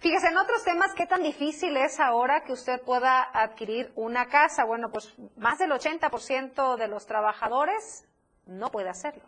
Fíjese, 0.00 0.30
en 0.30 0.36
otros 0.36 0.64
temas, 0.64 0.94
¿qué 0.94 1.06
tan 1.06 1.22
difícil 1.22 1.76
es 1.76 2.00
ahora 2.00 2.42
que 2.42 2.52
usted 2.52 2.80
pueda 2.80 3.22
adquirir 3.22 3.92
una 3.94 4.26
casa? 4.26 4.64
Bueno, 4.64 4.90
pues 4.90 5.14
más 5.36 5.58
del 5.58 5.70
80% 5.70 6.76
de 6.76 6.88
los 6.88 7.06
trabajadores 7.06 8.04
no 8.46 8.72
puede 8.72 8.88
hacerlo. 8.88 9.22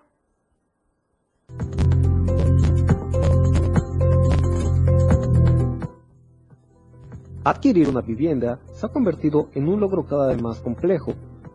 Adquirir 7.46 7.88
una 7.88 8.00
vivienda 8.00 8.58
se 8.72 8.86
ha 8.86 8.88
convertido 8.88 9.50
en 9.54 9.68
un 9.68 9.78
logro 9.78 10.04
cada 10.04 10.26
vez 10.26 10.42
más 10.42 10.58
complejo. 10.58 11.12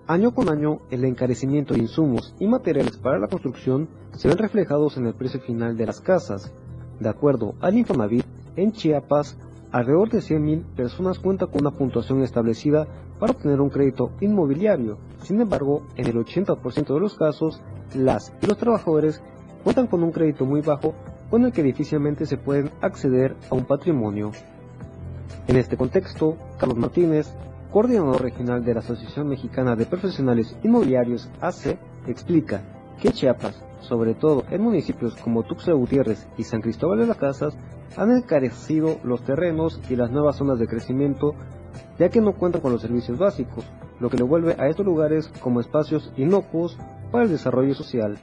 Año 0.07 0.33
con 0.33 0.47
año, 0.47 0.79
el 0.89 1.03
encarecimiento 1.03 1.73
de 1.73 1.81
insumos 1.81 2.33
y 2.39 2.47
materiales 2.47 2.95
para 2.95 3.19
la 3.19 3.27
construcción 3.27 3.89
se 4.13 4.29
ven 4.29 4.37
reflejados 4.37 4.95
en 4.95 5.07
el 5.07 5.15
precio 5.15 5.41
final 5.41 5.75
de 5.75 5.87
las 5.87 5.99
casas. 5.99 6.53
De 7.01 7.09
acuerdo 7.09 7.55
al 7.59 7.77
Infonavit, 7.77 8.25
en 8.55 8.71
Chiapas, 8.71 9.37
alrededor 9.73 10.09
de 10.11 10.19
100.000 10.19 10.63
personas 10.77 11.19
cuentan 11.19 11.49
con 11.49 11.59
una 11.59 11.77
puntuación 11.77 12.23
establecida 12.23 12.87
para 13.19 13.33
obtener 13.33 13.59
un 13.59 13.69
crédito 13.69 14.11
inmobiliario. 14.21 14.97
Sin 15.23 15.41
embargo, 15.41 15.83
en 15.97 16.07
el 16.07 16.15
80% 16.15 16.93
de 16.93 16.99
los 17.01 17.15
casos, 17.15 17.61
las 17.95 18.31
y 18.41 18.45
los 18.45 18.57
trabajadores 18.57 19.21
cuentan 19.65 19.87
con 19.87 20.03
un 20.03 20.13
crédito 20.13 20.45
muy 20.45 20.61
bajo 20.61 20.93
con 21.29 21.43
el 21.43 21.51
que 21.51 21.63
difícilmente 21.63 22.25
se 22.25 22.37
pueden 22.37 22.71
acceder 22.79 23.35
a 23.49 23.55
un 23.55 23.65
patrimonio. 23.65 24.31
En 25.47 25.57
este 25.57 25.77
contexto, 25.77 26.37
Carlos 26.57 26.77
Martínez, 26.77 27.33
coordinador 27.71 28.21
regional 28.21 28.63
de 28.63 28.73
la 28.73 28.79
Asociación 28.81 29.27
Mexicana 29.27 29.75
de 29.75 29.85
Profesionales 29.85 30.55
Inmobiliarios 30.63 31.29
AC, 31.41 31.77
explica 32.07 32.61
que 33.01 33.11
Chiapas, 33.11 33.63
sobre 33.79 34.13
todo 34.13 34.43
en 34.51 34.61
municipios 34.61 35.15
como 35.15 35.43
Tuxtla 35.43 35.73
Gutiérrez 35.73 36.27
y 36.37 36.43
San 36.43 36.61
Cristóbal 36.61 36.99
de 36.99 37.07
las 37.07 37.17
Casas, 37.17 37.57
han 37.97 38.11
encarecido 38.11 38.97
los 39.03 39.23
terrenos 39.23 39.81
y 39.89 39.95
las 39.95 40.11
nuevas 40.11 40.35
zonas 40.35 40.59
de 40.59 40.67
crecimiento, 40.67 41.33
ya 41.97 42.09
que 42.09 42.21
no 42.21 42.33
cuentan 42.33 42.61
con 42.61 42.71
los 42.71 42.81
servicios 42.81 43.17
básicos, 43.17 43.65
lo 43.99 44.09
que 44.09 44.17
lo 44.17 44.27
vuelve 44.27 44.55
a 44.57 44.67
estos 44.67 44.85
lugares 44.85 45.31
como 45.41 45.59
espacios 45.59 46.11
inocuos 46.17 46.77
para 47.11 47.25
el 47.25 47.31
desarrollo 47.31 47.73
social. 47.73 48.19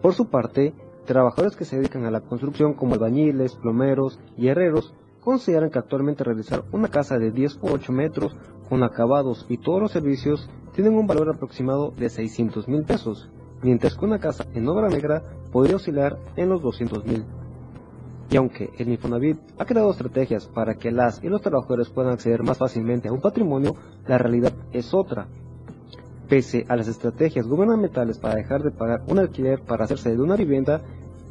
Por 0.00 0.14
su 0.14 0.30
parte, 0.30 0.74
trabajadores 1.04 1.56
que 1.56 1.64
se 1.64 1.76
dedican 1.76 2.04
a 2.04 2.10
la 2.10 2.20
construcción 2.20 2.74
como 2.74 2.94
albañiles, 2.94 3.54
plomeros 3.56 4.18
y 4.36 4.48
herreros 4.48 4.94
consideran 5.22 5.70
que 5.70 5.78
actualmente 5.78 6.24
realizar 6.24 6.64
una 6.72 6.88
casa 6.88 7.18
de 7.18 7.30
10 7.30 7.56
por 7.56 7.72
8 7.72 7.92
metros 7.92 8.36
con 8.68 8.82
acabados 8.82 9.46
y 9.48 9.56
todos 9.56 9.80
los 9.80 9.92
servicios 9.92 10.48
tienen 10.74 10.94
un 10.94 11.06
valor 11.06 11.30
aproximado 11.30 11.90
de 11.90 12.08
600 12.08 12.68
mil 12.68 12.84
pesos, 12.84 13.30
mientras 13.62 13.94
que 13.94 14.04
una 14.04 14.18
casa 14.18 14.46
en 14.54 14.66
obra 14.68 14.88
negra 14.88 15.22
podría 15.52 15.76
oscilar 15.76 16.18
en 16.36 16.48
los 16.48 16.62
200 16.62 17.04
mil. 17.04 17.24
Y 18.30 18.36
aunque 18.36 18.70
el 18.78 18.88
Infonavit 18.88 19.38
ha 19.58 19.66
creado 19.66 19.90
estrategias 19.90 20.46
para 20.46 20.74
que 20.74 20.90
las 20.90 21.22
y 21.22 21.28
los 21.28 21.42
trabajadores 21.42 21.90
puedan 21.90 22.12
acceder 22.12 22.42
más 22.42 22.58
fácilmente 22.58 23.08
a 23.08 23.12
un 23.12 23.20
patrimonio, 23.20 23.76
la 24.06 24.16
realidad 24.16 24.52
es 24.72 24.94
otra. 24.94 25.28
Pese 26.28 26.64
a 26.68 26.76
las 26.76 26.88
estrategias 26.88 27.46
gubernamentales 27.46 28.18
para 28.18 28.36
dejar 28.36 28.62
de 28.62 28.70
pagar 28.70 29.02
un 29.06 29.18
alquiler 29.18 29.60
para 29.60 29.84
hacerse 29.84 30.16
de 30.16 30.22
una 30.22 30.36
vivienda, 30.36 30.80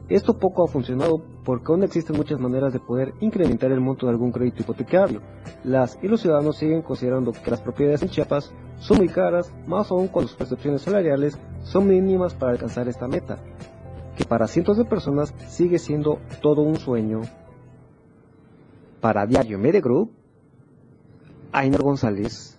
esto 0.10 0.38
poco 0.38 0.64
ha 0.64 0.68
funcionado 0.68 1.22
porque 1.43 1.72
aún 1.72 1.84
existen 1.84 2.18
muchas 2.18 2.39
maneras 2.39 2.74
de 2.74 2.80
poder 2.80 3.14
incrementar 3.22 3.72
el 3.72 3.80
monto 3.80 4.06
de 4.06 4.12
algún 4.12 4.32
crédito 4.32 4.62
hipotecario. 4.62 5.22
Las 5.64 5.97
y 6.02 6.08
los 6.08 6.22
ciudadanos 6.22 6.58
siguen 6.58 6.82
considerando 6.82 7.32
que 7.32 7.52
las 7.52 7.62
propiedades 7.62 8.02
en 8.02 8.10
Chiapas 8.10 8.54
son 8.80 8.97
muy 8.97 9.10
caras, 9.10 9.54
más 9.68 9.91
aún 9.91 10.08
cuando 10.08 10.28
sus 10.28 10.38
percepciones 10.38 10.82
salariales 10.82 11.38
son 11.64 11.88
mínimas 11.88 12.34
para 12.34 12.52
alcanzar 12.52 12.88
esta 12.88 13.08
meta, 13.08 13.38
que 14.18 14.26
para 14.26 14.47
cientos 14.47 14.78
de 14.78 14.86
personas 14.86 15.34
sigue 15.47 15.80
siendo 15.80 16.20
todo 16.41 16.62
un 16.62 16.76
sueño. 16.76 17.22
Para 18.99 19.26
Diario 19.26 19.58
Media 19.58 19.82
Group, 19.82 20.12
González. 21.80 22.58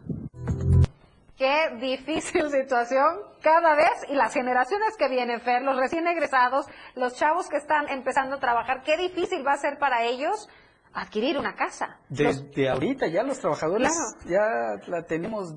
Qué 1.43 1.70
difícil 1.80 2.49
situación 2.53 3.16
cada 3.43 3.74
vez 3.74 3.90
y 4.09 4.14
las 4.14 4.32
generaciones 4.32 4.97
que 4.97 5.09
vienen, 5.09 5.40
Fer, 5.40 5.61
los 5.62 5.76
recién 5.76 6.07
egresados, 6.07 6.66
los 6.95 7.16
chavos 7.16 7.49
que 7.49 7.57
están 7.57 7.88
empezando 7.88 8.36
a 8.36 8.38
trabajar, 8.38 8.84
qué 8.84 8.97
difícil 8.97 9.45
va 9.45 9.55
a 9.55 9.57
ser 9.57 9.76
para 9.80 10.05
ellos 10.05 10.49
adquirir 10.93 11.36
una 11.36 11.57
casa. 11.57 11.99
Los- 12.11 12.45
Desde 12.49 12.68
ahorita 12.70 13.09
ya 13.09 13.24
los 13.24 13.40
trabajadores 13.40 13.90
Claro. 14.22 14.78
ya 14.78 14.86
la 14.86 15.03
tenemos 15.03 15.53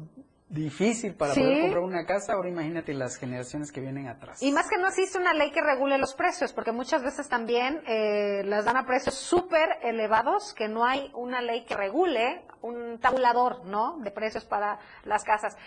difícil 0.50 1.16
para 1.16 1.34
Sí. 1.34 1.42
poder 1.42 1.62
comprar 1.62 1.84
una 1.84 2.06
casa, 2.06 2.34
ahora 2.34 2.50
imagínate 2.50 2.94
las 2.94 3.18
generaciones 3.18 3.72
que 3.72 3.82
vienen 3.82 4.08
atrás. 4.08 4.42
Y 4.44 4.52
más 4.52 4.70
que 4.70 4.78
no 4.78 4.88
existe 4.88 5.18
una 5.18 5.34
ley 5.34 5.52
que 5.52 5.62
regule 5.62 5.98
los 5.98 6.14
precios, 6.14 6.54
porque 6.54 6.72
muchas 6.72 7.02
veces 7.04 7.28
también 7.28 7.82
eh, 7.88 8.44
las 8.46 8.64
dan 8.66 8.78
a 8.78 8.86
precios 8.86 9.16
súper 9.16 9.68
elevados, 9.82 10.54
que 10.54 10.68
no 10.68 10.86
hay 10.86 11.10
una 11.14 11.42
ley 11.42 11.66
que 11.66 11.76
regule 11.76 12.44
un 12.62 13.00
tabulador, 13.00 13.66
¿no? 13.66 13.98
De 14.00 14.12
precios 14.12 14.46
para 14.46 14.80
las 15.04 15.24
casas. 15.24 15.58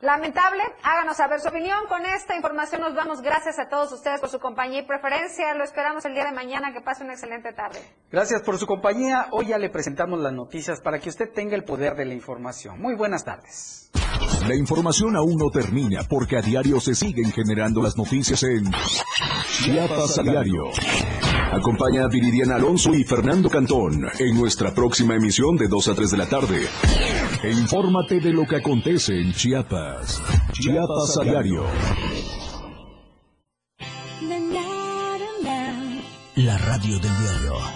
Lamentable, 0.00 0.62
háganos 0.82 1.16
saber 1.16 1.40
su 1.40 1.48
opinión. 1.48 1.78
Con 1.88 2.04
esta 2.04 2.36
información 2.36 2.82
nos 2.82 2.94
vamos. 2.94 3.22
Gracias 3.22 3.58
a 3.58 3.68
todos 3.68 3.90
ustedes 3.92 4.20
por 4.20 4.28
su 4.28 4.38
compañía 4.38 4.80
y 4.80 4.86
preferencia. 4.86 5.54
Lo 5.54 5.64
esperamos 5.64 6.04
el 6.04 6.14
día 6.14 6.24
de 6.24 6.32
mañana. 6.32 6.72
Que 6.72 6.80
pase 6.80 7.04
una 7.04 7.14
excelente 7.14 7.52
tarde. 7.52 7.78
Gracias 8.10 8.42
por 8.42 8.58
su 8.58 8.66
compañía. 8.66 9.28
Hoy 9.30 9.46
ya 9.46 9.58
le 9.58 9.70
presentamos 9.70 10.20
las 10.20 10.32
noticias 10.32 10.80
para 10.80 10.98
que 10.98 11.08
usted 11.08 11.32
tenga 11.32 11.54
el 11.56 11.64
poder 11.64 11.94
de 11.94 12.04
la 12.04 12.14
información. 12.14 12.80
Muy 12.80 12.94
buenas 12.94 13.24
tardes. 13.24 13.90
La 14.46 14.54
información 14.54 15.16
aún 15.16 15.36
no 15.36 15.50
termina 15.50 16.02
porque 16.08 16.36
a 16.36 16.42
diario 16.42 16.78
se 16.80 16.94
siguen 16.94 17.32
generando 17.32 17.82
las 17.82 17.96
noticias 17.96 18.42
en 18.42 18.70
Chiapas 19.62 20.18
a 20.18 20.22
diario. 20.22 20.70
Acompaña 21.52 22.04
a 22.04 22.08
Viridiana 22.08 22.56
Alonso 22.56 22.92
y 22.94 23.04
Fernando 23.04 23.48
Cantón 23.48 24.06
en 24.18 24.36
nuestra 24.36 24.74
próxima 24.74 25.14
emisión 25.14 25.56
de 25.56 25.68
2 25.68 25.88
a 25.88 25.94
3 25.94 26.10
de 26.10 26.16
la 26.16 26.28
tarde. 26.28 26.68
E 27.42 27.50
infórmate 27.50 28.20
de 28.20 28.32
lo 28.32 28.44
que 28.46 28.56
acontece 28.56 29.20
en 29.20 29.32
Chiapas. 29.32 30.22
Chiapas 30.52 31.18
a 31.20 31.24
diario. 31.24 31.64
La 36.36 36.58
radio 36.58 36.98
del 36.98 37.12
diario. 37.18 37.75